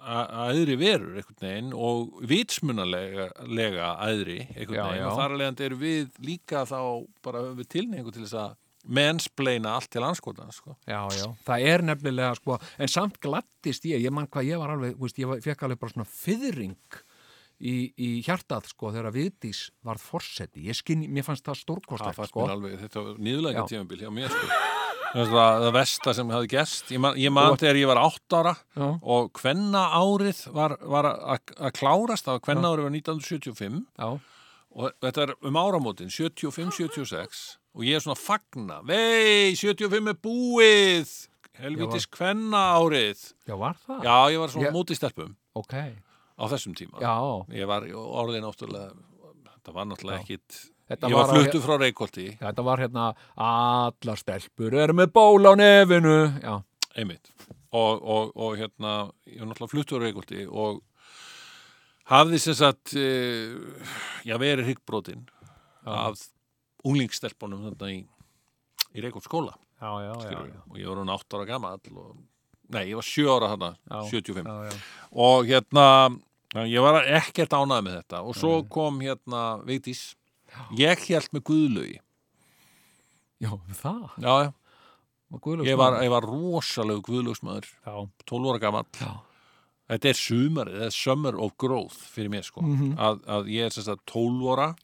[0.07, 5.09] aðri verur einhvern veginn og vitsmunalega lega aðri einhvern veginn.
[5.09, 6.79] og þar alveg erum við líka þá
[7.25, 8.55] bara höfum við tilneingu til þess að
[8.87, 10.77] mennsplaina allt til anskotan sko.
[10.87, 14.73] Já, já, það er nefnilega sko, en samt glattist ég, ég mann hvað ég var
[14.77, 17.01] alveg, veist, ég fekk alveg bara svona fyðring
[17.61, 22.47] í, í hjartað sko þegar Vigdís varð forseti, ég skinn, mér fannst það stórkostlegt sko.
[22.49, 23.67] alveg, þetta var nýðulega Já.
[23.73, 24.47] tímabil hjá mér sko.
[25.13, 26.91] það, var það versta sem hefði gerst.
[26.93, 28.87] Ég man, ég man þegar ég var átt ára Já.
[29.01, 34.09] og hvenna árið var, var að að klárast, það var hvenna árið var 1975 Já,
[34.77, 38.77] og þetta er um áramótin 75-76 og ég er svona að fagna.
[38.85, 41.11] Vei, 75 er búið.
[41.57, 44.03] Helvitis hvenna árið já, var það?
[44.05, 45.31] já, ég var svona Ég- móti stelpum.
[45.57, 45.73] Ok,
[46.37, 46.99] á þessum tíma.
[47.01, 47.13] Já,
[47.57, 48.93] ég var orðin náttúrulega
[49.57, 53.05] þetta var náttúrulega ekkit Þetta ég var var fluttu frá Reykjóldi þetta var hérna,
[53.43, 56.53] allar stelpur eru með ból á nefinu, já,
[56.95, 57.33] einmitt.
[57.75, 58.93] Og, og, og hérna,
[59.27, 60.79] ég var náttúrulega fluttur á Reykjóldi og
[62.07, 63.57] hafði sem sagt uh,
[64.23, 65.25] já, verið hryggbrotinn
[65.87, 66.21] af
[66.87, 67.99] unglingstelpunum þarna í,
[68.95, 70.53] í Reykjóld skóla já, já, já, skilurðu.
[70.55, 72.15] já, og ég var hún átt ára gamall og,
[72.77, 73.99] nei, ég var sjö ára þarna, Já.
[74.13, 74.79] 75 já, já,
[75.27, 75.85] og hérna
[76.55, 78.21] ég var ekkert ánað með þetta.
[78.23, 80.15] Og svo kom hérna Vigdís.
[80.77, 81.97] Ég held með Guðlaugi.
[83.43, 84.51] Já, það, já, já,
[85.67, 87.67] ég var, ég var rosalegu Guðlaugsmaður.
[87.85, 87.95] Já,
[88.25, 88.87] 12 ára gamall.
[88.97, 89.11] Já,
[89.91, 92.95] þetta er sumarið, þetta er summer of growth fyrir mér sko, Mhm.
[92.97, 94.75] að, að ég er sagt 12 ára.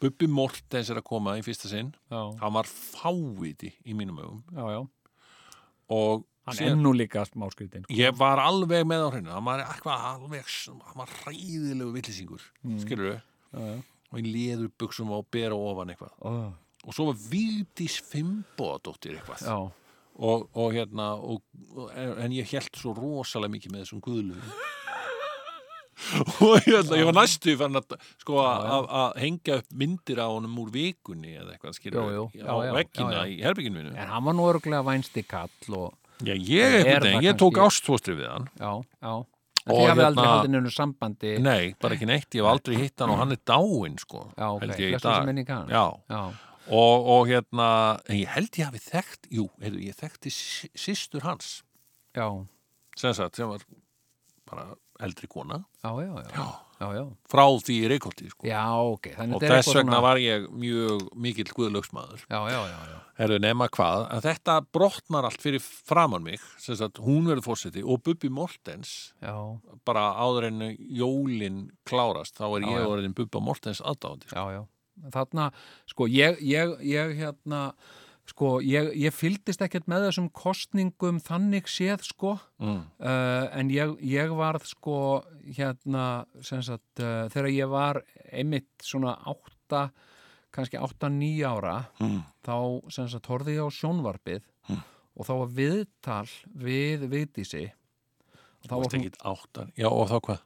[0.00, 1.94] Bubbi Mortens er að koma í fyrsta sinn.
[2.10, 4.88] Já, hann var fáviti í mínum já,
[5.88, 7.96] og hann er nú líka smáskritin, sko.
[7.98, 9.32] ég var alveg með á hreinu.
[9.34, 12.78] Hann var eitthvað alveg hann var hræðilegu villisingur mm.
[12.84, 13.18] skilur já,
[13.56, 13.74] já,
[14.12, 16.14] og í leður buksum og bera ofan eitthvað.
[16.22, 16.30] Ó,
[16.86, 19.42] og svo var Vigdís Fimboðadóttir eitthvað.
[19.42, 19.58] Já,
[20.16, 21.42] og, og hérna og,
[21.98, 24.56] en ég held svo rosalega mikið með þessum guðlugum
[26.44, 30.72] og hérna, ég var næstu fann að, sko, að hengja upp myndir á honum úr
[30.74, 32.82] vikunni eða eitthvað skilur á já.
[33.24, 33.94] í herbygginu mínu.
[33.96, 38.28] En hann var nú örgulega vænsti kall og, já, ég, veginn, ég tók ástfóstri við
[38.30, 38.46] hann.
[38.56, 38.70] Já,
[39.02, 39.14] já,
[39.66, 42.98] því hafið hérna- aldrei haldið nefnum sambandi, Nei, bara ekki neitt, ég hef aldrei hitt
[43.00, 45.68] hann og hann er dáinn, sko, já, ok, held ég í dag.
[45.68, 46.22] Já, já,
[46.68, 47.68] og, og hérna,
[48.08, 50.32] ég held ég hafi þekkt, jú, heyrðu, ég þekkti
[50.74, 51.62] systur hans,
[52.16, 52.28] já,
[52.96, 53.66] sem sagt, sem var
[54.46, 54.68] bara
[55.00, 56.46] eldri kona, já, já, já,
[56.80, 58.46] já, já, frá því í Reykjóldi, sko.
[58.48, 58.62] já,
[58.92, 61.48] ok, þannig og þess vegna svona- var ég mjög mikill
[62.92, 67.82] já, Herðu, nema hvað, að þetta brotnar allt fyrir framann mig, sagt, hún verður fórseti
[67.82, 69.14] og Bubbi Mortens,
[69.86, 72.86] bara áður en jólin klárast, þá er ég já.
[72.86, 74.28] orðin Bubba Mortens aðdáðandi.
[74.32, 74.66] já, já
[75.12, 75.50] þarna,
[75.86, 77.72] sko, ég, ég, ég hérna,
[78.26, 82.82] sko, ég, ég fylgdist ekkert með þessum kostningum þannig séð, sko Mm.
[83.00, 84.96] uh, en ég, ég varð sko
[85.56, 88.00] hérna sem sagt uh, þegar ég var
[88.32, 89.90] einmitt svona átta
[90.56, 92.22] kannski átta nýja ára Mm.
[92.42, 92.56] þá
[92.90, 94.42] sem sagt horfði ég á sjónvarpið
[95.16, 97.06] og þá var viðtal við
[98.66, 99.68] þá Þú hún, ekki áttar.
[99.78, 100.40] Já, og þá hvað?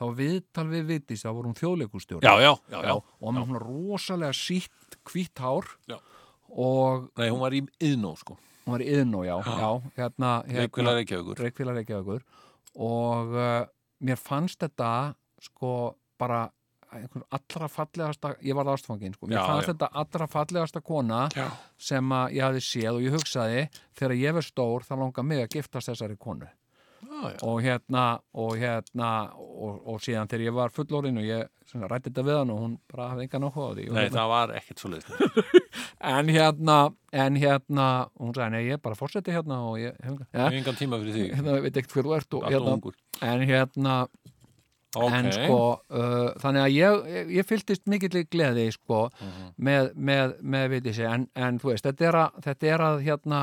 [0.00, 2.24] þá viðtal við Vigdísi þá var hún þjóðleikustjóri
[3.20, 5.98] og hann var svona rosalega sítt hvítt hár Já.
[6.50, 8.36] Og Nei, hún var í yðnó, sko.
[8.66, 11.42] hún var í yðnó, já, já, hérna, Reykvílar Reykjavíkur.
[11.44, 12.24] Reykvílar Reykjavíkur
[12.80, 13.66] og uh,
[14.06, 14.90] mér fannst þetta
[15.42, 16.48] sko bara
[17.30, 19.72] allra fallegasta, ég var ástfangin sko, mér Já, fannst já.
[19.74, 21.44] þetta allra fallegasta kona Já.
[21.78, 23.60] sem að ég hafði séð og ég hugsaði
[23.94, 26.48] þegar ég verð stór þá langar mig að giftast þessari konu
[27.00, 27.36] Já.
[27.42, 28.04] og hérna
[28.34, 31.48] og hérna og, og síðan þegar ég var fullorinn og ég
[31.90, 34.30] rætti þetta við hann og hún bara hafði engan áhuga á því Nei, hérna, það
[34.32, 35.60] var ekkert svo leiðis.
[36.14, 36.78] en hérna
[37.24, 37.86] en hérna,
[38.16, 41.16] og hún sagði nei ég bara fórseti hérna og ég hef hef engan tíma fyrir
[41.16, 41.26] því.
[41.38, 42.94] hérna, veit ekkert hver þú ert og, hérna, ungur.
[43.22, 43.96] en hérna
[44.98, 45.12] Ok.
[45.14, 45.58] en sko,
[45.94, 49.52] uh, þannig að ég, ég, ég fylgdist mikill gleði sko, Mhm.
[49.62, 52.96] með, með, með viti sig, en, en þú veist, þetta er að, þetta er að
[53.06, 53.42] hérna,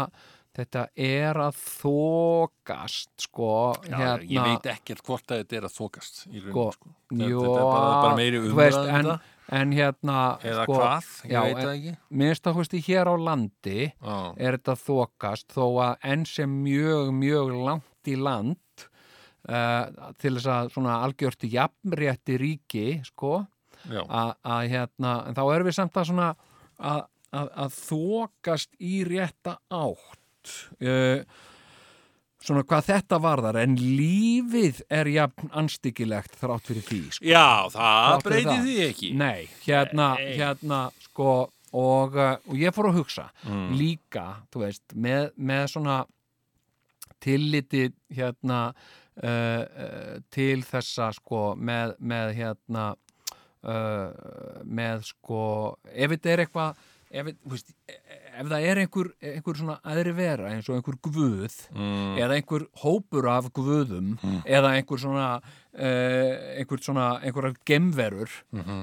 [0.57, 3.49] þetta er að þokast sko,
[3.87, 6.93] Já, hérna Ég veit ekkert hvort að þetta er að þokast í sko, rauninu, sko.
[7.07, 9.11] Þetta, jú, þetta er bara, bara meiri umræðum en,
[9.59, 10.19] en hérna
[10.51, 11.95] Eða sko, hvað, ég já, veit það ekki.
[12.23, 17.11] minnst að hústi hér á landi Já, er þetta þokast þó að enn sem mjög,
[17.21, 18.87] mjög langt í land
[19.47, 23.45] uh, til þess að svona algjört jafnrétti ríki sko
[23.87, 26.31] að hérna, en þá erum við samt að svona
[26.81, 30.23] að þokast í rétta átt
[30.81, 31.23] uh,
[32.47, 37.25] svona hvað þetta varðar en lífið er jafn anstyggilegt þrátt fyrir því sko.
[37.27, 40.35] já það breytir því ekki Nei, hérna, Nei.
[40.39, 41.31] hérna sko
[41.77, 43.73] og, uh, og ég fór að hugsa Mm.
[43.79, 45.97] líka, þú veist, með, með svona
[47.19, 52.87] tilliti hérna uh, uh, til þessa sko með, með hérna
[54.63, 55.39] með sko
[55.91, 56.77] ef þetta er eitthvað
[57.09, 62.17] ef, veist, ef það er einhver, einhver svona aðri vera eins og einhver guð mm.
[62.19, 68.37] eða einhver hópur af guðum eða einhver svona uh, einhver svona, einhverjar gemverur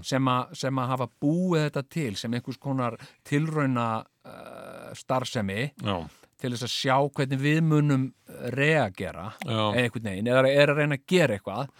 [0.07, 2.99] sem, a, sem að hafa búið þetta til sem einhvers konar
[3.29, 5.97] tilrauna uh, starfsemi já,
[6.45, 8.09] til þess að sjá hvernig við munum
[8.53, 11.71] reagera eða einhvern veginn, eða er að reyna að gera eitthvað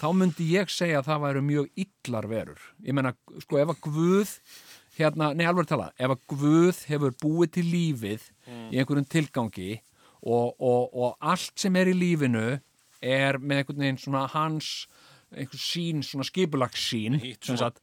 [0.00, 2.62] þá myndi ég segja að það væru mjög illar verur.
[2.84, 3.12] Ég meina,
[3.42, 4.32] sko, ef að Guð
[4.98, 8.28] hérna, nei, alveg tala, ef að Guð hefur búið til lífið
[8.70, 9.72] í einhverjum tilgangi
[10.24, 12.60] og, og, og allt sem er í lífinu
[13.04, 14.86] er með einhvern veginn svona hans
[15.34, 17.80] einhver sín, svona skipulagssín sem sagt,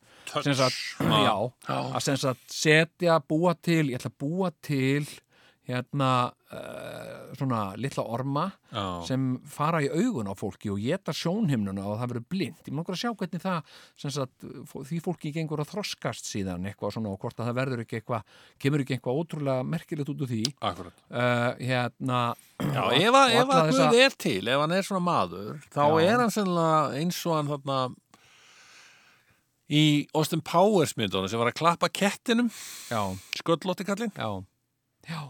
[2.31, 5.09] að setja, búa til, ég ætla að búa til
[5.69, 6.09] hérna
[6.51, 8.83] uh, svona litla orma já.
[9.07, 12.61] sem fara í augun á fólki og geta sjónhimnuna og það verður blind.
[12.65, 16.65] Ég má okkur að sjá hvernig það, sem sagt, því fólki gengur að þroskast síðan
[16.69, 20.25] eitthvað svona og hvort að það verður ekki eitthvað, kemur ekki eitthvað ótrúlega merkilegt út
[20.25, 20.43] úr því.
[20.61, 22.21] Uh, hérna,
[22.61, 25.99] Já, ef, að, Guð er til, ef hann er svona maður þá Já.
[26.05, 27.77] er hann sennilega eins og hann þarna
[29.71, 29.83] í
[30.17, 32.51] Austin Powers myndunum sem var að klappa kettinum
[32.91, 33.01] Já,
[33.39, 34.29] sköllótti kallinn, já,
[35.09, 35.21] já,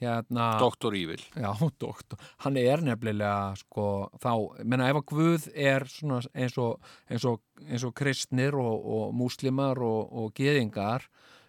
[0.00, 0.50] hérna...
[0.60, 0.94] Dr.
[0.94, 1.50] Evil Já,
[1.84, 4.32] doktor, hann er nefnilega sko, þá,
[4.64, 9.80] menna ef að Guð er eins og, eins og, eins og kristnir og, og múslimar
[9.84, 11.08] og, og geðingar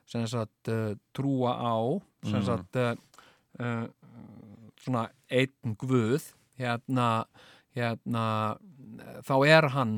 [0.10, 1.78] sem sagt uh, trúa á
[2.26, 2.96] sem sagt uh,
[3.62, 3.86] uh,
[4.82, 7.28] svona einn Guð hérna,
[7.78, 8.24] hérna
[9.24, 9.94] þá er hann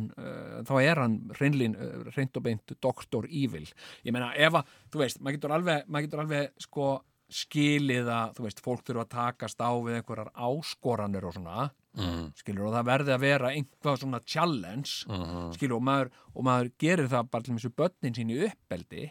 [0.67, 1.73] þá er hann reynlín,
[2.13, 3.63] reynd og beint doktor Evil.
[4.05, 6.89] Ég meina ef að, þú veist, maður getur alveg, maður getur alveg sko
[7.31, 12.25] skilið að, þú veist, fólk þurfa að takast á við einhverjar áskoranir og svona, mm.
[12.41, 15.49] skilur, og það verði að vera einhvað svona challenge, Mhm.
[15.55, 19.09] skilur, og maður, og maður gerir það bara til þessu börnin sín í uppbeldi,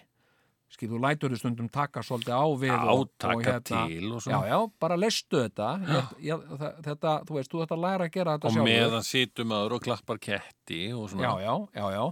[0.70, 4.38] skilur, þú lætur þau stundum taka svolítið á við og, og átaka til og Já,
[4.52, 5.70] já, bara leistu þetta.
[5.88, 6.44] Ég, ég,
[6.86, 8.70] þetta, þú veist, þú ætti að læra að gera þetta og sjálfur.
[8.70, 11.24] meðan situm maður og klappar ketti og svona.
[11.24, 12.04] Já, já, já, já.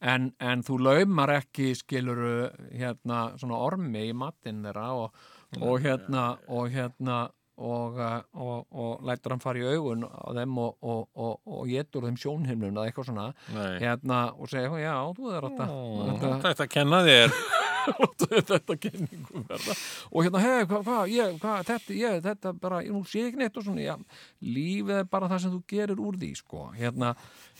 [0.00, 5.20] En, en þú laumar ekki skiluru hérna svona ormi í matinn þeirra og,
[5.60, 7.20] og hérna og hérna
[7.60, 11.70] og, uh, og, og lætur hann fara í augun á þeim og, og, og, og
[11.70, 13.30] getur þeim sjónhimnun eða eitthvað svona.
[13.80, 15.72] Hérna og segja, já, þú er þetta,
[16.10, 17.40] þetta Þetta kenna þér.
[18.30, 19.74] Þetta kenningum verða.
[20.10, 23.56] Og hérna, hei, hvað, hva, ég, hva, þetta, ég, þetta bara, nú sé ekki neitt
[23.56, 23.94] og svona, já,
[24.44, 27.14] lífið er bara það sem þú gerir úr því, sko, hérna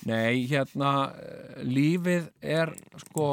[0.08, 2.28] nei, hérna eh, lífið
[2.58, 2.74] er,
[3.06, 3.30] sko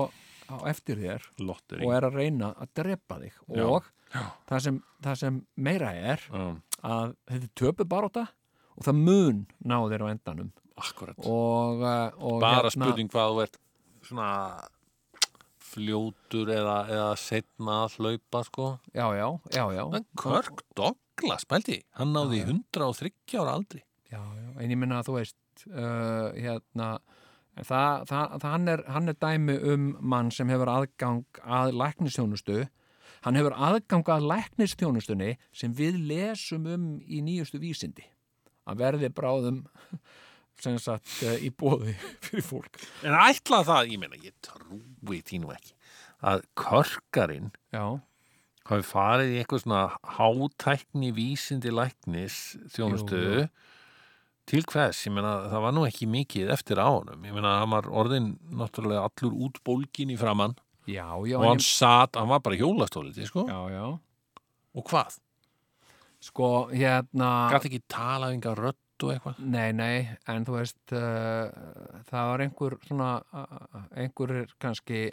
[0.48, 3.39] á eftir þér Lotteri og er að reyna að drepa þig.
[3.52, 6.46] Já, og Það, sem, það sem meira er Já,
[6.88, 8.26] að þetta er töpu baróta
[8.78, 10.52] og það mun ná þér á endanum.
[10.78, 11.18] Akkurat.
[11.26, 13.60] Og, eh, og Bara spurning hvað þú ert
[14.06, 14.30] svona
[15.68, 18.70] fljótur eða, eða setna að hlaupa sko.
[18.94, 19.84] Já, já, já, já.
[19.98, 23.12] En Kirk Douglas, pældi, hann náði 103
[23.42, 23.84] ára aldri.
[24.08, 26.92] Já, já, en ég minna að þú veist uh, hérna
[27.66, 32.66] það, það, það hann, er, hann er dæmi um mann sem hefur aðgang að læknistjónustu
[33.26, 38.06] hann hefur aðgang að læknistjónustunni sem við lesum um í nýjustu vísindi.
[38.68, 39.64] Að verði bráðum
[40.64, 41.95] sem sagt uh, í bóði
[42.26, 42.81] fyrir fólk.
[43.06, 45.76] En ætla það, ég meina, ég trúi því nú ekki
[46.26, 47.52] að Körkarinn
[48.68, 49.81] hafi farið í eitthvað svona
[50.18, 52.89] hátækni vísindi læknis jú.
[54.48, 57.73] til hvers, ég meina það var nú ekki mikið eftir á honum, ég meina hann
[57.76, 60.57] var orðin náttúrulega allur út bólgin í framann
[60.88, 63.85] já, já, og hann ég, sat, hann var bara hjólastóliti sko, já, já.
[64.77, 65.18] Og hvað?
[66.27, 69.41] Sko, hérna Gat ekki talað enga rödd og eitthvað?
[69.53, 69.97] Nei, nei,
[70.31, 71.49] en þú veist uh,
[72.09, 75.11] það var einhver svona uh, einhver kannski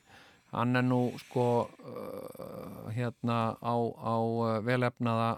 [0.54, 4.14] hann er nú sko uh, hérna á, á
[4.64, 5.34] velefnaða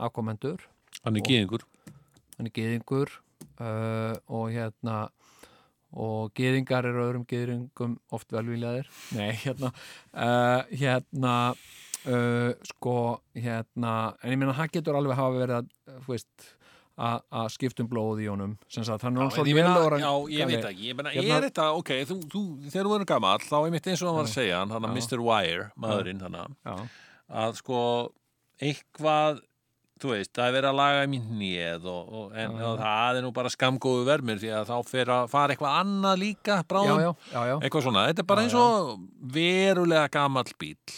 [0.00, 0.62] afkomendur.
[1.04, 1.66] Hann er gýðingur
[2.42, 3.10] hann er gyðingur
[3.60, 5.06] uh, og hérna
[5.92, 8.88] og geðingar eru öðrum geðingum oft velviljaðir.
[9.16, 12.96] Nei, hérna uh, hérna uh, sko,
[13.36, 15.70] hérna en ég meina, hann getur alveg hafa verið að,
[16.06, 16.50] þú veist
[17.02, 18.56] að að skipta um blóð í honum.
[18.72, 20.88] Sem sagt, hann Já, hann svo en ég meina, lélegur að- já, ég veit ekki,
[20.90, 23.86] ég meina, Hérna- er þetta, ok, þú, þú, þegar þú verður gamall, þá er mitt
[23.88, 24.92] eins og hann var að segja, hann, hann Já.
[24.98, 25.22] Mr.
[25.28, 26.88] Wire, maðurinn, hann
[27.32, 27.78] að sko,
[28.60, 29.40] eitthvað,
[30.02, 31.26] þú veist, það er verið að laga mín
[31.92, 32.66] og, en Já.
[32.80, 36.58] það er nú bara skamgóðu vermir því að þá fer að fara eitthvað annað líka,
[36.68, 37.54] bráðum, já, já, já.
[37.60, 39.06] eitthvað svona, þetta er bara eins og
[39.36, 40.96] verulega gamall bíl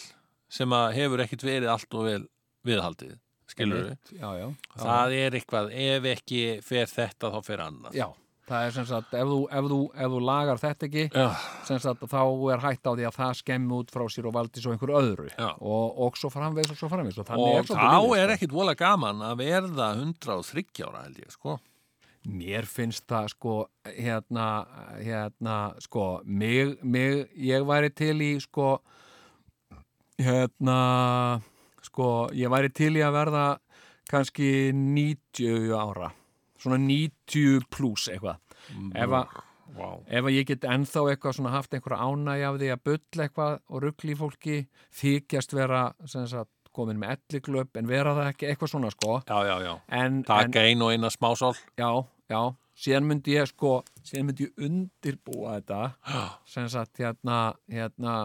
[0.55, 2.21] sem að hefur ekkit verið allt og vel
[2.65, 3.15] viðhaldið,
[3.51, 4.45] skilur við, já, já,
[4.81, 7.97] það er eitthvað, ef ekki fer þetta, þá fer annað.
[7.97, 8.07] já,
[8.49, 11.27] það er sem sagt ef þú, ef þú, ef þú lagar þetta ekki Já.
[11.67, 12.19] sem sagt þá
[12.53, 15.29] er hætt á því að það skemmi út frá sér og valdi svo einhverju öðru
[15.31, 15.47] Já.
[15.59, 18.35] og, og svo framvegis og svo framvegis og og er þá lífið, er sko.
[18.37, 21.57] ekkit vola gaman að verða 130 ára held ég sko
[22.25, 23.55] Mér finnst það sko
[23.85, 24.45] hérna,
[24.97, 28.79] hérna sko mig, mig, ég væri til í sko
[30.17, 30.79] hérna
[31.85, 33.45] sko, ég væri til í að verða
[34.09, 36.09] kannski 90 ára
[36.65, 38.41] svona 90 pluss eitthvað.
[38.95, 39.37] Ef að
[39.77, 40.01] wow.
[40.07, 43.55] ef að ég get ennþá eitthvað svona haft einhverja ánægja af því að bulla eitthvað
[43.69, 44.59] og ruggli í fólki
[44.99, 49.17] þykjast vera sem sagt komin með elliglöp en vera það ekki eitthvað svona sko.
[49.29, 51.53] Já, já, já, en, taka ein og eina smásál.
[51.79, 51.89] Já,
[52.31, 52.41] já,
[52.75, 55.81] síðan myndi ég sko síðan myndi ég undirbúa þetta.
[56.51, 57.39] Sem sagt hérna
[57.71, 58.17] hérna,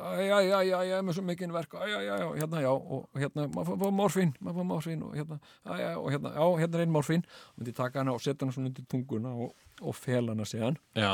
[0.00, 1.74] er með svo mikinn verk.
[1.90, 5.90] Já, já, hérna, já og hérna, maður fá morfín, maður fá morfín og hérna, já,
[5.96, 7.26] og hérna, já, hérna er einn morfín.
[7.56, 10.78] Myndi ég taka hana og setja hana svona undir tunguna og, og fel hana síðan
[10.96, 11.12] já,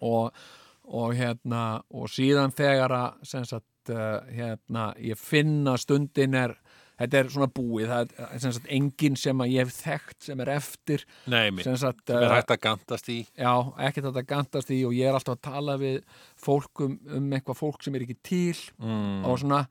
[0.00, 0.44] og,
[0.86, 6.56] og hérna og síðan þegar að sem sagt, uh, hérna, ég finna stundin er
[6.96, 10.42] þetta er svona búið, það er sem sagt enginn sem að ég hef þekkt sem
[10.44, 13.18] er eftir nei sem sagt, sem er uh, hægt að gantast í.
[13.36, 13.52] já,
[13.88, 15.98] ekkert að það gantast í og ég er alltaf að tala við
[16.40, 16.96] fólk um,
[17.36, 19.26] eitthvað fólk sem er ekki til mm.
[19.28, 19.66] og svona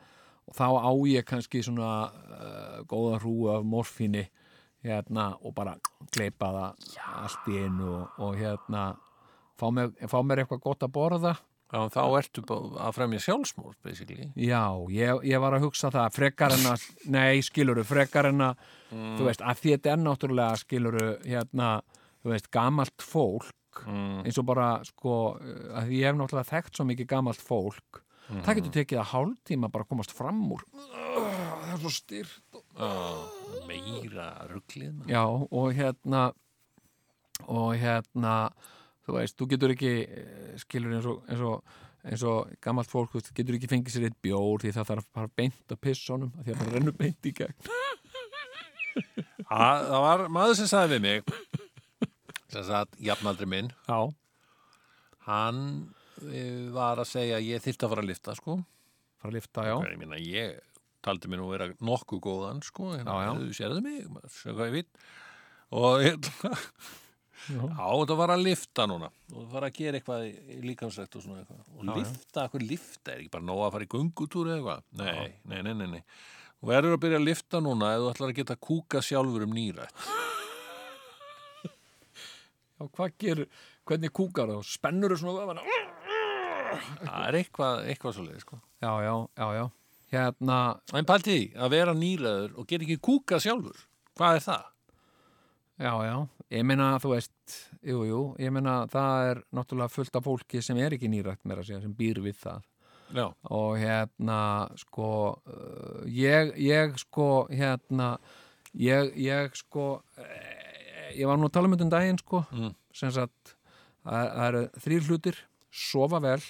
[0.45, 4.27] og þá á ég kannski svona uh, góða hrúu af morfíni
[4.85, 5.73] hérna og bara
[6.13, 8.85] gleipa það allt í einu og, og hérna
[9.57, 11.33] fá mér, fá mér eitthvað gott að borða
[11.73, 14.29] já, þá ertu bara að fremja sjálfsmór basically.
[14.39, 14.63] Já,
[14.93, 16.87] ég, ég var að hugsa það frekar en að,
[17.17, 18.63] nei, skiluru frekar en að,
[18.93, 21.75] þú veist, að því þetta er náttúrulega, skiluru, hérna
[22.23, 24.23] þú veist, gamalt fólk mm.
[24.23, 25.19] eins og bara, sko
[25.75, 29.85] að ég hef náttúrulega þekkt svo mikið gamalt fólk það getur tekið að hálftíma bara
[29.85, 30.63] að komast fram úr.
[30.75, 32.59] Það er svo styrt
[33.67, 35.05] meira rugglið.
[35.11, 36.23] Já, og hérna
[37.51, 38.35] og hérna
[39.05, 43.15] þú veist, þú getur ekki eh, skilur eins og, eins og, eins og gammalt fólk,
[43.15, 46.33] þú getur ekki fengið sér eitt bjór því það þarf bara beint að pissa honum
[46.41, 47.59] því að það rennur beint í gegn.
[49.51, 51.33] Ah, það var maður sem sagði við mig
[52.47, 53.67] sem sagt, jafnaldri minn.
[53.89, 54.07] Já,
[55.27, 55.59] hann
[56.31, 58.55] eh, var að segja að ég þyrfti að fara að lifta sko.
[59.19, 59.75] Fara að lifta, já.
[59.91, 60.55] Ég meina ég
[61.05, 65.03] taldi mér nú vera nokkuð góðan sko, hérna, þú sérðu mig sér hvað ég veit.
[65.75, 66.55] Og hérna
[67.45, 67.61] Já.
[67.75, 69.09] Það var að lifta núna.
[69.33, 71.63] Og það var að gera eitthvað í líkamsrætt og svona eitthvað.
[71.75, 74.81] Og Já, lifta, hvað lifta er ekki bara nóg að fara í gungutúr eða eitthvað?
[75.01, 76.03] Nei, nei, nei, nei, nei.
[76.55, 79.55] Þú verður að byrja að lifta núna eða þú ætlar að geta kúka sjálfur um
[79.55, 80.05] nýrætt.
[82.75, 83.47] Já, hvað gerur,
[83.87, 84.65] hvernig kúkar það?
[84.67, 85.63] Spennur þú svona vöfana
[86.75, 88.61] það er eitthvað, eitthvað svo leið sko.
[88.83, 89.65] Já, já, já, já.
[90.15, 90.59] Hérna,
[90.95, 93.85] en pælti því að vera nýræður og geta ekki kúka sjálfur.
[94.15, 94.71] Hvað er það?
[95.75, 96.15] já, já
[96.53, 100.77] Ég meina, þú veist, jú, jú Ég meina, það er náttúrulega fullt af fólki sem
[100.77, 102.63] er ekki nýrætt meira segja, sem býr við það.
[103.15, 104.37] Já, og hérna
[104.81, 105.07] sko
[105.45, 108.15] uh, ég, ég sko hérna
[108.73, 112.41] ég, ég sko eh, ég var nú að tala um þetta um daginn sko.
[112.51, 112.73] Mm.
[112.95, 113.55] sem sagt
[114.05, 115.37] það eru þrýr hlutir
[115.69, 116.41] sofa vel,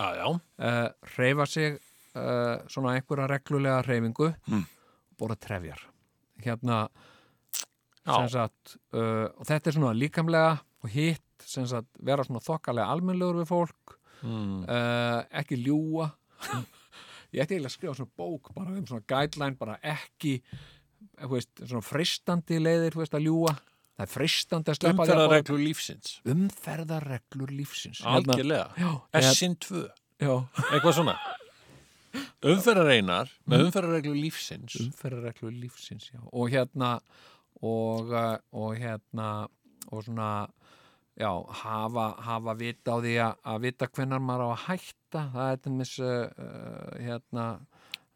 [0.00, 0.88] uh,
[1.18, 1.76] reyfa sig
[2.16, 4.64] uh, svona einhverja reglulega reyfingu Mm.
[5.20, 5.80] bóra trefjar.
[6.40, 6.86] Hérna
[8.06, 13.50] sagt uh, og þetta er svona líkamlega og hitt sagt vera svona þokkalega almennlegur við
[13.50, 14.64] fólk mm.
[14.64, 16.10] uh, ekki ljúa
[17.34, 21.52] ég ætti eiginlega að skrifa svona bók bara um svona guideline, bara ekki eh, veist,
[21.62, 23.54] svona fristandi leiðir veist, að ljúa,
[23.96, 26.14] það er fristandi að sleppa því að borða- umferðarreglu lífsins.
[26.34, 28.00] Umferðarreglur lífsins.
[28.04, 29.84] Hérna- algjörlega, já, hérna- S-in 2
[30.26, 30.34] já,
[30.70, 31.18] eitthvað svona.
[32.50, 34.78] Umferðareinar með umferðarreglu lífsins.
[34.82, 36.18] Umferðarreglur lífsins já.
[36.26, 36.96] og hérna
[37.62, 39.28] og, uh, og hérna
[39.90, 40.48] og svona
[41.20, 41.30] já,
[41.62, 45.62] hafa, hafa vita á því að, að vita hvenær maður á að hætta það er
[45.64, 47.46] til mis uh, uh, hérna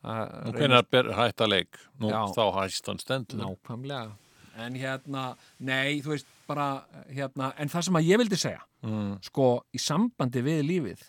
[0.05, 2.21] uh, ber hætta leik nú Já.
[2.37, 4.13] þá hæst hann stendur Nákvæmlega
[4.55, 5.33] En hérna,
[5.67, 9.09] nei, þú veist bara, hérna, en það sem að ég vildi segja, mm.
[9.27, 11.03] sko, í sambandi við lífið,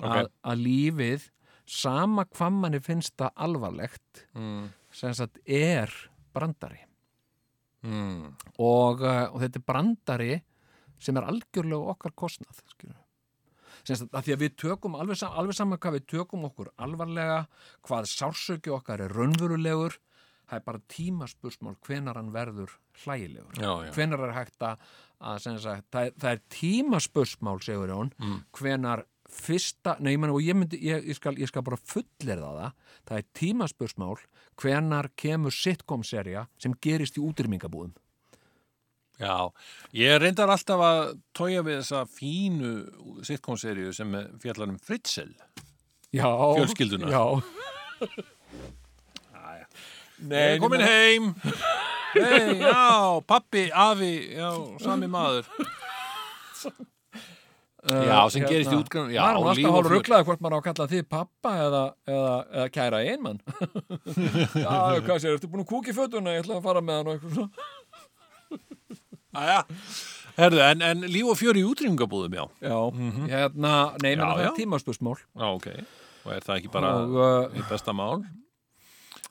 [0.00, 0.30] að, Ok.
[0.48, 1.26] að lífið,
[1.68, 4.70] sama hvað manni finnst það alvarlegt, Mm.
[4.96, 5.92] sem sagt, er
[6.32, 6.80] brandari.
[7.82, 8.34] Mm.
[8.58, 10.32] Og, uh, og þetta er brandari
[11.00, 12.98] sem er algjörlega okkar kostnað, skilur.
[13.80, 16.68] Sem sagt, að því að við tökum alveg, sam, alveg saman hvað við tökum okkur
[16.84, 17.38] alvarlega,
[17.88, 19.96] hvað sársöki okkar er raunverulegur,
[20.50, 22.74] það er bara tímaspursmál hvenar hann verður
[23.04, 23.54] hlægilegur.
[23.56, 23.92] Já, já.
[23.96, 24.84] hvenar er hægt að,
[25.22, 28.44] að sagt, það, er- það er tímaspursmál segur Jón, Mm.
[28.52, 29.04] hvenar
[29.34, 32.76] fyrsta, nei, ég, meni, og ég, myndi, ég, ég, skal, ég skal bara fullirða það
[33.08, 34.14] það er tímaspursmál
[34.60, 37.94] hvenar kemur sitcom-serja sem gerist í útrýmingabúðum
[39.20, 39.52] Já,
[39.92, 41.00] ég reyndar alltaf að
[41.36, 42.70] tója við þessa fínu
[43.28, 45.34] sitcom-seríu sem fjallar um Fritzl.
[46.08, 46.24] já,
[46.56, 47.10] Fjölskylduna.
[47.12, 47.24] já.
[50.20, 51.34] Nei, komin heim.
[52.14, 54.48] Hei, já, pappi, afi, já,
[54.80, 55.44] sami maður.
[57.80, 59.12] Já, sem gerist í útgrunum.
[59.14, 61.82] Já, maður er líf alltaf hálf rugglaði hvort maður á að kalla þið pappa eða,
[62.12, 63.38] eða, eða kæra einmann
[64.64, 64.74] já,
[65.06, 67.14] hvað sér, ertu búin að kúka í fötuna ég ætla að fara með hann og
[67.16, 67.50] eitthvað svona
[69.40, 69.60] Æja.
[70.40, 72.44] Herðu, en, en líf og fjör í útrýmingabúðum, já.
[72.66, 72.76] Já,
[73.30, 75.68] hérna, nei, menn Já, það er tímaspursmál Já, ok.
[76.26, 78.24] Og er það ekki bara og, uh, besta mál?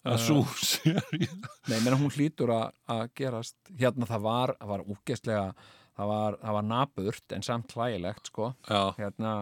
[0.07, 1.27] Að svo seríu.
[1.67, 5.43] nei, menn hún hlýtur að, gerast hérna það var, það var úkestlega
[5.99, 8.53] það var, það var naburt en samt hlægilegt, sko.
[8.97, 9.33] Hérna,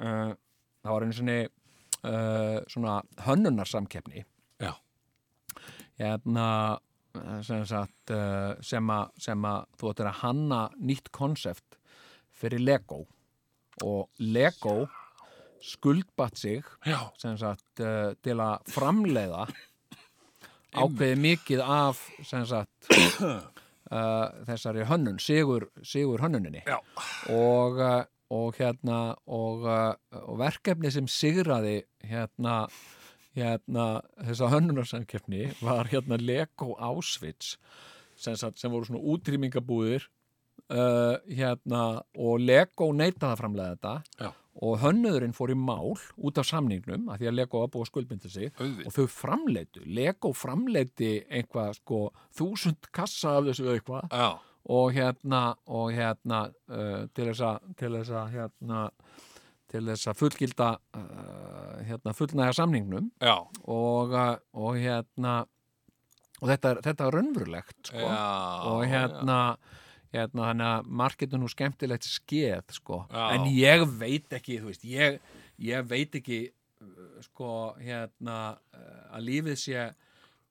[0.00, 0.32] uh,
[0.82, 4.24] það var einu sinni uh, svona hönnunarsamkeppni.
[6.00, 6.48] Hérna
[7.44, 11.76] sem sagt uh, sem að, sem að þú ættir að hanna nýtt konsept
[12.32, 13.02] fyrir Lego.
[13.84, 14.86] Og Lego
[15.62, 16.64] skuldbatt sig
[17.38, 19.46] sagt uh, til að framleiða
[20.72, 22.88] ákveði mikið af sem sagt
[23.92, 26.64] uh, þessari hönnun, sigur, sigur hönnuninni.
[27.32, 28.02] Og, uh,
[28.32, 29.92] og hérna og, uh,
[30.24, 32.64] og verkefni sem sigraði hérna
[33.36, 37.56] hérna þessa hönnunarsamkeppni var hérna Lego Auschwitz
[38.16, 40.08] sem, sem voru svona útrýmingabúðir
[40.70, 41.82] uh, hérna
[42.18, 44.30] og Lego neitaði að framlega þetta Já.
[44.66, 47.90] og hönnuðurinn fór í mál út af samningnum af því að Lego var búið að
[47.92, 48.86] skuldbynda sig auðvitað.
[48.86, 52.00] og þau framleitu, Lego framleiti einhvað sko
[52.38, 54.30] þúsund kassa af þessu eitthvað Já,
[54.72, 58.82] og hérna, og hérna uh, til þess að til þess að hérna
[59.72, 60.68] til þess að fullgilda
[60.98, 65.42] uh, hérna fullnæga samningnum já, og, uh, og hérna
[66.42, 68.02] og þetta er, þetta er raunverulegt sko.
[68.02, 68.26] já.
[68.68, 69.38] og hérna
[70.12, 73.22] hérna þannig að marketu nú skemmtilegt skeð sko, Já.
[73.36, 75.18] en ég veit ekki þú veist, ég,
[75.62, 76.40] ég veit ekki
[76.84, 78.38] uh, sko, hérna
[78.76, 79.86] uh, að lífið sé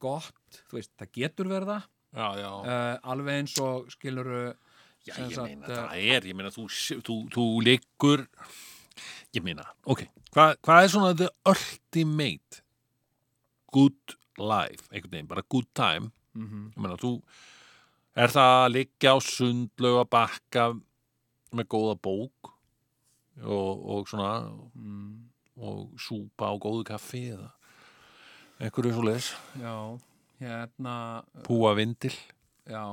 [0.02, 1.80] gott, þú veist, það getur verða
[2.12, 2.50] Já, já.
[2.50, 4.44] uh, alveg eins og skiluru
[5.06, 6.68] Já, ég meina, uh, það er, ég meina, þú,
[7.06, 8.26] þú, þú liggur,
[9.34, 10.04] ég meina, ok,
[10.36, 12.62] hvað hva er svona the ultimate
[13.74, 17.16] good life, einhvern veginn, bara good time, mhm, ég meina, þú,
[18.16, 20.68] er það að liggja á sundlaug að bakka
[21.56, 22.52] með góða bók
[23.42, 24.34] og, og svona,
[24.76, 25.12] mm,
[25.64, 27.50] og súpa á góðu kaffi eða
[28.62, 29.74] einhverju svo leis, já,
[30.42, 30.96] hérna
[31.48, 32.14] púa vindil,
[32.70, 32.84] já,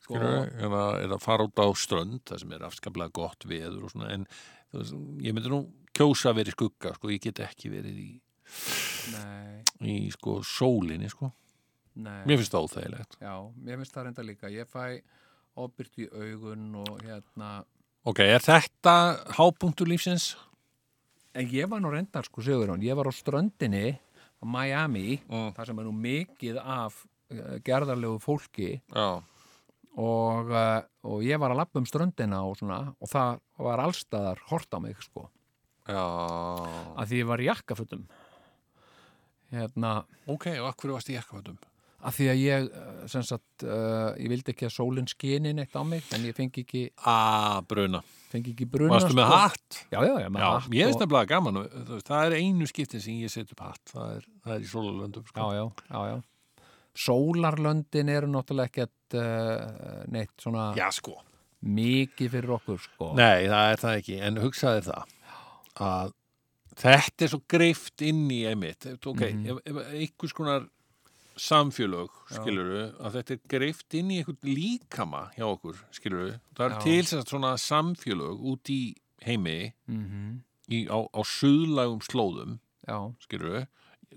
[0.00, 0.18] sko.
[0.18, 4.26] Eða, eða fara út á strönd, það sem er afskaplega gott veður og svona, en
[4.74, 5.62] veist, ég myndi nú
[5.94, 8.10] kjósa að vera í skugga, sko, ég get ekki verið í,
[9.14, 11.30] nei, í sko, sólinni, sko.
[11.98, 13.16] Nei Mér finnst það óþægilegt.
[13.20, 13.34] já,
[13.66, 14.84] mér finnst það reynda líka ég fæ
[15.58, 17.52] ofbyrt í augun og hérna
[18.06, 18.92] Ok, er þetta
[19.36, 20.36] hápunktur lífsins?
[21.34, 23.98] En ég var nú reyndar, sko, segur hún, ég var á ströndinni
[24.38, 25.50] á Miami, Mm.
[25.54, 27.02] þar sem er nú mikið af
[27.34, 29.20] uh, gerðarlegu fólki Já.
[29.98, 34.38] og, uh, og ég var að lappa um ströndina og svona, og það var allstaðar
[34.48, 35.26] hort á mig, sko,
[35.88, 36.06] Já.
[36.96, 38.06] að því ég var í jakkafutum.
[39.52, 41.56] Hérna, Ok, og akkur varst í jakkafötum?
[41.98, 45.74] Að því að ég, uh, sem sagt, uh, ég vildi ekki að sólinn skini neitt
[45.74, 48.00] á mig, en ég fengi ekki, A, bruna.
[48.30, 48.92] fengi ekki bruna.
[48.94, 49.80] Varstu með hatt?
[49.90, 50.68] Já, já, já, með hatt.
[50.70, 51.58] ég finnst og- nefnilega gaman.
[51.88, 53.82] veist, Það er einu skiptin sem ég set upp hatt.
[53.90, 55.40] Það er, það er í sólalöndum, sko.
[55.40, 56.22] Já, já, já, já.
[56.98, 61.14] Sólarlöndin eru náttúrulega ekkert uh, neitt svona Já, sko.
[61.62, 63.12] mikið fyrir okkur, sko.
[63.18, 65.14] Nei, það er það ekki, en hugsaði það
[65.88, 66.12] að
[66.78, 70.66] þetta er svo greift inn í einmitt, ok, ef, ef einhvers konar
[71.42, 76.32] samfélög, skiluru, að þetta er greift inn í einhvern líkama hjá okkur, skiluru.
[76.58, 78.80] Það er tilsett svona samfélög út í
[79.24, 80.32] heimi mm -hmm.
[80.74, 83.14] í, á, á söðlægum slóðum, Já.
[83.20, 83.66] skiluru,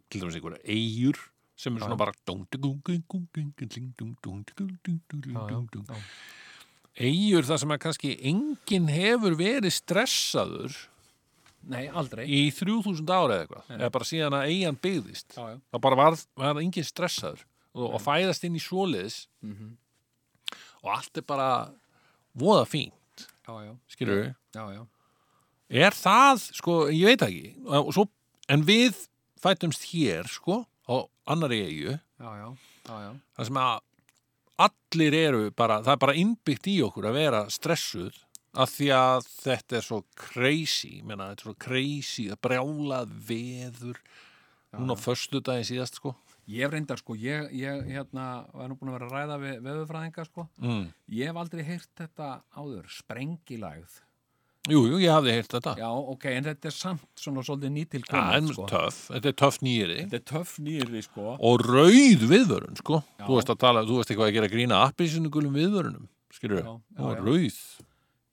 [0.09, 1.17] til dæmis einhverja eigur
[1.55, 2.03] sem er svona Já.
[2.03, 2.13] bara
[6.99, 10.75] eigur það sem að kannski enginn hefur verið stressaður
[11.69, 12.25] Nei, aldrei.
[12.25, 15.57] Í 3000 ára eða eitthvað, eða bara síðan að eigin byggðist Já, já.
[15.71, 17.43] það bara var, var enginn stressaður
[17.75, 19.19] og, og fæðast inn í svoleiðis.
[19.45, 19.77] Mhm.
[20.81, 21.49] og allt er bara
[22.33, 24.81] voða fínt, Já, já, skilur við já, já.
[25.85, 27.53] Er það, sko, ég veit ekki
[27.93, 28.07] svo,
[28.49, 28.97] en við
[29.41, 30.95] fætumst hér, sko, á
[31.29, 32.49] annari eigu, Já, já,
[32.89, 33.11] já, já.
[33.37, 33.79] Það sem að
[34.61, 38.17] allir eru bara, það er bara innbyggt í okkur að vera stressuð
[38.53, 44.03] af því að þetta er svo crazy, menna, þetta er svo crazy að brjálað veður.
[44.75, 46.13] Núna á föstudaginn síðast, sko.
[46.51, 50.23] Ég reyndar sko, ég, ég hérna var nú búin að vera að ræða við veðurfræðinga
[50.27, 50.47] sko.
[50.59, 50.87] Mm.
[51.15, 53.99] Ég hef aldrei heyrt þetta áður, sprengilægð
[54.69, 55.71] Jú, jú, ég hafði heyrt þetta.
[55.79, 58.65] Já, ok, en þetta er samt svona svolítið nýtil Það er sko.
[58.69, 59.95] töff, þetta er töff nýri.
[60.03, 61.31] Þetta er töff nýri sko.
[61.49, 62.99] Og rauð viðvörun, sko.
[63.17, 63.25] Já.
[63.25, 66.05] þú veist að tala, þú veist eitthvað að gera grína appisinu vöðvörunum,
[66.37, 67.57] skilur Já, við rauð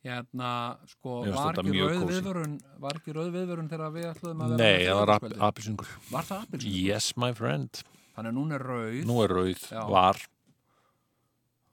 [0.08, 0.50] Hérna,
[0.88, 4.98] sko, var ekki viðvörun Var ekki rauð viðvörun þegar við ætluðum að vera Nei, það
[5.02, 5.12] var
[5.50, 6.74] appisingur Var það appilsinn?
[6.88, 7.82] Yes, my friend
[8.16, 9.82] Þannig að núna er rauð Nú er rauð, Já.
[9.92, 10.24] var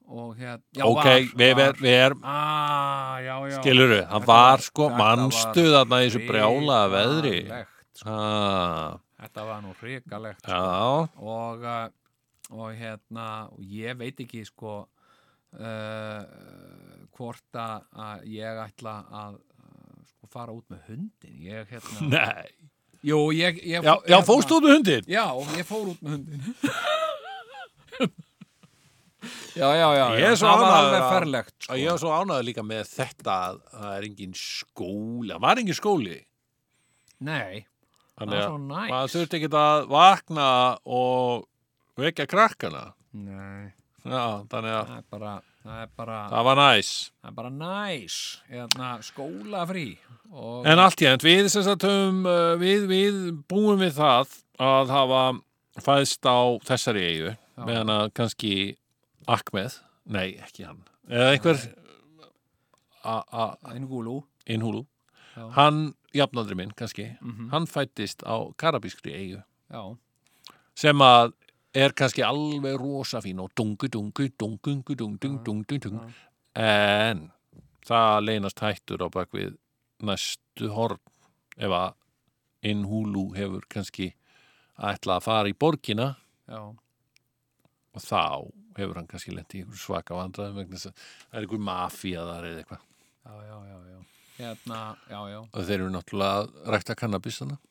[0.05, 1.79] og hérna, já, Ok, var, við, var.
[1.81, 6.05] við, erum Ah, já, já Skilur við, hann var sko þetta mannstu var þarna í
[6.11, 8.09] þessu brjálaða veðri sko.
[8.13, 10.51] ah, Þetta var nú hrikalegt sko.
[10.51, 11.87] Já, og, uh,
[12.53, 14.75] og hérna og ég veit ekki sko
[15.57, 16.21] uh,
[17.15, 19.37] hvort að ég ætla að
[20.11, 22.49] sko fara út með hundin ég hérna nei.
[23.05, 25.09] Jú, ég, ég Já, já fórstu út með hundin?
[25.11, 25.25] Já,
[25.57, 26.39] ég fór út með hundin
[29.55, 30.27] Já, já, já, Ég já.
[30.29, 31.75] er svo það var alveg ferlegt sko.
[31.79, 35.77] Ég var svo ánæður líka með þetta að það er engin skóli, það var engin
[35.79, 36.17] skóli.
[37.25, 37.63] Nei,
[38.19, 38.89] það að svo næs.
[38.91, 40.49] maður þurfti ekki að vakna
[40.99, 41.47] og
[42.03, 42.83] vekja krakkana.
[43.15, 43.71] Nei,
[44.05, 44.21] Já,
[44.51, 45.33] þannig að það er bara
[45.65, 48.17] það er bara, það var næs það er bara næs
[48.51, 49.87] hérna, skólafrí
[50.31, 51.47] og, En allt í end, við,
[52.29, 53.19] uh, við, við
[53.49, 55.21] búum við það að hafa
[55.85, 56.37] fæðst á
[56.69, 57.33] þessari eigu
[57.65, 58.53] meðan að kannski
[59.27, 59.73] Ahmed,
[60.05, 60.83] nei ekki hann.
[61.09, 61.57] Eða einhver
[65.35, 65.45] Já.
[65.57, 65.79] hann,
[66.15, 67.49] jafnaldri minn kannski Mhm.
[67.51, 69.97] hann fættist á karabískri eigu Já,
[70.75, 71.33] sem að
[71.75, 75.99] er kannski alveg rosa fín og dungu, dungu, dungu, dung, dung, dung, dung,
[76.55, 77.25] en
[77.85, 79.57] það leynast hættur á bakvið
[80.05, 81.01] næstu horn
[81.57, 81.93] ef að
[82.65, 84.13] einn húlu hefur kannski
[84.75, 86.15] ætlað að fara í borgina.
[86.49, 86.61] Já.
[87.95, 91.45] og þá hefur hann kannski lendið í einhver svaka vandrað vegna þess að það er
[91.45, 92.81] einhver mafíaðar eða eitthvað.
[93.25, 93.99] Já, já, já,
[94.37, 94.79] hérna,
[95.47, 97.61] og þeir eru náttúrulega rækta kannabis þannig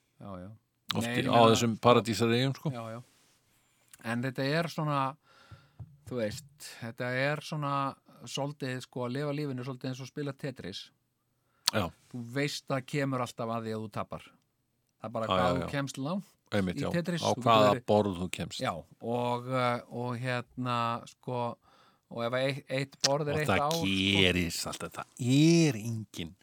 [0.95, 2.73] á þessum paradísaregjum sko.
[2.73, 3.01] já, já.
[4.05, 4.99] En þetta er svona,
[6.09, 6.49] þú veist,
[6.83, 7.73] þetta er svona
[8.29, 10.85] svolítið, sko, að lifa lífinu svolítið eins og spila Tetris.
[11.73, 11.89] Já.
[12.13, 14.27] Þú veist að kemur alltaf að því að þú tapar.
[15.01, 16.31] Það er bara Já, hvað já, þú kemst langt.
[16.55, 18.71] Einmitt, Í Tetris, á getur hvaða verið- borð þú kemst Já,
[19.01, 20.77] og, uh, og hérna,
[21.09, 21.39] sko,
[22.15, 23.89] og ef eitt, eitt borð er og eitt það ár, sko,
[24.21, 26.35] gerist alltaf, það er engin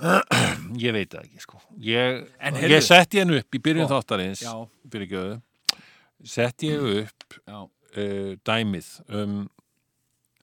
[0.80, 2.22] ég veit það ekki sko ég,
[2.72, 4.42] ég setti henn upp í byrjun Sko, þáttarins
[4.90, 5.36] fyrir gjöðu
[6.24, 9.40] setti ég upp uh, dæmið um,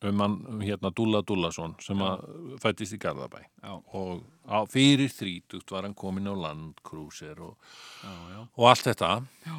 [0.08, 2.24] um hann um hérna Dúlla Dúllason sem að
[2.62, 3.42] fættist í Garðabæ.
[3.64, 7.58] Já, og á, fyrir þrítugt var hann komin á landkrúsir og,
[8.54, 9.12] og allt þetta.
[9.48, 9.58] Já,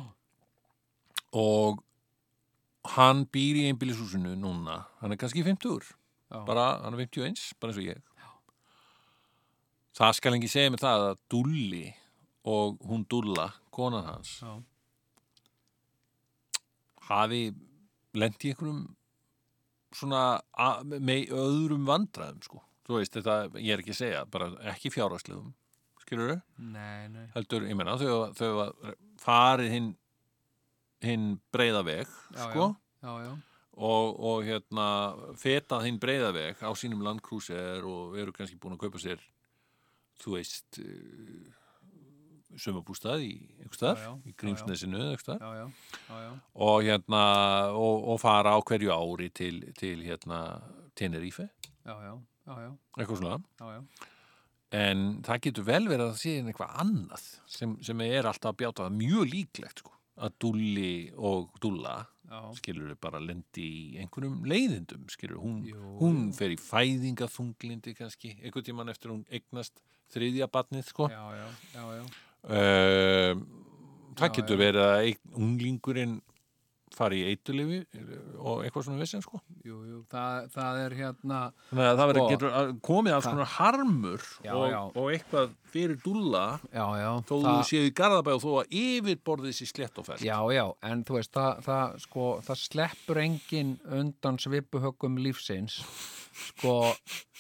[1.36, 1.82] og
[2.96, 7.72] hann býr í einbýlishúsinu núna, hann er kannski 50 já, bara, hann er 51, bara
[7.72, 8.04] eins og ég.
[9.98, 11.86] Það skal ekki segja mér það að Dulli
[12.48, 14.52] og hún Dulla, konan hans já,
[17.08, 17.42] hafi
[18.18, 18.84] lent í einhverjum
[19.96, 20.22] svona
[20.84, 25.54] með öðrum vandræðum sko, þú veist þetta ég er ekki að segja, bara ekki fjárhagslegum
[26.02, 29.90] skilur þau, nei, nei, heldur ég menna, þau, þau var farið hinn
[31.04, 32.70] hinn breyða veg já, sko,
[33.04, 33.32] já, já,
[33.78, 34.88] og, og hérna
[35.38, 39.22] fetað hinn breyðaveg á sínum landkrúser og eru kannski búin að kaupa sér
[40.18, 40.80] þú veist
[42.60, 43.32] sumabústað í
[44.28, 45.10] í Grímsnesinu
[46.54, 47.22] og hérna
[47.72, 50.60] og, og fara á hverju ári til, til hérna
[50.98, 51.48] Tenerife,
[51.86, 53.38] eitthvað svona.
[53.60, 54.08] Já, já,
[54.78, 58.88] en það getur vel verið að sé eitthvað annað sem, sem er alltaf að bjáta.
[58.88, 61.52] Það mjög líklegt sko að Dulli og
[62.28, 65.60] já, skilur við bara lendi í einhverjum leiðindum, skilur hún,
[66.00, 69.78] hún fer í fæðingaþunglindi kannski, einhvern tímann eftir hún eignast
[70.12, 71.08] þriðja batnið, sko.
[71.12, 72.02] Já, já, já,
[72.46, 73.34] uh,
[74.18, 76.18] það Já, getur verið að unglingurinn
[76.98, 77.76] fara í eitulifi
[78.42, 79.38] og eitthvað svona vissin sko.
[79.62, 81.36] Jú, jú, það, það er hérna
[81.68, 84.78] þannig að það verður Sko, getur að- komið alls konar harmur Já, og, já.
[84.88, 86.42] og eitthvað fyrir dúlla
[86.72, 90.24] já, já, þó þú séu í Garðabæ og þó að yfirborðið sér slett og fært
[90.26, 95.78] já, já en þú veist, það, það, sko, það sleppur engin undan svipuhöggum lífsins
[96.48, 96.74] sko.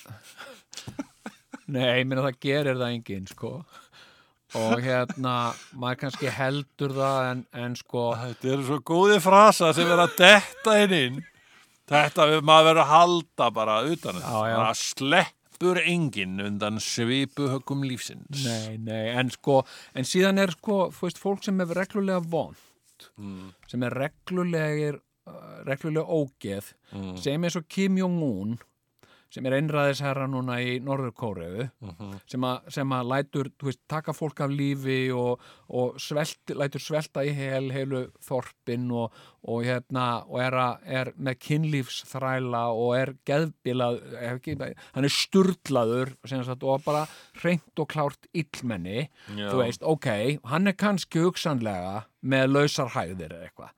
[1.74, 3.50] Nei, minna það gerir það engin sko
[4.56, 5.32] og hérna,
[5.76, 10.14] maður kannski heldur það en, en sko Þetta eru svo góði frasa sem er að
[10.22, 11.18] detta inn inn
[11.88, 14.56] Þetta við maður verður að halda bara utan já.
[14.56, 19.62] Það sleppur enginn undan svipuhöggum lífsins Nei, nei, en sko,
[19.96, 22.56] en síðan er sko, þú veist, fólk sem er reglulega vond,
[23.18, 23.52] Mm.
[23.70, 24.96] sem er reglulegir,
[25.30, 27.12] uh, reglulega ógeð, Mm.
[27.22, 28.56] sem eins og Kim Jong-un,
[29.30, 32.20] sem er einræðisherra núna í Norður Kóreu, Mhm.
[32.26, 35.38] sem, a, sem að lætur, veist, taka fólk af lífi og,
[35.68, 39.12] og svelt, lætur svelta í hel, heilu þorpin og,
[39.44, 44.00] og hérna, og er, a, er með kynlífsþræla og er geðbilað,
[44.32, 44.56] ekki,
[44.94, 47.04] hann er sturlaður sem sagt, og bara
[47.42, 49.50] hreint og klárt illmenni, Já.
[49.52, 53.74] þú veist, ok, hann er kannski hugsanlega með lausar hæðir eða eitthvað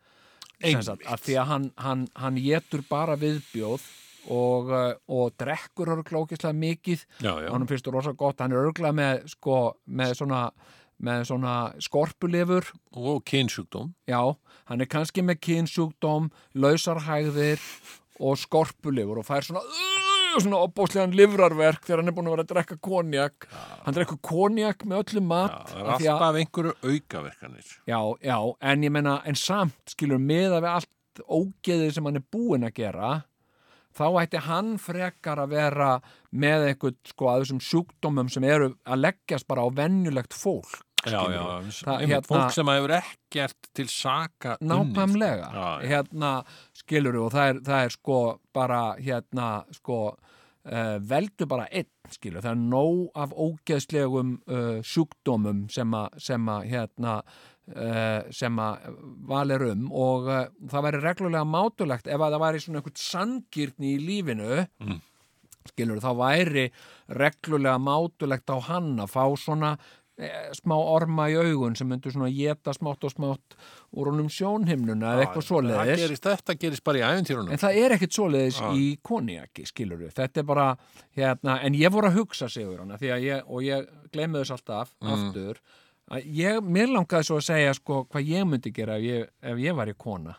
[0.61, 0.77] Sem
[1.09, 3.81] að því að hann, hann, hann getur bara viðbjóð
[4.29, 7.07] og, uh, og drekkur örgla ógislega mikið.
[7.25, 7.33] Já.
[7.51, 10.51] hann finnst rosa gott, hann er örgla með sko, með svona
[11.01, 12.67] með svona skorpulifur.
[13.01, 13.95] Og kynsjúkdóm.
[14.07, 14.21] Já,
[14.69, 16.27] hann er kannski með kynsjúkdóm
[16.61, 17.63] lausarhægðir
[18.21, 22.45] og skorpulifur og fær svona uh, svona opbóðslegan livrarverk þegar hann er búin að vera
[22.45, 23.47] að drekka konjak
[23.87, 27.73] hann drekkur konjak með öllum mat Það er að- alltaf einhverju aukaverkanir.
[27.89, 32.29] Já, já, en ég menna, en samt skilur miða við allt ógeðið sem hann er
[32.33, 33.11] búinn að gera
[33.97, 35.91] þá ætti hann frekar að vera
[36.31, 41.17] með einhvern sko að þessum sjúkdómum sem eru að leggjast bara á venjulegt fólk Já,
[41.33, 44.59] já, Það, hérna- fólk sem hefur ekkert til saka
[45.55, 45.89] Já, já.
[45.95, 46.33] hérna
[46.77, 48.19] skilur og það er, það er sko
[48.53, 55.65] bara hérna sko uh, veldu bara einn skilur, það er nóg af ógeðslegum uh, sjúkdómum
[55.73, 57.23] sem að hérna
[58.35, 58.89] sem að
[59.31, 60.41] val er um og uh,
[60.73, 64.99] það væri reglulega mátulegt ef að það væri svona einhvern sangirni í lífinu Mm.
[65.71, 66.67] skilur þá væri
[67.21, 69.75] reglulega mátulegt á hann að fá svona
[70.21, 73.57] eh, smá orma í augun sem myndur svona geta smátt og smátt
[73.97, 77.95] úr honum sjónhimnuna eða eitthvað svoleiðis gerist, þetta gerist bara í æfintýrunum en það er
[77.97, 78.71] ekkit svoleiðis Já.
[78.77, 80.67] í konjaki skilur þetta er bara
[81.17, 85.13] hérna, en ég voru að hugsa sigur hana ég, og ég gleymi þess alltaf Mm.
[85.15, 85.61] aftur
[86.19, 89.77] ég, mér langaði svo að segja sko hvað ég myndi gera ef ég, ef ég
[89.79, 90.37] var í kona.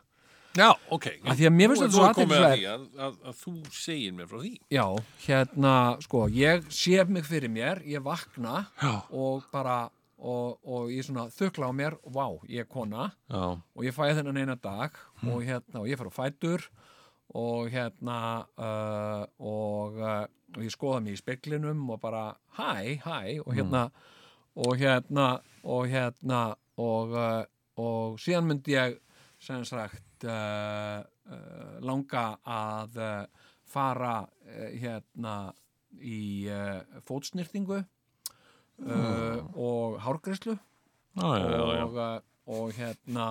[0.57, 1.05] Já, ok.
[1.23, 4.27] Af því að mér finnst þetta svo komið að að, að, að þú segir mér
[4.27, 4.51] frá því.
[4.75, 4.85] Já,
[5.23, 5.73] hérna,
[6.03, 9.77] sko, ég sé mig fyrir mér, ég vakna Já, og bara,
[10.19, 13.07] og, og ég svona þukla á mér, vá, ég er kona.
[13.31, 16.67] Já, og ég fæ þennan eina dag og hérna, og ég fer á fætur
[17.31, 18.19] og hérna
[18.59, 23.21] uh, og, uh, og ég skoða mig í speklinum og bara, hæ, hæ.
[23.45, 23.87] Og hérna,
[24.55, 25.27] og hérna
[25.63, 26.41] og hérna
[26.81, 27.43] og, uh,
[27.79, 28.97] og síðan myndi ég
[29.41, 35.53] sem sagt uh, uh, langa að uh, fara hérna
[36.01, 36.49] í
[37.07, 41.85] fótsnýrtingu uh, og hárgreislu já, já, já, já.
[41.85, 42.19] og, uh,
[42.51, 43.29] og hérna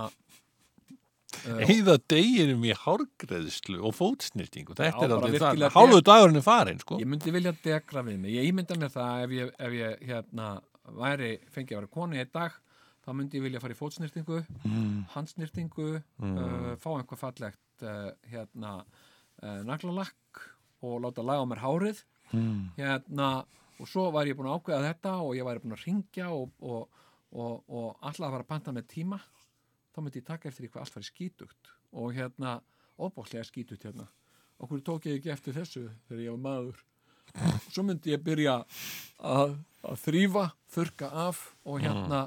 [1.40, 5.76] Heiða deginum í hárgreðslu og fótsnýrtingu Þetta er virkilega það.
[5.76, 6.98] Hálfu dagurinn er farin, sko.
[7.01, 8.34] Ég myndi vilja degra við mig.
[8.34, 10.48] Ég ímynda mér það ef ég, ef ég hérna,
[10.99, 12.57] væri, fengi að vera koni í dag
[13.05, 14.97] þá myndi ég vilja fara í fótsnýrtingu mm.
[15.15, 20.45] handsnýrtingu uh, fá einhver fallegt uh, hérna uh, naglalakk
[20.85, 22.05] og láta laga á mér hárið.
[22.31, 22.71] Mm.
[22.77, 23.43] hérna
[23.81, 26.53] og svo var ég búin að ákveða þetta og ég væri búin að ringja og,
[26.61, 27.01] og,
[27.33, 29.19] og, og alltaf að fara að panta með tíma.
[29.91, 32.53] Þá myndi ég taka eftir því hvað allt var skítugt og hérna,
[33.01, 34.07] óbóklega skítugt hérna.
[34.61, 36.85] Okkur tók ég ekki eftir þessu þegar ég var maður?
[37.73, 38.59] Svo myndi ég byrja
[39.19, 40.44] að, að þrýfa,
[40.74, 42.27] þurka af og hérna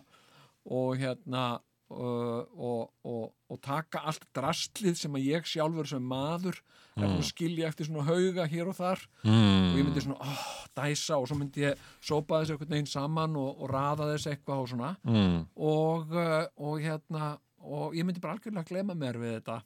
[0.63, 1.43] og hérna
[1.91, 6.57] uh, og, og, og taka allt drastlið sem að ég sjálfur sem maður
[6.93, 9.01] er búin að skilja eftir svona hauga hér og þar.
[9.25, 9.69] Mm.
[9.71, 10.47] og ég myndi svona oh,
[10.77, 14.63] dæsa og svo myndi ég sópa þessu einhvern veginn saman og, og raða þessu eitthvað
[14.63, 14.91] og svona.
[15.09, 15.39] Mm.
[15.73, 19.61] og, uh, og hérna og ég myndi bara algjörlega glema mér við þetta.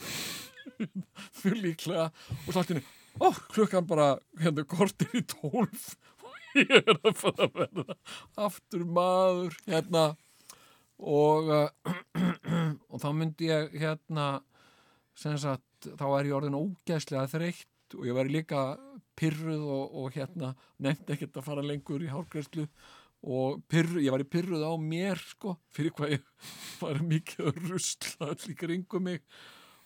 [1.40, 2.88] Fyrir líklega og svo allt í henni
[3.20, 5.94] ó, klukkan bara hérna kortir í tólf
[6.60, 7.96] ég er að fara að verða
[8.48, 10.04] aftur maður hérna.
[11.00, 11.68] Og uh,
[12.92, 14.30] og þá myndi ég hérna
[15.16, 18.64] sagt, þá er ég orðin ógæslega þreytt og ég væri líka
[19.18, 22.66] pyrruð og, og hérna nefndi ekkert að fara lengur í hárgræslu
[23.20, 26.28] og pyrru, ég var í pyrruð á mér sko, fyrir hvað ég
[26.82, 29.24] var mikið að rusla í kringum mig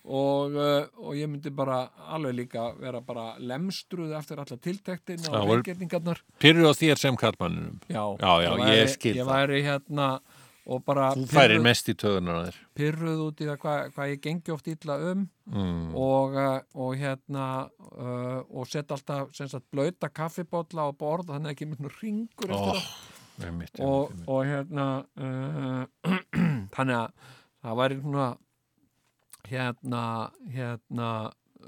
[0.05, 5.49] og, uh, og ég myndi bara alveg líka vera bara lemstruð eftir alla tiltektin og
[5.49, 7.81] reyngetningarnar Pyrru á þér sem kallmannunum.
[7.89, 9.33] já, Já, já, ég skil ég það.
[9.35, 10.09] væri hérna
[10.67, 12.55] og bara Þú færir mest í töðunar þér.
[12.77, 15.91] pyrruð út í það hvað hva ég gengi oft illa um Mm.
[15.95, 17.69] og, uh, og hérna
[18.01, 22.49] uh, og setja alltaf sem sagt blauta kaffibólla á borð þannig að ekki mynd ringur
[22.49, 22.81] eftir
[23.35, 24.87] Oh, það og, og hérna
[25.21, 25.85] uh,
[26.77, 27.11] þannig að
[27.65, 28.27] það væri svona
[29.51, 31.11] hérna hérna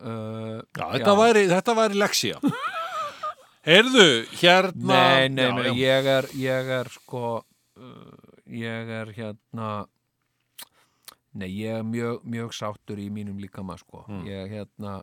[0.00, 2.40] uh, Já, þetta, Væri, þetta væri leksía.
[3.66, 4.06] Heyrðu,
[4.38, 4.86] hérna...
[4.86, 5.74] nei, nei, Já, nei, já.
[5.82, 9.70] ég er ég er sko uh, ég er hérna
[11.36, 14.22] nei, ég er mjög, mjög sáttur í mínum líkama sko Mm.
[14.30, 15.00] ég hérna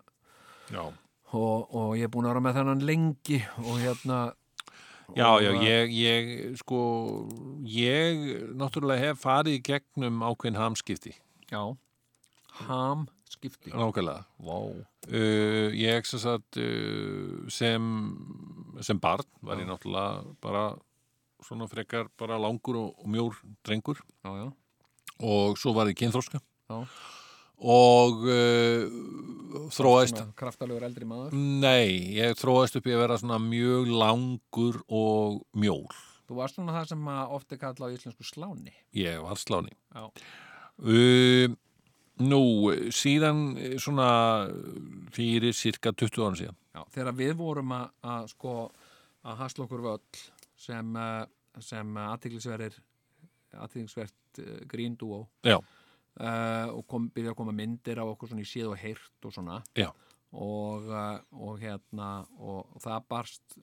[0.71, 0.85] Já.
[1.33, 4.21] og, og ég er búin að vera með þennan lengi og hérna
[5.13, 6.77] Já, já, ég, ég, sko,
[7.67, 8.21] ég
[8.57, 11.11] náttúrulega hef farið í gegnum ákveðin hamskipti,
[11.51, 11.59] já
[12.67, 14.23] ham skipti nákvæmlega.
[14.39, 14.71] wow.
[15.09, 17.87] Uh, ég sem sagt, uh, sem,
[18.85, 20.65] sem barn var ég náttúrulega bara
[21.43, 23.35] svona frekar bara langur og, og mjór
[23.65, 24.47] drengur já, já,
[25.19, 26.39] og svo var ég kynþróska
[26.69, 26.77] Já.
[27.59, 33.41] og uh, þróaðist Svona kraftalegur eldri maður Nei, ég þróaðist upp í að vera svona
[33.43, 35.91] mjög langur og mjór.
[36.29, 39.75] þú varst svona það sem að oft er kallað á íslensku sláni Ég var sláni.
[39.91, 40.07] Já.
[40.79, 41.51] Uh,
[42.21, 44.07] nú, síðan eh, svona
[45.13, 46.57] fyrir cirka 20 ára síðan.
[46.75, 48.55] já, þegar við vorum að, að sko
[49.23, 50.23] að hasla okkur völl
[50.59, 51.23] sem, uh,
[51.63, 52.81] sem aðtiklisvert
[54.43, 58.73] uh, gríndúó Já, uh, og kom, byrja að koma myndir á okkur svona í síð
[58.73, 59.61] og heyrt og svona.
[59.77, 59.89] Já,
[60.33, 62.07] og, uh, og hérna
[62.41, 63.57] og, það barst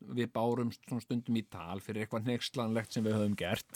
[0.00, 3.68] við bárum stundum í tal fyrir eitthvað nexlanlegt sem við höfum gert.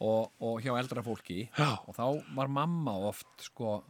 [0.00, 1.44] Og, og hjá eldra fólki.
[1.58, 1.76] Já.
[1.84, 3.82] og þá var mamma oft sko,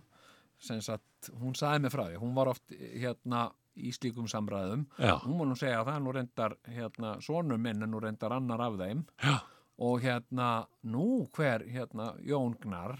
[0.63, 2.23] sem sagt, hún sagði mig frá því.
[2.23, 3.49] Hún var oft hérna
[3.79, 4.89] í slíkum samræðum.
[4.99, 5.15] Já.
[5.23, 8.35] hún var nú segja að það er nú reyndar hérna, sonur minn er nú reyndar
[8.35, 9.07] annar af þeim.
[9.23, 9.39] Já.
[9.79, 12.97] og hérna, nú hver hérna, Jón Gnar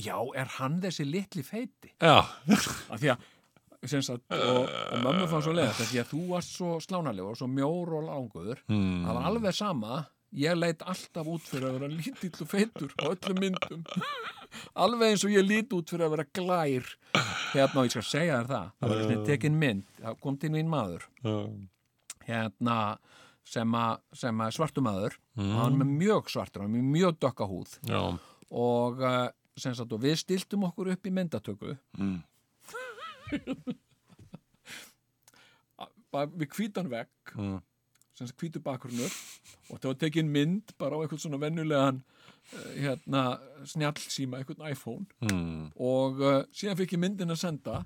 [0.00, 1.92] já, er hann þessi litli feiti?
[2.00, 3.26] Já, af því að
[3.90, 7.48] sagt, og, og mömmu fann svo leið því að þú varst svo slánalegur og svo
[7.50, 8.60] mjór og langur.
[8.70, 9.04] Mm.
[9.06, 10.02] það var alveg sama.
[10.34, 13.84] Ég leit alltaf út fyrir að vera lítill og feitur á öllum myndum.
[14.82, 16.88] Alveg eins og ég lít út fyrir að vera glær.
[17.52, 18.72] Hérna og ég skal segja þér það.
[18.80, 21.06] Það var svona tekin mynd, það kom til mín maður.
[22.26, 22.78] Hérna
[23.46, 25.18] sem að, sem að svartu maður.
[25.38, 27.78] Og hann með mjög svartur, hann með mjög dökka húð.
[28.50, 29.02] Og
[29.60, 31.76] sem sagt og við stiltum okkur upp í myndatöku.
[31.98, 32.16] Mm.
[36.14, 37.60] Við hvítan vegg Mm.
[38.14, 39.10] sem sagt hvítu bakgrunnur
[39.70, 41.96] og það var tekin mynd bara á eitthvað svona vennulegan
[42.54, 43.22] uh, hérna
[43.66, 45.72] snjallsíma, eitthvað iPhone Mm.
[45.76, 47.80] og uh, síðan fikk ég myndin að senda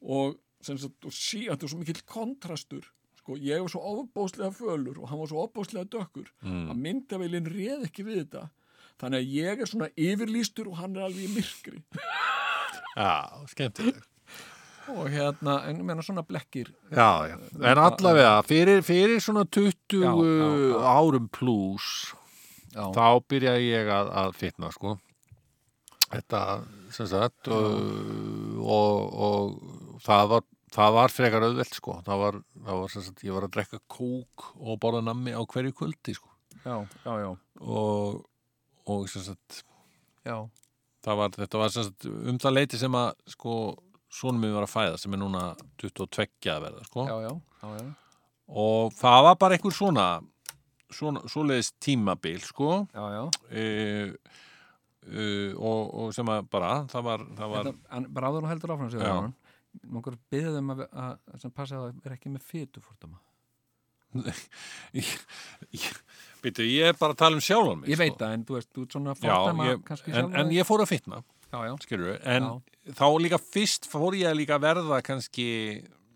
[0.00, 2.86] og síðan þetta var svo mikill kontrastur
[3.18, 6.70] sko, ég var svo ofbóðslega fölur og hann var svo ofbóðslega dökkur Mm.
[6.72, 8.48] að myndavélinn réð ekki við þetta
[9.02, 11.82] þannig að ég er svona yfirlýstur og hann er alveg í myrkri
[12.96, 13.12] já,
[13.52, 14.00] skemmtileg.
[14.96, 16.72] Og hérna, en meina svona blekkir.
[16.90, 22.12] Já, já, en allavega, fyrir, fyrir svona 20 Já, já, árum pluss
[22.72, 24.96] þá byrjaði ég að, að fitna sko.
[26.12, 26.40] Þetta
[26.92, 27.76] sem sagt og,
[28.60, 28.96] og,
[29.26, 31.98] og það var það var frekar auðvelt sko.
[32.06, 35.40] Það var, það var sem sagt, ég var að drekka kók og borða nammi á
[35.44, 36.32] hverju kvöldi sko.
[36.62, 38.20] Já, já, já, og,
[38.86, 39.62] og sem sagt
[40.22, 40.36] já,
[41.02, 41.80] það var, þetta var
[42.30, 43.56] um það leiti sem að sko
[44.12, 45.42] sonum minn var að fæða sem er núna
[45.80, 47.32] 22 að verða sko já, já,
[47.62, 47.90] já, já.
[48.64, 50.06] og það var bara einhver svona
[50.92, 53.22] svona, svoleiðis tímabil sko já, já.
[53.26, 54.40] uh,
[55.08, 58.52] uh, og, og sem að bara það var, það var Þetta, en bara áður og
[58.52, 59.12] heldur áfram sig Já.
[59.12, 59.34] hann
[59.88, 63.22] nokkur byggðið um að, að, að sem passa að það er ekki með fytufordama
[66.42, 68.20] Býtu, ég er bara að tala um sjálfan mig ég veit sko.
[68.20, 71.22] það, en þú ert svona Já, fordama ég, kannski en, en ég fór að fitna
[71.22, 72.50] já, já, skilur en
[72.90, 75.48] þá líka fyrst fór ég að líka verða kannski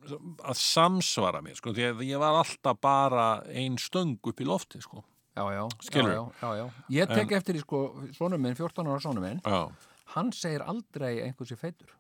[0.06, 4.78] að samsvara mér sko, því að ég var alltaf bara ein stöng upp í lofti
[4.82, 5.02] sko.
[5.36, 6.66] já, já, já, já, já.
[6.94, 7.80] ég tek eftir í sko,
[8.16, 9.66] sonum minn, 14 ára sonum minn Já.
[10.14, 11.90] hann segir aldrei einhversi feitur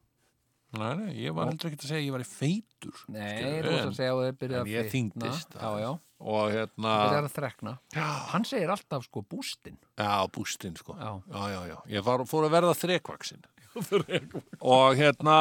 [0.76, 3.68] Nei, nei, ég var heldur ekki að segja að ég var í feitur nei, þú
[3.68, 5.54] veist en- að segja að þið byrja en að ég fitna þyngdist.
[5.60, 5.90] já, já,
[6.32, 7.74] og hérna byrja að þrekna
[8.32, 11.12] hann segir alltaf sko bústinn já, bústinn sko Já.
[11.30, 13.44] já, já, ég var, fór að verða þrekvaksin
[14.60, 15.38] og hérna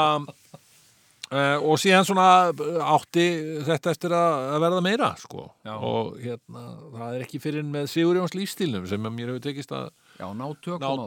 [1.26, 3.24] Uh, og síðan svona uh, átti
[3.66, 5.48] þetta eftir að, verða meira sko.
[5.74, 9.88] Og hérna það er ekki fyrir með Sigurjóns lífstílnum sem mér hefur tekist að
[10.38, 10.46] ná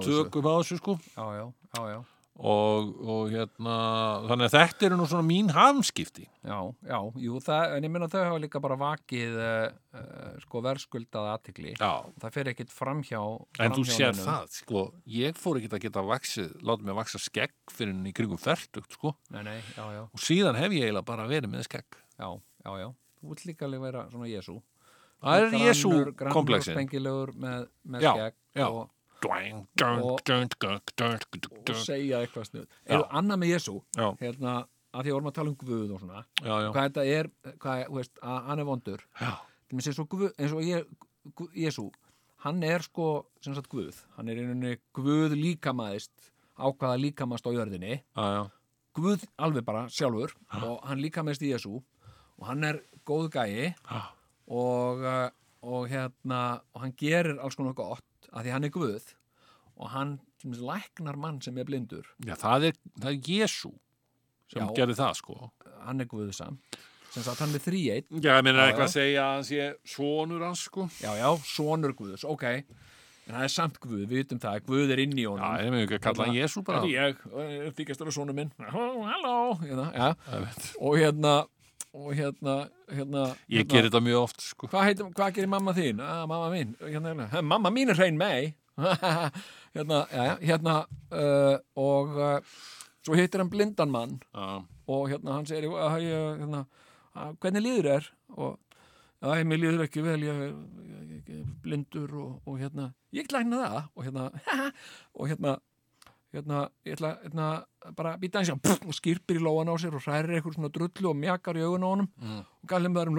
[0.03, 0.97] tökum á þessu sko.
[1.15, 1.45] Já, já,
[1.79, 2.01] já, já.
[2.39, 3.77] Og, og hérna
[4.28, 8.09] þannig að þetta eru nú svona mín hamskipti Já, já, jú, það, en ég minna
[8.09, 9.56] þau hafa líka bara vakið uh,
[9.98, 11.74] uh, sko verðskuldaða aðtikli.
[11.77, 13.20] Það fer ekkit framhjá.
[13.60, 14.24] En þú sér neinum.
[14.31, 14.85] það, sko,
[15.19, 18.97] ég fór ekki að geta vaksið, látið mig vaksa skegg fyrir henni í kringum fertugt,
[18.97, 22.01] sko, Nei, nei, já, já, og síðan hef ég eiginlega bara verið með skegg.
[22.16, 22.28] já,
[22.65, 22.89] já, já.
[23.19, 24.56] Þú vilt líka alveg vera svona Jésu.
[25.19, 26.77] Það er Jésu Grannur, komplexin.
[26.78, 28.85] spengilegur með, með skegg og,
[30.03, 30.20] Og-
[31.70, 32.66] og segja eitthvað snuð.
[32.86, 33.74] Eru annað með Jésu,
[34.20, 34.53] hérna,
[34.95, 37.31] að því að vorum að tala um Guð og svona, já, já, hvað þetta er,
[37.59, 39.01] hvað, þú veist, að hann er vondur.
[39.95, 40.86] svo Guð, eins og ég,
[41.55, 41.90] Jésu,
[42.45, 47.51] hann er sko, sem sagt Guð, hann er einhvern veginn Guð líkamæðist, ákvaða líkamæst á
[47.53, 48.51] jörðinni, já,
[48.95, 50.32] Guð alveg bara sjálfur
[50.65, 51.82] og hann líkamæðist í Jésu
[52.39, 53.74] og hann er góð gæi.
[54.49, 55.28] Og, uh,
[55.62, 58.01] og hérna og hann gerir alls konar gott
[58.33, 59.15] að því hann er Guð
[59.79, 63.73] og hann sagt, læknar mann sem er blindur já, það er, það er Jésu
[64.49, 64.69] sem Já.
[64.77, 65.51] gerði það, sko.
[65.85, 66.59] hann er Guð sam
[67.13, 70.45] sem sagt hann er þríeitt Já, ég Já, eitthvað að segja að hann sé sonur
[70.45, 70.89] hans, sko.
[71.03, 72.47] já já, sonur Guðs, ok
[73.29, 75.73] en það er samt Guð, við vitum það, Guð er inn í honum Já, ég
[75.75, 76.81] meina ekki að kalla hann Jésu bara.
[76.81, 80.09] Þetta er ég, eh, þykjast vera sonur minn Halló, hérna, já.
[80.81, 81.35] Og hérna
[81.97, 82.55] og hérna,
[82.93, 84.69] hérna Ég hérna, ger þetta mjög oft, sko.
[84.73, 86.02] Hvað, hvað gerir mamma þín?
[86.05, 87.43] Ah, mamma mín, hérna, hérna.
[87.43, 88.55] mamma mín er hrein mei
[89.74, 90.74] hérna, já, hérna
[91.10, 92.59] uh, og uh,
[93.02, 96.66] svo hittir hann blindan mann Já, og hérna hann segir "Ah, ég, hérna,
[97.15, 98.59] "Ah, hvernig líður er og
[99.23, 103.65] já, mér líður ekki vel ég, ég, ég er blindur og, og hérna, ég hérna
[103.65, 104.31] það og hérna,
[105.19, 105.59] og hérna
[106.35, 107.47] hérna, ég ætla hérna,
[107.97, 111.17] bara býta hans og skýrpir í lóan á sér og hrærir eitthvað svona drullu og
[111.17, 112.43] mjakar í augun á honum Mm.
[112.45, 113.13] og gælir með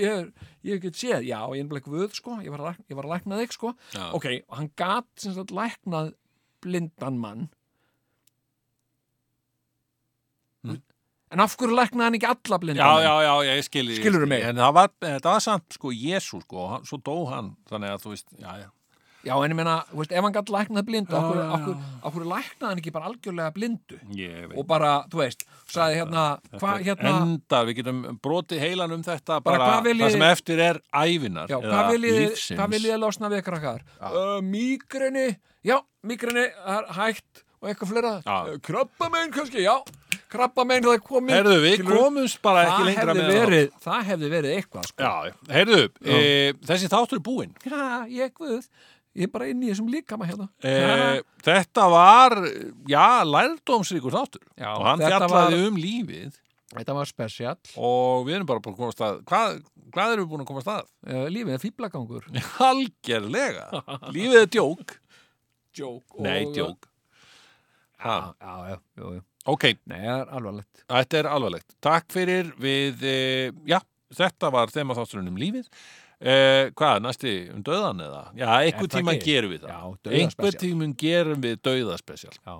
[0.00, 0.32] ég, er-
[0.64, 3.12] ég get séð, já, ég er ekki vöð sko, ég var að, ég var að
[3.16, 4.12] lækna þig sko Já.
[4.14, 6.14] ok, og hann gat sem sagt læknað
[6.62, 7.48] blindan mann
[10.64, 10.80] Mm.
[11.30, 13.04] en af hverju læknaði hann ekki alla blindan já, menn?
[13.06, 14.32] já, já, ég skil ég Skilurðu skil.
[14.32, 14.42] mig?
[14.48, 18.10] En það var, þetta var samt, sko, Jésu, sko, svo dó hann, þannig að þú
[18.14, 18.68] veist, já, já.
[19.28, 21.74] Já, en ég meina, veist, ef hann gætt læknað blindu, okkur, okkur,
[22.10, 23.98] okkur læknaði hann ekki bara algjörlega blindu
[24.56, 26.24] og bara, þú veist, sagði hérna,
[26.56, 30.26] hvað hérna, Endar, við getum brotið heilan um þetta Bara bara, hvað viljið- það sem
[30.30, 32.58] eftir er ævinar já, eða hvað viljið, lífsins.
[32.58, 33.84] hvað viljið losna við krakkar?
[34.00, 35.28] Uh, mígreni,
[35.64, 38.10] já, mígreni er hægt og eitthvað fleira.
[38.24, 38.36] Já.
[38.54, 39.74] Uh, krabba megin kannski, já,
[40.30, 41.34] krabba megin það er komið.
[41.34, 45.02] Heyrðu, við komumst bara ekki það lengra með verið, það hefði verið eitthvað, sko.
[45.02, 45.26] það.
[45.26, 46.20] Já, heyrðu, e,
[46.68, 47.56] þessi þáttur er búinn.
[47.66, 47.82] Já,
[48.14, 48.68] ég guð,
[49.16, 50.48] ég er bara inn í þessum líkama hérna.
[50.60, 52.36] E, þetta var,
[52.90, 54.44] já, lærdómsríkur þáttur.
[54.58, 56.36] Já, og hann fjallaði um lífið
[56.68, 57.54] Þetta var spesial.
[57.80, 59.54] og við erum bara búin að komast að, hvað,
[59.94, 60.90] hvað erum við búin að komast að?
[61.08, 62.26] Uh, lífið er fýblagangur.
[62.68, 63.66] Algerlega.
[64.12, 64.98] lífið er djók.
[65.78, 66.20] Joke.
[66.24, 66.88] Nei, djók.
[67.98, 69.22] Já, já, já, jú.
[69.50, 70.82] ok, Nei, það er alvarlegt.
[70.84, 71.72] Þetta er alvarlegt.
[71.82, 73.16] Takk fyrir við, e,
[73.66, 73.80] já,
[74.14, 75.72] þetta var þema þátturinn um lífið.
[76.18, 78.24] E, hvað, næsti um döðan eða?
[78.34, 79.28] Já, einhver Er tíma ekki?
[79.30, 79.70] gerum við það.
[79.70, 79.78] Já,
[80.18, 82.34] einhver tíma gerum við döðaspecial.
[82.42, 82.54] Já.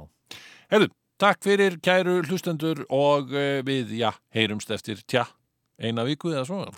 [0.70, 5.26] Herðu, takk fyrir kæru hlustendur og e, við, já, heyrumst eftir, tja,
[5.82, 6.70] eina viku eða svo.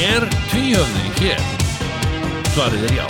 [0.00, 1.42] er tvíhöfði hér?
[2.52, 3.06] Svarið er já.